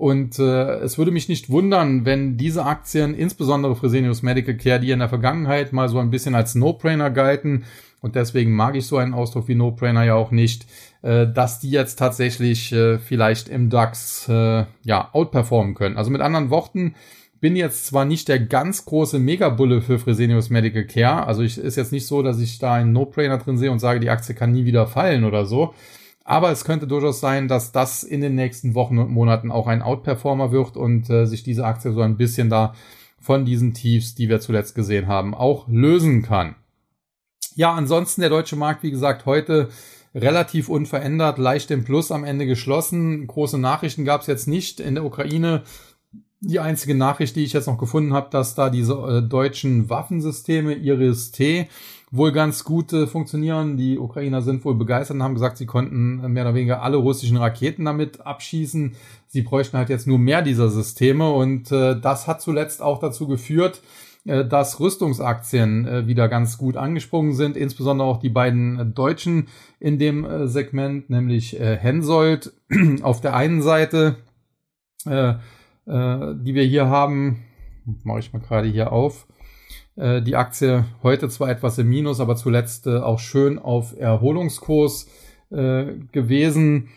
Und 0.02 0.40
äh, 0.40 0.80
es 0.80 0.98
würde 0.98 1.12
mich 1.12 1.30
nicht 1.30 1.52
wundern, 1.52 2.06
wenn 2.08 2.36
diese 2.36 2.66
Aktien, 2.66 3.14
insbesondere 3.14 3.76
Fresenius 3.76 4.24
Medical 4.24 4.56
Care, 4.56 4.80
die 4.80 4.90
in 4.90 4.98
der 4.98 5.10
Vergangenheit 5.10 5.74
mal 5.74 5.90
so 5.90 6.00
ein 6.00 6.10
bisschen 6.10 6.34
als 6.34 6.56
No-Brainer 6.56 7.12
galten, 7.12 7.66
und 8.00 8.16
deswegen 8.16 8.52
mag 8.52 8.76
ich 8.76 8.88
so 8.88 8.98
einen 8.98 9.14
Ausdruck 9.14 9.48
wie 9.48 9.54
No-Brainer 9.54 10.04
ja 10.04 10.16
auch 10.16 10.32
nicht, 10.32 10.66
äh, 11.04 11.28
dass 11.28 11.60
die 11.60 11.70
jetzt 11.70 11.98
tatsächlich 12.00 12.74
äh, 12.74 12.98
vielleicht 12.98 13.48
im 13.48 13.70
DAX 13.70 14.28
äh, 14.28 14.66
ja 14.84 15.10
outperformen 15.14 15.76
können. 15.76 15.98
Also 15.98 16.10
mit 16.10 16.22
anderen 16.22 16.50
Worten, 16.50 16.96
bin 17.40 17.56
jetzt 17.56 17.86
zwar 17.86 18.06
nicht 18.06 18.28
der 18.28 18.40
ganz 18.40 18.86
große 18.86 19.20
Megabulle 19.20 19.84
für 19.84 20.00
Fresenius 20.00 20.50
Medical 20.50 20.86
Care, 20.86 21.28
also 21.28 21.44
ich, 21.44 21.60
ist 21.60 21.78
jetzt 21.78 21.92
nicht 21.92 22.08
so, 22.08 22.24
dass 22.24 22.40
ich 22.40 22.58
da 22.58 22.74
einen 22.74 22.92
No-Brainer 22.92 23.38
drin 23.38 23.60
sehe 23.60 23.72
und 23.72 23.78
sage, 23.78 24.00
die 24.00 24.10
Aktie 24.10 24.34
kann 24.34 24.52
nie 24.52 24.66
wieder 24.66 24.88
fallen 24.88 25.26
oder 25.26 25.46
so. 25.46 25.76
Aber 26.24 26.52
es 26.52 26.66
könnte 26.66 26.88
durchaus 26.88 27.20
sein, 27.20 27.48
dass 27.48 27.72
das 27.72 28.04
in 28.04 28.22
den 28.22 28.36
nächsten 28.36 28.76
Wochen 28.76 29.00
und 29.00 29.12
Monaten 29.12 29.52
auch 29.52 29.68
ein 29.68 29.82
Outperformer 29.82 30.52
wird 30.52 30.78
und 30.78 31.10
äh, 31.10 31.26
sich 31.26 31.44
diese 31.44 31.66
Aktie 31.66 31.92
so 31.92 32.02
ein 32.02 32.18
bisschen 32.18 32.50
da 32.50 32.74
von 33.20 33.46
diesen 33.46 33.74
Tiefs, 33.74 34.16
die 34.16 34.30
wir 34.30 34.40
zuletzt 34.40 34.76
gesehen 34.76 35.08
haben, 35.08 35.34
auch 35.34 35.68
lösen 35.68 36.22
kann. 36.22 36.56
Ja, 37.56 37.74
ansonsten 37.74 38.22
der 38.22 38.30
deutsche 38.30 38.56
Markt, 38.56 38.84
wie 38.84 38.92
gesagt, 38.92 39.26
heute 39.26 39.70
relativ 40.14 40.70
unverändert, 40.70 41.38
leicht 41.38 41.72
im 41.72 41.84
Plus 41.84 42.12
am 42.12 42.24
Ende 42.24 42.46
geschlossen. 42.46 43.28
Große 43.28 43.58
Nachrichten 43.58 44.06
gab 44.06 44.22
es 44.22 44.28
jetzt 44.28 44.48
nicht 44.48 44.80
in 44.80 44.96
der 44.96 45.06
Ukraine. 45.06 45.64
Die 46.42 46.60
einzige 46.60 46.96
Nachricht, 46.96 47.36
die 47.36 47.44
ich 47.44 47.54
jetzt 47.54 47.68
noch 47.68 47.78
gefunden 47.78 48.14
habe, 48.14 48.30
dass 48.32 48.56
da 48.56 48.70
diese 48.70 48.94
äh, 48.94 49.22
deutschen 49.22 49.90
Waffensysteme 49.90 50.74
Iris-T 50.74 51.68
wohl 52.12 52.34
ganz 52.34 52.64
gut 52.64 52.92
äh, 52.94 53.08
funktionieren. 53.08 53.78
Die 53.78 53.98
Ukrainer 53.98 54.42
sind 54.42 54.64
wohl 54.66 54.76
begeistert 54.76 55.16
und 55.16 55.24
haben 55.24 55.34
gesagt, 55.34 55.58
sie 55.58 55.66
konnten 55.66 56.18
mehr 56.32 56.44
oder 56.44 56.54
weniger 56.54 56.84
alle 56.84 56.98
russischen 56.98 57.38
Raketen 57.38 57.86
damit 57.86 58.22
abschießen. 58.22 58.96
Sie 59.28 59.42
bräuchten 59.42 59.78
halt 59.78 59.90
jetzt 59.90 60.08
nur 60.08 60.20
mehr 60.20 60.42
dieser 60.42 60.70
Systeme 60.70 61.32
und 61.32 61.72
äh, 61.72 62.00
das 62.00 62.28
hat 62.28 62.42
zuletzt 62.42 62.82
auch 62.82 63.00
dazu 63.00 63.28
geführt, 63.28 63.82
äh, 64.26 64.46
dass 64.46 64.80
Rüstungsaktien 64.80 65.88
äh, 65.88 66.08
wieder 66.08 66.28
ganz 66.28 66.58
gut 66.58 66.78
angesprungen 66.78 67.34
sind, 67.34 67.58
insbesondere 67.58 68.08
auch 68.08 68.20
die 68.20 68.30
beiden 68.30 68.94
Deutschen 68.94 69.48
in 69.80 69.98
dem 69.98 70.26
äh, 70.26 70.48
Segment, 70.48 71.10
nämlich 71.10 71.58
Hensoldt 71.60 72.54
auf 73.02 73.22
der 73.22 73.36
einen 73.36 73.62
Seite, 73.62 74.18
die 75.04 76.54
wir 76.54 76.64
hier 76.64 76.88
haben, 76.88 77.40
mache 78.04 78.20
ich 78.20 78.32
mal 78.32 78.40
gerade 78.40 78.68
hier 78.68 78.92
auf, 78.92 79.26
äh, 79.96 80.22
die 80.22 80.36
Aktie 80.36 80.86
heute 81.04 81.30
zwar 81.30 81.50
etwas 81.50 81.78
im 81.78 81.90
Minus, 81.90 82.20
aber 82.20 82.36
zuletzt 82.36 82.88
äh, 82.88 82.98
auch 82.98 83.20
schön 83.20 83.60
auf 83.60 83.98
Erholungskurs 83.98 85.08
äh, 85.52 85.86
gewesen. 86.12 86.90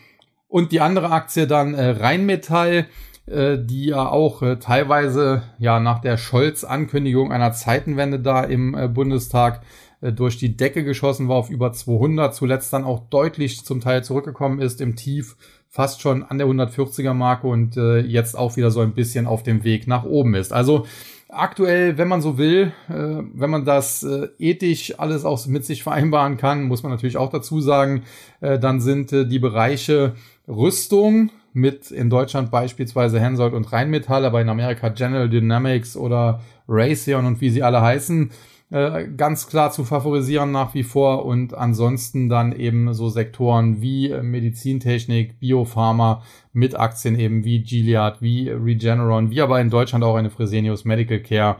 Und 0.47 0.71
die 0.71 0.79
andere 0.79 1.11
Aktie 1.11 1.47
dann 1.47 1.75
Rheinmetall, 1.75 2.85
die 3.27 3.87
ja 3.87 4.07
auch 4.07 4.41
teilweise 4.59 5.41
ja 5.57 5.81
nach 5.81 5.99
der 5.99 6.15
Scholz-Ankündigung 6.15 7.33
einer 7.33 7.51
Zeitenwende 7.51 8.19
da 8.19 8.43
im 8.43 8.93
Bundestag 8.93 9.63
durch 9.99 10.37
die 10.37 10.55
Decke 10.55 10.85
geschossen 10.85 11.27
war 11.27 11.35
auf 11.35 11.49
über 11.49 11.73
200, 11.73 12.33
zuletzt 12.33 12.71
dann 12.71 12.85
auch 12.85 13.09
deutlich 13.09 13.65
zum 13.65 13.81
Teil 13.81 14.03
zurückgekommen 14.03 14.61
ist 14.61 14.79
im 14.79 14.95
Tief 14.95 15.35
fast 15.75 16.01
schon 16.01 16.23
an 16.23 16.37
der 16.37 16.47
140er 16.47 17.13
Marke 17.13 17.47
und 17.47 17.75
äh, 17.75 17.99
jetzt 17.99 18.37
auch 18.37 18.55
wieder 18.55 18.71
so 18.71 18.79
ein 18.79 18.93
bisschen 18.93 19.27
auf 19.27 19.43
dem 19.43 19.65
Weg 19.65 19.87
nach 19.87 20.05
oben 20.05 20.33
ist. 20.33 20.53
Also 20.53 20.85
aktuell, 21.27 21.97
wenn 21.97 22.07
man 22.07 22.21
so 22.21 22.37
will, 22.37 22.71
äh, 22.87 22.93
wenn 22.93 23.49
man 23.49 23.65
das 23.65 24.01
äh, 24.01 24.29
ethisch 24.39 24.97
alles 24.97 25.25
auch 25.25 25.45
mit 25.47 25.65
sich 25.65 25.83
vereinbaren 25.83 26.37
kann, 26.37 26.63
muss 26.63 26.81
man 26.81 26.93
natürlich 26.93 27.17
auch 27.17 27.29
dazu 27.29 27.59
sagen, 27.59 28.03
äh, 28.39 28.57
dann 28.57 28.79
sind 28.79 29.11
äh, 29.11 29.27
die 29.27 29.37
Bereiche 29.37 30.13
Rüstung 30.47 31.29
mit 31.51 31.91
in 31.91 32.09
Deutschland 32.09 32.51
beispielsweise 32.51 33.19
Hensoldt 33.19 33.53
und 33.53 33.69
Rheinmetall, 33.73 34.23
aber 34.23 34.39
in 34.39 34.47
Amerika 34.47 34.87
General 34.87 35.27
Dynamics 35.27 35.97
oder 35.97 36.39
Raytheon 36.69 37.25
und 37.25 37.41
wie 37.41 37.49
sie 37.49 37.63
alle 37.63 37.81
heißen, 37.81 38.31
äh, 38.71 39.07
ganz 39.15 39.47
klar 39.47 39.71
zu 39.71 39.83
favorisieren 39.83 40.51
nach 40.51 40.73
wie 40.73 40.83
vor 40.83 41.25
und 41.25 41.53
ansonsten 41.53 42.29
dann 42.29 42.51
eben 42.51 42.93
so 42.93 43.09
Sektoren 43.09 43.81
wie 43.81 44.09
äh, 44.09 44.23
Medizintechnik, 44.23 45.39
Biopharma 45.39 46.23
mit 46.51 46.77
Aktien 46.79 47.19
eben 47.19 47.43
wie 47.43 47.61
Gilead, 47.61 48.21
wie 48.21 48.49
Regeneron, 48.49 49.29
wie 49.29 49.41
aber 49.41 49.61
in 49.61 49.69
Deutschland 49.69 50.03
auch 50.03 50.15
eine 50.15 50.31
Fresenius 50.31 50.83
Medical 50.83 51.19
Care 51.19 51.57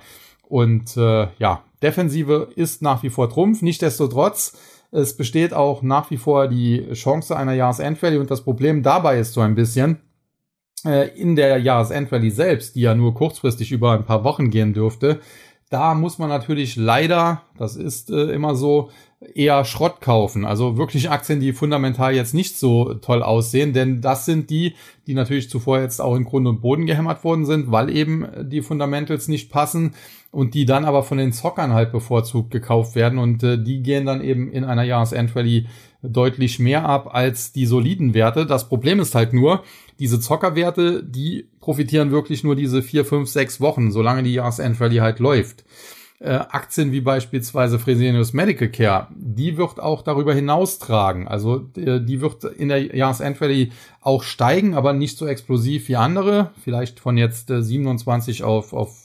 und 0.48 0.98
äh, 0.98 1.28
ja, 1.38 1.64
Defensive 1.84 2.50
ist 2.56 2.82
nach 2.82 3.04
wie 3.04 3.10
vor 3.10 3.30
Trumpf. 3.30 3.62
Nichtsdestotrotz, 3.62 4.58
es 4.92 5.16
besteht 5.16 5.54
auch 5.54 5.84
nach 5.84 6.10
wie 6.10 6.18
vor 6.18 6.48
die 6.48 6.92
Chance 6.94 7.38
einer 7.38 7.54
Jahresendrally 7.54 8.18
und 8.18 8.32
das 8.32 8.44
Problem 8.44 8.82
dabei 8.82 9.20
ist 9.20 9.34
so 9.34 9.42
ein 9.42 9.56
bisschen, 9.56 10.00
äh, 10.86 11.10
in 11.20 11.36
der 11.36 11.58
Jahresendrally 11.58 12.30
selbst, 12.30 12.76
die 12.76 12.82
ja 12.82 12.96
nur 12.96 13.14
kurzfristig 13.14 13.72
über 13.72 13.94
ein 13.94 14.06
paar 14.06 14.24
Wochen 14.24 14.50
gehen 14.50 14.74
dürfte, 14.74 15.20
da 15.70 15.94
muss 15.94 16.18
man 16.18 16.30
natürlich 16.30 16.76
leider, 16.76 17.42
das 17.58 17.76
ist 17.76 18.12
äh, 18.12 18.32
immer 18.32 18.56
so, 18.56 18.92
eher 19.34 19.66
Schrott 19.66 20.02
kaufen. 20.02 20.46
Also 20.46 20.78
wirklich 20.78 21.10
Aktien, 21.10 21.40
die 21.40 21.54
fundamental 21.54 22.14
jetzt 22.14 22.34
nicht 22.34 22.58
so 22.58 22.94
toll 22.96 23.24
aussehen, 23.24 23.74
denn 23.74 24.02
das 24.02 24.26
sind 24.26 24.50
die, 24.50 24.76
die 25.08 25.14
natürlich 25.14 25.50
zuvor 25.50 25.80
jetzt 25.80 26.02
auch 26.02 26.16
in 26.16 26.26
Grund 26.26 26.48
und 26.48 26.62
Boden 26.62 26.86
gehämmert 26.86 27.24
worden 27.24 27.46
sind, 27.46 27.72
weil 27.72 27.90
eben 27.90 28.28
die 28.44 28.62
Fundamentals 28.62 29.28
nicht 29.28 29.50
passen 29.52 29.94
und 30.32 30.54
die 30.54 30.66
dann 30.66 30.86
aber 30.86 31.04
von 31.04 31.18
den 31.18 31.32
Zockern 31.32 31.74
halt 31.74 31.92
bevorzugt 31.92 32.52
gekauft 32.52 32.96
werden 32.96 33.20
und 33.20 33.42
äh, 33.44 33.62
die 33.62 33.82
gehen 33.82 34.06
dann 34.06 34.22
eben 34.22 34.52
in 34.52 34.66
einer 34.66 34.84
Jahresendrally 34.84 35.68
deutlich 36.04 36.60
mehr 36.60 36.86
ab 36.86 37.14
als 37.14 37.52
die 37.54 37.66
soliden 37.66 38.14
Werte. 38.14 38.46
Das 38.46 38.68
Problem 38.68 39.00
ist 39.00 39.16
halt 39.16 39.34
nur, 39.34 39.64
diese 40.00 40.20
Zockerwerte, 40.20 41.04
die 41.04 41.48
profitieren 41.60 42.12
wirklich 42.12 42.44
nur 42.44 42.56
diese 42.56 42.82
vier, 42.82 43.06
fünf, 43.06 43.30
sechs 43.30 43.62
Wochen, 43.62 43.92
solange 43.92 44.24
die 44.24 44.34
Jahresendrally 44.34 44.98
halt 44.98 45.20
läuft. 45.20 45.64
Äh, 46.20 46.30
Aktien 46.30 46.94
wie 46.94 47.02
beispielsweise 47.02 47.78
Fresenius 47.78 48.32
Medical 48.32 48.70
Care, 48.70 49.08
die 49.14 49.58
wird 49.58 49.82
auch 49.82 50.02
darüber 50.02 50.34
hinaus 50.34 50.80
tragen. 50.80 51.28
Also 51.28 51.70
äh, 51.76 52.00
die 52.00 52.22
wird 52.22 52.46
in 52.46 52.70
der 52.70 52.96
Jahresendrally 52.96 53.74
auch 54.00 54.24
steigen, 54.24 54.76
aber 54.76 54.94
nicht 54.94 55.18
so 55.18 55.28
explosiv 55.28 55.90
wie 55.90 55.98
andere. 55.98 56.52
Vielleicht 56.64 57.02
von 57.02 57.18
jetzt 57.18 57.52
äh, 57.52 57.62
27 57.62 58.44
auf, 58.44 58.72
auf 58.72 58.96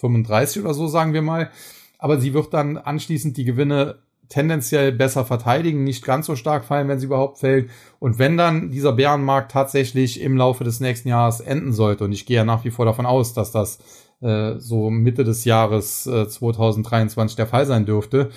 35 0.00 0.58
äh, 0.58 0.64
oder 0.64 0.74
so, 0.74 0.88
sagen 0.88 1.14
wir 1.14 1.22
mal. 1.22 1.50
Aber 1.98 2.20
sie 2.20 2.34
wird 2.34 2.52
dann 2.52 2.76
anschließend 2.76 3.36
die 3.38 3.44
Gewinne 3.44 4.00
tendenziell 4.28 4.92
besser 4.92 5.24
verteidigen, 5.24 5.84
nicht 5.84 6.04
ganz 6.04 6.26
so 6.26 6.36
stark 6.36 6.64
fallen, 6.64 6.88
wenn 6.88 6.98
sie 6.98 7.06
überhaupt 7.06 7.38
fällt. 7.38 7.70
Und 7.98 8.18
wenn 8.18 8.36
dann 8.36 8.70
dieser 8.70 8.92
Bärenmarkt 8.92 9.52
tatsächlich 9.52 10.20
im 10.20 10.36
Laufe 10.36 10.64
des 10.64 10.80
nächsten 10.80 11.08
Jahres 11.08 11.40
enden 11.40 11.72
sollte, 11.72 12.04
und 12.04 12.12
ich 12.12 12.24
gehe 12.24 12.36
ja 12.36 12.44
nach 12.44 12.64
wie 12.64 12.70
vor 12.70 12.86
davon 12.86 13.06
aus, 13.06 13.34
dass 13.34 13.52
das 13.52 13.78
äh, 14.22 14.58
so 14.58 14.90
Mitte 14.90 15.24
des 15.24 15.44
Jahres 15.44 16.06
äh, 16.06 16.28
2023 16.28 17.36
der 17.36 17.46
Fall 17.46 17.66
sein 17.66 17.84
dürfte, 17.84 18.30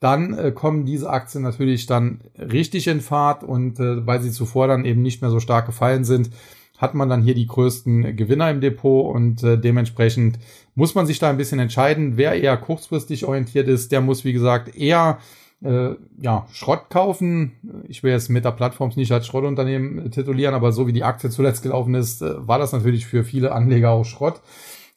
dann 0.00 0.32
äh, 0.36 0.52
kommen 0.52 0.86
diese 0.86 1.10
Aktien 1.10 1.42
natürlich 1.42 1.86
dann 1.86 2.20
richtig 2.38 2.86
in 2.86 3.00
Fahrt 3.00 3.44
und 3.44 3.78
äh, 3.80 4.06
weil 4.06 4.20
sie 4.20 4.30
zuvor 4.30 4.66
dann 4.66 4.84
eben 4.84 5.02
nicht 5.02 5.20
mehr 5.20 5.30
so 5.30 5.40
stark 5.40 5.66
gefallen 5.66 6.04
sind, 6.04 6.30
hat 6.78 6.94
man 6.94 7.10
dann 7.10 7.22
hier 7.22 7.34
die 7.34 7.46
größten 7.46 8.16
Gewinner 8.16 8.50
im 8.50 8.62
Depot 8.62 9.14
und 9.14 9.42
äh, 9.42 9.58
dementsprechend 9.58 10.38
muss 10.74 10.94
man 10.94 11.06
sich 11.06 11.18
da 11.18 11.28
ein 11.28 11.36
bisschen 11.36 11.58
entscheiden. 11.58 12.16
Wer 12.16 12.32
eher 12.32 12.56
kurzfristig 12.56 13.26
orientiert 13.26 13.68
ist, 13.68 13.92
der 13.92 14.00
muss, 14.00 14.24
wie 14.24 14.32
gesagt, 14.32 14.74
eher 14.74 15.18
äh, 15.62 15.90
ja, 16.18 16.46
Schrott 16.52 16.88
kaufen. 16.88 17.52
Ich 17.86 18.02
will 18.02 18.12
jetzt 18.12 18.30
Meta 18.30 18.50
Plattforms 18.50 18.96
nicht 18.96 19.12
als 19.12 19.26
Schrottunternehmen 19.26 20.10
titulieren, 20.10 20.54
aber 20.54 20.72
so 20.72 20.86
wie 20.86 20.94
die 20.94 21.04
Aktie 21.04 21.28
zuletzt 21.28 21.62
gelaufen 21.62 21.94
ist, 21.94 22.22
äh, 22.22 22.46
war 22.48 22.58
das 22.58 22.72
natürlich 22.72 23.06
für 23.06 23.24
viele 23.24 23.52
Anleger 23.52 23.90
auch 23.90 24.04
Schrott. 24.04 24.40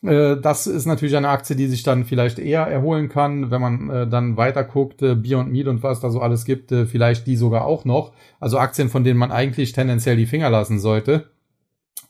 Äh, 0.03 0.37
das 0.37 0.67
ist 0.67 0.85
natürlich 0.85 1.15
eine 1.15 1.29
Aktie, 1.29 1.55
die 1.55 1.67
sich 1.67 1.83
dann 1.83 2.05
vielleicht 2.05 2.39
eher 2.39 2.67
erholen 2.67 3.09
kann, 3.09 3.51
wenn 3.51 3.61
man 3.61 3.89
äh, 3.89 4.07
dann 4.07 4.37
weiter 4.37 4.63
guckt, 4.63 5.01
äh, 5.01 5.15
Beyond 5.15 5.51
Meat 5.51 5.67
und 5.67 5.83
was 5.83 5.99
da 5.99 6.09
so 6.09 6.19
alles 6.19 6.45
gibt, 6.45 6.71
äh, 6.71 6.85
vielleicht 6.85 7.25
die 7.25 7.37
sogar 7.37 7.65
auch 7.65 7.85
noch. 7.85 8.13
Also 8.39 8.57
Aktien, 8.57 8.89
von 8.89 9.03
denen 9.03 9.19
man 9.19 9.31
eigentlich 9.31 9.71
tendenziell 9.71 10.17
die 10.17 10.25
Finger 10.25 10.49
lassen 10.49 10.79
sollte. 10.79 11.29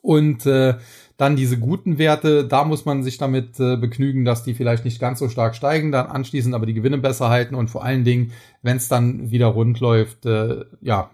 Und 0.02 0.46
äh, 0.46 0.76
dann 1.18 1.36
diese 1.36 1.60
guten 1.60 1.98
Werte, 1.98 2.46
da 2.46 2.66
muss 2.66 2.86
man 2.86 3.04
sich 3.04 3.18
damit 3.18 3.60
äh, 3.60 3.78
begnügen, 3.78 4.26
dass 4.26 4.44
die 4.44 4.56
vielleicht 4.56 4.84
nicht 4.84 5.00
ganz 5.00 5.20
so 5.20 5.30
stark 5.30 5.56
steigen, 5.56 5.92
dann 5.92 6.08
anschließend 6.08 6.56
aber 6.56 6.66
die 6.66 6.74
Gewinne 6.74 6.98
besser 6.98 7.30
halten 7.30 7.56
und 7.56 7.70
vor 7.70 7.84
allen 7.86 8.04
Dingen, 8.04 8.32
wenn 8.64 8.78
es 8.78 8.90
dann 8.90 9.30
wieder 9.32 9.48
rund 9.48 9.80
läuft, 9.80 10.26
äh, 10.26 10.66
ja, 10.82 11.12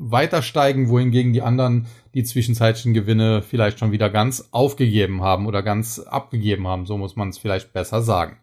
weiter 0.00 0.42
steigen, 0.42 0.88
wohingegen 0.88 1.32
die 1.32 1.42
anderen 1.42 1.86
die 2.14 2.24
zwischenzeitlichen 2.24 2.94
Gewinne 2.94 3.42
vielleicht 3.42 3.78
schon 3.78 3.92
wieder 3.92 4.10
ganz 4.10 4.48
aufgegeben 4.50 5.22
haben 5.22 5.46
oder 5.46 5.62
ganz 5.62 5.98
abgegeben 5.98 6.66
haben. 6.66 6.86
So 6.86 6.96
muss 6.96 7.16
man 7.16 7.28
es 7.28 7.38
vielleicht 7.38 7.72
besser 7.72 8.02
sagen. 8.02 8.38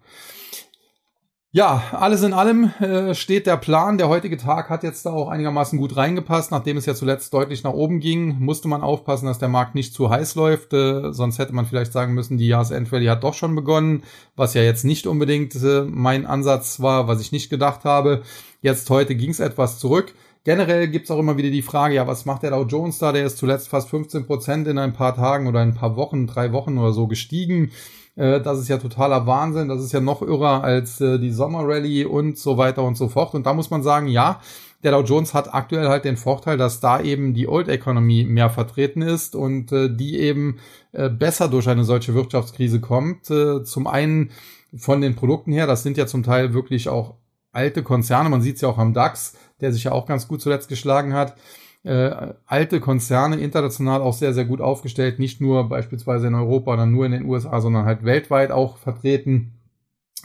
Ja, 1.52 1.82
alles 1.92 2.22
in 2.24 2.34
allem 2.34 2.72
äh, 2.80 3.16
steht 3.16 3.48
der 3.48 3.58
Plan. 3.58 3.98
Der 3.98 4.10
heutige 4.10 4.38
Tag 4.38 4.70
hat 4.70 4.84
jetzt 4.84 5.06
da 5.06 5.12
auch 5.12 5.30
einigermaßen 5.30 5.80
gut 5.80 5.96
reingepasst. 5.96 6.52
Nachdem 6.52 6.78
es 6.78 6.86
ja 6.86 6.94
zuletzt 6.94 7.34
deutlich 7.34 7.64
nach 7.64 7.74
oben 7.74 8.00
ging, 8.00 8.38
musste 8.38 8.68
man 8.68 8.82
aufpassen, 8.82 9.26
dass 9.26 9.40
der 9.40 9.48
Markt 9.48 9.74
nicht 9.74 9.94
zu 9.94 10.10
heiß 10.10 10.36
läuft. 10.36 10.74
Äh, 10.74 11.14
sonst 11.14 11.40
hätte 11.40 11.56
man 11.56 11.66
vielleicht 11.66 11.94
sagen 11.94 12.14
müssen, 12.14 12.38
die 12.38 12.48
Jahresendrally 12.48 13.06
hat 13.08 13.24
doch 13.24 13.34
schon 13.34 13.56
begonnen, 13.56 14.04
was 14.36 14.54
ja 14.54 14.62
jetzt 14.62 14.84
nicht 14.84 15.08
unbedingt 15.08 15.56
äh, 15.56 15.84
mein 15.88 16.28
Ansatz 16.28 16.80
war, 16.82 17.08
was 17.08 17.22
ich 17.22 17.32
nicht 17.32 17.50
gedacht 17.50 17.86
habe. 17.86 18.22
Jetzt 18.62 18.90
heute 18.92 19.16
ging 19.16 19.32
es 19.32 19.40
etwas 19.40 19.80
zurück. 19.80 20.14
Generell 20.48 20.88
gibt's 20.88 21.12
auch 21.12 21.20
immer 21.20 21.36
wieder 21.36 21.50
die 21.50 21.62
Frage, 21.62 21.96
ja, 21.96 22.08
was 22.08 22.24
macht 22.24 22.42
der 22.42 22.52
Dow 22.52 22.64
Jones 22.64 23.00
da? 23.00 23.12
Der 23.12 23.26
ist 23.26 23.38
zuletzt 23.38 23.68
fast 23.68 23.90
15 23.90 24.26
Prozent 24.26 24.66
in 24.70 24.78
ein 24.78 24.94
paar 24.94 25.14
Tagen 25.14 25.46
oder 25.46 25.60
ein 25.60 25.74
paar 25.74 25.98
Wochen, 25.98 26.26
drei 26.26 26.54
Wochen 26.54 26.78
oder 26.78 26.94
so 26.94 27.06
gestiegen. 27.06 27.74
Äh, 28.16 28.40
das 28.40 28.58
ist 28.58 28.70
ja 28.70 28.78
totaler 28.78 29.28
Wahnsinn. 29.28 29.68
Das 29.68 29.84
ist 29.84 29.92
ja 29.92 30.00
noch 30.00 30.22
irrer 30.22 30.64
als 30.64 31.02
äh, 31.02 31.20
die 31.20 31.34
Sommerrallye 31.34 32.06
und 32.06 32.38
so 32.38 32.58
weiter 32.58 32.84
und 32.84 32.96
so 32.96 33.10
fort. 33.10 33.34
Und 33.34 33.46
da 33.46 33.54
muss 33.54 33.72
man 33.72 33.84
sagen, 33.84 34.08
ja, 34.08 34.40
der 34.84 34.94
Dow 34.94 35.02
Jones 35.02 35.34
hat 35.34 35.54
aktuell 35.54 35.90
halt 35.90 36.06
den 36.06 36.16
Vorteil, 36.16 36.56
dass 36.56 36.80
da 36.80 37.02
eben 37.02 37.34
die 37.34 37.50
Old 37.50 37.68
Economy 37.68 38.24
mehr 38.24 38.50
vertreten 38.50 39.02
ist 39.02 39.36
und 39.36 39.74
äh, 39.74 39.94
die 39.94 40.18
eben 40.18 40.60
besser 40.94 41.50
durch 41.50 41.68
eine 41.68 41.84
solche 41.84 42.14
Wirtschaftskrise 42.14 42.80
kommt. 42.80 43.26
Zum 43.26 43.86
einen 43.86 44.32
von 44.76 45.02
den 45.02 45.16
Produkten 45.16 45.52
her, 45.52 45.68
das 45.68 45.84
sind 45.84 45.98
ja 45.98 46.08
zum 46.08 46.24
Teil 46.24 46.54
wirklich 46.54 46.88
auch 46.88 47.16
alte 47.58 47.84
Konzerne, 47.84 48.30
man 48.30 48.42
sieht 48.42 48.56
es 48.56 48.62
ja 48.62 48.70
auch 48.70 48.78
am 48.78 48.94
DAX, 48.94 49.36
der 49.60 49.74
sich 49.74 49.84
ja 49.84 49.92
auch 49.92 50.06
ganz 50.06 50.28
gut 50.28 50.42
zuletzt 50.42 50.70
geschlagen 50.70 51.14
hat 51.14 51.36
äh, 51.88 52.34
alte 52.46 52.80
Konzerne 52.82 53.38
international 53.38 54.02
auch 54.02 54.14
sehr, 54.14 54.34
sehr 54.34 54.46
gut 54.46 54.60
aufgestellt, 54.60 55.20
nicht 55.20 55.40
nur 55.40 55.70
beispielsweise 55.70 56.28
in 56.28 56.36
Europa 56.36 56.74
oder 56.74 56.86
nur 56.86 57.06
in 57.06 57.14
den 57.14 57.26
USA, 57.26 57.62
sondern 57.62 57.86
halt 57.86 58.04
weltweit 58.04 58.52
auch 58.52 58.78
vertreten. 58.78 59.54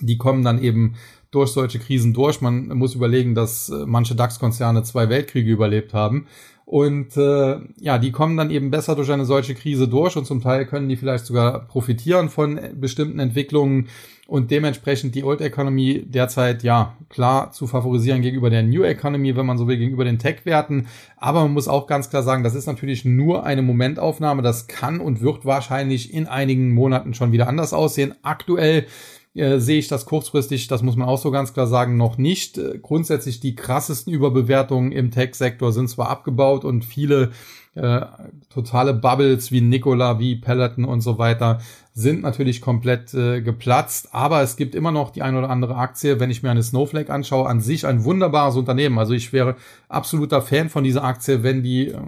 Die 0.01 0.18
kommen 0.18 0.42
dann 0.42 0.61
eben 0.61 0.95
durch 1.31 1.51
solche 1.51 1.79
Krisen 1.79 2.14
durch. 2.14 2.40
Man 2.40 2.68
muss 2.68 2.97
überlegen, 2.97 3.35
dass 3.35 3.68
äh, 3.68 3.85
manche 3.87 4.16
DAX-Konzerne 4.16 4.83
zwei 4.83 5.09
Weltkriege 5.09 5.53
überlebt 5.53 5.95
haben. 5.95 6.27
Und 6.64 7.16
äh, 7.16 7.57
ja, 7.81 7.98
die 7.98 8.12
kommen 8.12 8.37
dann 8.37 8.51
eben 8.51 8.70
besser 8.70 8.94
durch 8.96 9.11
eine 9.11 9.25
solche 9.25 9.55
Krise 9.55 9.88
durch 9.88 10.16
und 10.16 10.27
zum 10.27 10.40
Teil 10.40 10.64
können 10.66 10.88
die 10.88 10.96
vielleicht 10.96 11.27
sogar 11.27 11.66
profitieren 11.66 12.29
von 12.29 12.59
bestimmten 12.75 13.18
Entwicklungen 13.18 13.88
und 14.29 14.51
dementsprechend 14.51 15.14
die 15.14 15.25
Old 15.25 15.42
Economy 15.42 16.05
derzeit 16.07 16.62
ja 16.62 16.96
klar 17.11 17.51
zu 17.51 17.66
favorisieren 17.66 18.22
gegenüber 18.22 18.48
der 18.48 18.62
New 18.62 18.83
Economy, 18.83 19.37
wenn 19.37 19.44
man 19.44 19.59
so 19.59 19.68
will, 19.68 19.77
gegenüber 19.77 20.05
den 20.05 20.18
Tech-Werten. 20.18 20.87
Aber 21.18 21.42
man 21.42 21.53
muss 21.53 21.68
auch 21.68 21.87
ganz 21.87 22.09
klar 22.09 22.22
sagen, 22.22 22.42
das 22.42 22.55
ist 22.55 22.66
natürlich 22.66 23.05
nur 23.05 23.44
eine 23.44 23.61
Momentaufnahme. 23.61 24.40
Das 24.40 24.68
kann 24.68 25.01
und 25.01 25.20
wird 25.20 25.44
wahrscheinlich 25.44 26.14
in 26.14 26.29
einigen 26.29 26.72
Monaten 26.72 27.12
schon 27.12 27.33
wieder 27.33 27.48
anders 27.48 27.75
aussehen. 27.75 28.14
Aktuell 28.22 28.87
äh, 29.35 29.59
sehe 29.59 29.79
ich 29.79 29.88
das 29.88 30.05
kurzfristig, 30.05 30.68
das 30.68 30.83
muss 30.83 30.97
man 30.97 31.09
auch 31.09 31.18
so 31.18 31.31
ganz 31.31 31.53
klar 31.53 31.66
sagen, 31.66 31.97
noch 31.97 32.18
nicht. 32.18 32.59
Äh, 32.59 32.79
grundsätzlich 32.81 33.40
die 33.40 33.55
krassesten 33.55 34.12
Überbewertungen 34.12 34.92
im 34.92 35.11
Tech-Sektor 35.11 35.73
sind 35.73 35.88
zwar 35.88 36.09
abgebaut 36.09 36.64
und 36.64 36.85
viele 36.85 37.31
äh, 37.75 38.03
totale 38.51 38.92
Bubbles 38.92 39.51
wie 39.51 39.62
Nikola, 39.62 40.18
wie 40.18 40.37
Peloton 40.37 40.85
und 40.85 41.01
so 41.01 41.18
weiter 41.18 41.61
sind 41.95 42.23
natürlich 42.23 42.61
komplett 42.62 43.12
äh, 43.12 43.42
geplatzt, 43.42 44.09
aber 44.12 44.41
es 44.43 44.57
gibt 44.57 44.74
immer 44.74 44.93
noch 44.93 45.11
die 45.11 45.22
ein 45.22 45.37
oder 45.37 45.51
andere 45.51 45.76
Aktie, 45.76 46.20
wenn 46.20 46.30
ich 46.30 46.43
mir 46.43 46.51
eine 46.51 46.62
Snowflake 46.62 47.12
anschaue, 47.12 47.47
an 47.47 47.61
sich 47.61 47.87
ein 47.87 48.05
wunderbares 48.05 48.57
Unternehmen. 48.57 48.99
Also 48.99 49.12
ich 49.12 49.33
wäre 49.33 49.57
absoluter 49.89 50.41
Fan 50.41 50.70
von 50.70 50.85
dieser 50.85 51.05
Aktie, 51.05 51.43
wenn 51.43 51.62
die 51.62 51.89
äh, 51.89 51.99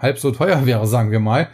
halb 0.00 0.18
so 0.18 0.30
teuer 0.30 0.64
wäre, 0.66 0.86
sagen 0.86 1.10
wir 1.10 1.20
mal. 1.20 1.48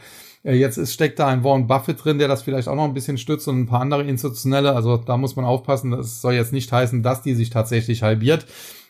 Äh, 0.46 0.54
jetzt 0.54 0.78
ist, 0.78 0.94
steckt 0.94 1.18
da 1.18 1.26
ein 1.26 1.44
Warren 1.44 1.66
Buffett 1.66 2.02
drin, 2.04 2.18
der 2.18 2.28
das 2.28 2.42
vielleicht 2.42 2.68
auch 2.68 2.76
noch 2.76 2.84
ein 2.84 2.94
bisschen 2.94 3.18
stützt 3.18 3.48
und 3.48 3.60
ein 3.60 3.66
paar 3.66 3.80
andere 3.80 4.04
institutionelle. 4.04 4.74
Also 4.74 4.96
da 4.96 5.16
muss 5.16 5.36
man 5.36 5.44
aufpassen. 5.44 5.90
Das 5.90 6.22
soll 6.22 6.34
jetzt 6.34 6.52
nicht 6.52 6.70
heißen, 6.72 7.02
dass 7.02 7.22
die 7.22 7.34
sich 7.34 7.50
tatsächlich 7.50 8.02
halbiert. 8.02 8.46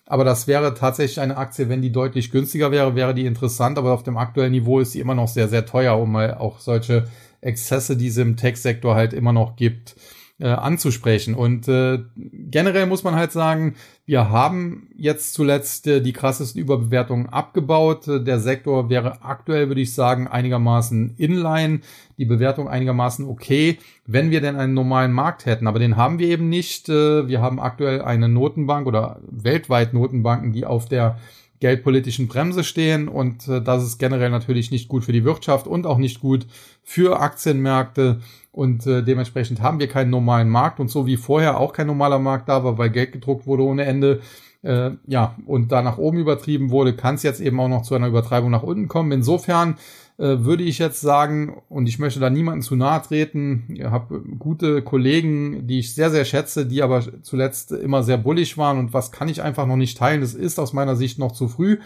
Aber 0.09 0.25
das 0.25 0.47
wäre 0.47 0.75
tatsächlich 0.75 1.19
eine 1.19 1.37
Aktie, 1.37 1.69
wenn 1.69 1.83
die 1.83 1.91
deutlich 1.91 2.31
günstiger 2.31 2.71
wäre, 2.71 2.95
wäre 2.95 3.15
die 3.15 3.27
interessant. 3.27 3.79
Aber 3.79 3.93
auf 3.93 4.05
dem 4.05 4.17
aktuellen 4.17 4.53
Niveau 4.53 4.79
ist 4.79 4.93
sie 4.93 5.01
immer 5.01 5.15
noch 5.15 5.29
sehr, 5.29 5.49
sehr 5.49 5.67
teuer, 5.67 5.99
um 5.99 6.13
mal 6.13 6.35
auch 6.35 6.61
solche 6.61 7.09
Exzesse, 7.41 7.97
die 7.97 8.09
es 8.09 8.17
im 8.19 8.37
Tech-Sektor 8.37 8.95
halt 8.95 9.13
immer 9.13 9.33
noch 9.33 9.57
gibt, 9.57 9.97
äh, 10.39 10.49
anzusprechen. 10.49 11.35
Und 11.35 11.67
äh, 11.67 12.01
generell 12.15 12.87
muss 12.87 13.05
man 13.05 13.15
halt 13.15 13.33
sagen, 13.33 13.75
wir 14.05 14.29
haben 14.31 14.89
jetzt 14.97 15.33
zuletzt 15.33 15.87
äh, 15.87 16.03
die 16.03 16.13
krassesten 16.13 16.61
Überbewertungen 16.61 17.29
abgebaut. 17.29 18.07
Der 18.07 18.39
Sektor 18.39 18.91
wäre 18.91 19.23
aktuell, 19.23 19.69
würde 19.69 19.81
ich 19.81 19.95
sagen, 19.95 20.29
einigermaßen 20.29 21.15
inline, 21.17 21.81
die 22.19 22.27
Bewertung 22.27 22.69
einigermaßen 22.69 23.27
okay, 23.27 23.79
wenn 24.07 24.31
wir 24.31 24.43
denn 24.43 24.57
einen 24.57 24.75
normalen 24.75 25.13
Markt 25.13 25.47
hätten. 25.47 25.67
Aber 25.67 25.79
den 25.79 25.97
haben 25.97 26.19
wir 26.19 26.29
eben 26.29 26.51
nicht. 26.51 26.91
Äh, 26.91 27.29
wir 27.29 27.41
haben 27.41 27.59
aktuell 27.59 28.03
eine 28.03 28.29
Notenbank 28.29 28.87
oder 28.87 29.21
weltweit 29.31 29.95
Notenbanken, 29.95 30.53
die 30.53 30.67
auf 30.67 30.87
der 30.87 31.19
geldpolitischen 31.61 32.29
Bremse 32.29 32.65
stehen 32.65 33.09
und 33.09 33.49
äh, 33.49 33.63
das 33.63 33.85
ist 33.85 33.99
generell 33.99 34.31
natürlich 34.31 34.71
nicht 34.71 34.89
gut 34.89 35.05
für 35.05 35.13
die 35.13 35.25
Wirtschaft 35.25 35.67
und 35.67 35.87
auch 35.87 35.99
nicht 35.99 36.21
gut 36.21 36.47
für 36.83 37.21
Aktienmärkte 37.21 38.21
und 38.53 38.87
äh, 38.87 39.03
dementsprechend 39.03 39.61
haben 39.61 39.79
wir 39.81 39.89
keinen 39.89 40.11
normalen 40.11 40.49
Markt 40.49 40.81
und 40.81 40.89
so 40.89 41.07
wie 41.07 41.17
vorher 41.17 41.61
auch 41.61 41.73
kein 41.73 41.87
normaler 41.87 42.19
Markt 42.19 42.49
da 42.49 42.65
war, 42.65 42.79
weil 42.79 42.91
Geld 42.91 43.13
gedruckt 43.13 43.47
wurde 43.47 43.63
ohne 43.63 43.85
Ende, 43.85 44.21
äh, 44.63 44.93
ja, 45.07 45.37
und 45.47 45.73
da 45.73 45.83
nach 45.83 45.99
oben 45.99 46.19
übertrieben 46.19 46.71
wurde, 46.71 46.97
kann 46.97 47.17
es 47.17 47.23
jetzt 47.23 47.41
eben 47.41 47.61
auch 47.61 47.69
noch 47.69 47.83
zu 47.83 47.95
einer 47.95 48.09
Übertreibung 48.09 48.51
nach 48.51 48.63
unten 48.63 48.89
kommen. 48.89 49.13
Insofern 49.13 49.77
würde 50.19 50.63
ich 50.63 50.79
jetzt 50.79 51.03
sagen, 51.03 51.61
und 51.69 51.89
ich 51.89 51.99
möchte 51.99 52.21
da 52.21 52.31
niemanden 52.31 52.63
zu 52.63 52.75
nahe 52.75 53.03
treten, 53.03 53.65
ich 53.69 53.85
habe 53.85 54.23
gute 54.39 54.81
Kollegen, 54.81 55.67
die 55.67 55.81
ich 55.81 55.95
sehr, 55.95 56.11
sehr 56.11 56.25
schätze, 56.25 56.65
die 56.65 56.83
aber 56.83 57.03
zuletzt 57.23 57.73
immer 57.73 58.03
sehr 58.03 58.17
bullig 58.17 58.57
waren 58.57 58.79
und 58.79 58.95
was 58.95 59.13
kann 59.13 59.29
ich 59.29 59.43
einfach 59.43 59.67
noch 59.67 59.77
nicht 59.77 59.99
teilen, 59.99 60.23
das 60.23 60.33
ist 60.33 60.59
aus 60.59 60.73
meiner 60.73 60.97
Sicht 60.97 61.19
noch 61.19 61.33
zu 61.33 61.49
früh. 61.49 61.79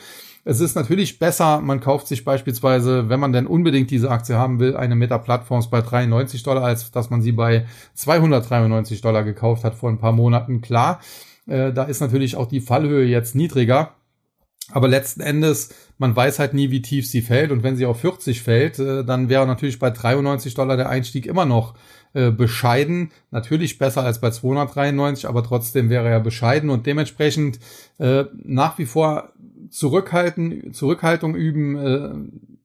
Es 0.45 0.61
ist 0.61 0.75
natürlich 0.75 1.19
besser, 1.19 1.61
man 1.61 1.81
kauft 1.81 2.07
sich 2.07 2.25
beispielsweise, 2.25 3.09
wenn 3.09 3.21
man 3.21 3.33
denn 3.33 3.47
unbedingt 3.47 3.91
diese 3.91 4.11
Aktie 4.11 4.37
haben 4.37 4.59
will, 4.59 4.75
eine 4.75 4.97
Meta-Plattforms 4.97 5.69
bei 5.69 5.83
93 5.83 6.43
Dollar, 6.43 6.65
als 6.65 6.91
dass 6.93 7.11
man 7.11 7.21
sie 7.21 7.33
bei 7.33 7.67
293 7.95 9.03
Dollar 9.03 9.23
gekauft 9.23 9.65
hat 9.65 9.75
vor 9.75 9.91
ein 9.91 9.99
paar 9.99 10.13
Monaten. 10.13 10.63
Klar, 10.63 11.01
äh, 11.47 11.73
da 11.73 11.85
ist 11.85 12.01
natürlich 12.01 12.37
auch 12.37 12.47
die 12.47 12.61
Fallhöhe 12.61 13.05
jetzt 13.05 13.35
niedriger. 13.35 13.97
Aber 14.73 14.89
letzten 14.89 15.21
Endes, 15.21 15.71
man 15.99 16.15
weiß 16.15 16.39
halt 16.39 16.55
nie, 16.55 16.71
wie 16.71 16.83
tief 16.83 17.07
sie 17.07 17.23
fällt. 17.23 17.51
Und 17.51 17.63
wenn 17.63 17.77
sie 17.77 17.87
auf 17.87 18.01
40 18.01 18.43
fällt, 18.43 18.79
äh, 18.79 19.05
dann 19.05 19.29
wäre 19.29 19.47
natürlich 19.47 19.79
bei 19.79 19.91
93 19.91 20.55
Dollar 20.55 20.77
der 20.77 20.89
Einstieg 20.89 21.27
immer 21.27 21.47
noch 21.47 21.75
äh, 22.13 22.31
bescheiden. 22.31 23.11
Natürlich 23.31 23.79
besser 23.79 24.03
als 24.03 24.21
bei 24.21 24.31
293, 24.31 25.29
aber 25.29 25.43
trotzdem 25.43 25.91
wäre 25.91 26.09
er 26.09 26.21
bescheiden 26.21 26.71
und 26.71 26.87
dementsprechend 26.87 27.59
äh, 27.99 28.25
nach 28.43 28.79
wie 28.79 28.87
vor 28.87 29.33
zurückhalten, 29.71 30.73
Zurückhaltung 30.73 31.35
üben, 31.35 31.77
äh, 31.77 32.11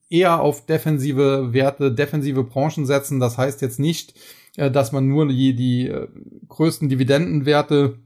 eher 0.09 0.39
auf 0.41 0.65
defensive 0.65 1.53
Werte, 1.53 1.91
defensive 1.91 2.43
Branchen 2.43 2.85
setzen. 2.85 3.19
Das 3.19 3.37
heißt 3.37 3.61
jetzt 3.61 3.79
nicht, 3.79 4.15
äh, 4.55 4.71
dass 4.71 4.91
man 4.91 5.07
nur 5.07 5.27
die, 5.27 5.55
die 5.55 5.87
äh, 5.87 6.07
größten 6.47 6.89
Dividendenwerte 6.89 7.99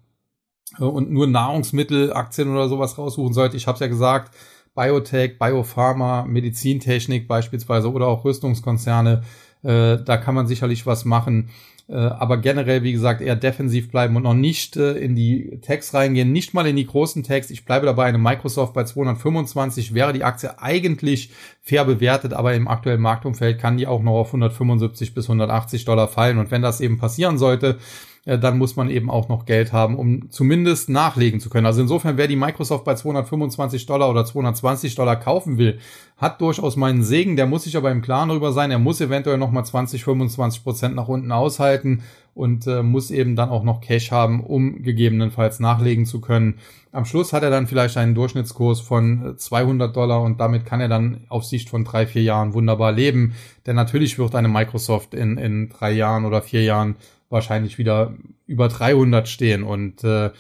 und 0.77 1.11
nur 1.11 1.27
Nahrungsmittelaktien 1.27 2.49
oder 2.49 2.69
sowas 2.69 2.97
raussuchen 2.97 3.33
sollte. 3.33 3.57
Ich 3.57 3.67
habe 3.67 3.75
es 3.75 3.79
ja 3.79 3.87
gesagt, 3.87 4.35
Biotech, 4.75 5.39
Biopharma, 5.39 6.25
Medizintechnik 6.25 7.27
beispielsweise 7.27 7.91
oder 7.91 8.07
auch 8.07 8.23
Rüstungskonzerne, 8.23 9.23
äh, 9.63 9.97
da 9.97 10.17
kann 10.17 10.35
man 10.35 10.47
sicherlich 10.47 10.85
was 10.85 11.05
machen. 11.05 11.49
Äh, 11.89 11.95
aber 11.95 12.37
generell, 12.37 12.83
wie 12.83 12.91
gesagt, 12.91 13.19
eher 13.19 13.35
defensiv 13.35 13.89
bleiben 13.89 14.15
und 14.15 14.23
noch 14.23 14.35
nicht 14.35 14.77
äh, 14.77 14.93
in 14.93 15.15
die 15.15 15.59
Tags 15.61 15.93
reingehen, 15.93 16.31
nicht 16.31 16.53
mal 16.53 16.67
in 16.67 16.75
die 16.75 16.85
großen 16.85 17.23
Tags. 17.23 17.49
Ich 17.49 17.65
bleibe 17.65 17.87
dabei, 17.87 18.05
eine 18.05 18.19
Microsoft 18.19 18.73
bei 18.73 18.83
225 18.83 19.95
wäre 19.95 20.13
die 20.13 20.23
Aktie 20.23 20.61
eigentlich 20.61 21.31
fair 21.61 21.85
bewertet, 21.85 22.33
aber 22.33 22.53
im 22.53 22.67
aktuellen 22.67 23.01
Marktumfeld 23.01 23.59
kann 23.59 23.77
die 23.77 23.87
auch 23.87 24.03
noch 24.03 24.19
auf 24.19 24.27
175 24.27 25.15
bis 25.15 25.25
180 25.25 25.83
Dollar 25.83 26.07
fallen. 26.07 26.37
Und 26.37 26.51
wenn 26.51 26.61
das 26.61 26.79
eben 26.79 26.99
passieren 26.99 27.39
sollte, 27.39 27.67
äh, 27.69 28.08
dann 28.25 28.57
muss 28.57 28.75
man 28.75 28.89
eben 28.89 29.09
auch 29.09 29.29
noch 29.29 29.45
Geld 29.45 29.71
haben, 29.71 29.95
um 29.95 30.29
zumindest 30.29 30.89
nachlegen 30.89 31.39
zu 31.39 31.49
können. 31.49 31.65
Also 31.65 31.81
insofern, 31.81 32.17
wer 32.17 32.27
die 32.27 32.35
Microsoft 32.35 32.83
bei 32.83 32.95
225 32.95 33.85
Dollar 33.85 34.09
oder 34.09 34.25
220 34.25 34.95
Dollar 34.95 35.15
kaufen 35.15 35.57
will, 35.57 35.79
hat 36.17 36.41
durchaus 36.41 36.75
meinen 36.75 37.01
Segen. 37.01 37.37
Der 37.37 37.45
muss 37.45 37.63
sich 37.63 37.77
aber 37.77 37.91
im 37.91 38.01
Klaren 38.01 38.29
darüber 38.29 38.51
sein. 38.51 38.71
Er 38.71 38.79
muss 38.79 38.99
eventuell 38.99 39.37
nochmal 39.37 39.65
20, 39.65 40.03
25 40.03 40.63
Prozent 40.63 40.95
nach 40.95 41.07
unten 41.07 41.31
aushalten 41.31 42.03
und 42.35 42.67
äh, 42.67 42.83
muss 42.83 43.09
eben 43.09 43.35
dann 43.35 43.49
auch 43.49 43.63
noch 43.63 43.81
Cash 43.81 44.11
haben, 44.11 44.43
um 44.43 44.83
gegebenenfalls 44.83 45.59
nachlegen 45.59 46.05
zu 46.05 46.21
können. 46.21 46.55
Am 46.91 47.05
Schluss 47.05 47.33
hat 47.33 47.43
er 47.43 47.49
dann 47.49 47.67
vielleicht 47.67 47.97
einen 47.97 48.15
Durchschnittskurs 48.15 48.81
von 48.81 49.35
200 49.37 49.95
Dollar 49.95 50.21
und 50.21 50.39
damit 50.39 50.65
kann 50.65 50.81
er 50.81 50.87
dann 50.87 51.25
auf 51.29 51.45
Sicht 51.45 51.69
von 51.69 51.83
drei, 51.83 52.05
vier 52.05 52.23
Jahren 52.23 52.53
wunderbar 52.53 52.91
leben. 52.91 53.33
Denn 53.65 53.75
natürlich 53.75 54.17
wird 54.17 54.35
eine 54.35 54.47
Microsoft 54.47 55.13
in, 55.13 55.37
in 55.37 55.69
drei 55.69 55.91
Jahren 55.91 56.25
oder 56.25 56.41
vier 56.41 56.63
Jahren 56.63 56.95
wahrscheinlich 57.29 57.77
wieder 57.77 58.13
über 58.47 58.67
300 58.67 59.27
stehen. 59.27 59.63
Und 59.63 60.03
äh, 60.03 60.31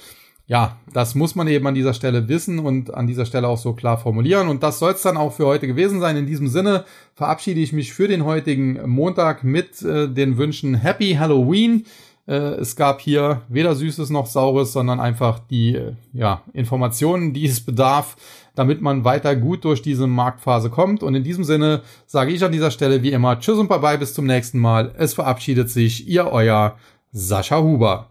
ja, 0.47 0.77
das 0.93 1.13
muss 1.13 1.35
man 1.35 1.47
eben 1.47 1.67
an 1.67 1.75
dieser 1.75 1.93
Stelle 1.93 2.27
wissen 2.27 2.57
und 2.57 2.91
an 2.93 3.05
dieser 3.05 3.27
Stelle 3.27 3.47
auch 3.47 3.59
so 3.59 3.73
klar 3.73 3.99
formulieren. 3.99 4.47
Und 4.47 4.63
das 4.63 4.79
soll 4.79 4.93
es 4.93 5.03
dann 5.03 5.15
auch 5.15 5.33
für 5.33 5.45
heute 5.45 5.67
gewesen 5.67 5.99
sein. 5.99 6.17
In 6.17 6.25
diesem 6.25 6.47
Sinne 6.47 6.85
verabschiede 7.13 7.59
ich 7.59 7.71
mich 7.71 7.93
für 7.93 8.07
den 8.07 8.25
heutigen 8.25 8.89
Montag 8.89 9.43
mit 9.43 9.81
äh, 9.83 10.07
den 10.07 10.37
Wünschen 10.37 10.73
Happy 10.73 11.13
Halloween. 11.13 11.85
Äh, 12.27 12.33
es 12.33 12.75
gab 12.75 12.99
hier 12.99 13.43
weder 13.47 13.75
Süßes 13.75 14.09
noch 14.09 14.25
Saures, 14.25 14.73
sondern 14.73 14.99
einfach 14.99 15.37
die 15.37 15.75
äh, 15.75 15.93
ja, 16.13 16.41
Informationen, 16.53 17.33
die 17.33 17.45
es 17.45 17.59
bedarf, 17.59 18.15
damit 18.59 18.81
man 18.81 19.05
weiter 19.05 19.37
gut 19.37 19.63
durch 19.63 19.81
diese 19.81 20.05
Marktphase 20.05 20.69
kommt. 20.69 21.01
Und 21.01 21.15
in 21.15 21.23
diesem 21.23 21.45
Sinne 21.45 21.81
sage 22.05 22.33
ich 22.33 22.43
an 22.43 22.51
dieser 22.51 22.71
Stelle 22.71 23.01
wie 23.03 23.13
immer 23.13 23.39
Tschüss 23.39 23.57
und 23.57 23.69
Bye-bye 23.69 23.97
bis 23.97 24.13
zum 24.13 24.25
nächsten 24.25 24.59
Mal. 24.59 24.93
Es 24.97 25.13
verabschiedet 25.13 25.69
sich 25.69 26.09
Ihr 26.09 26.27
Euer 26.27 26.75
Sascha 27.13 27.61
Huber. 27.61 28.07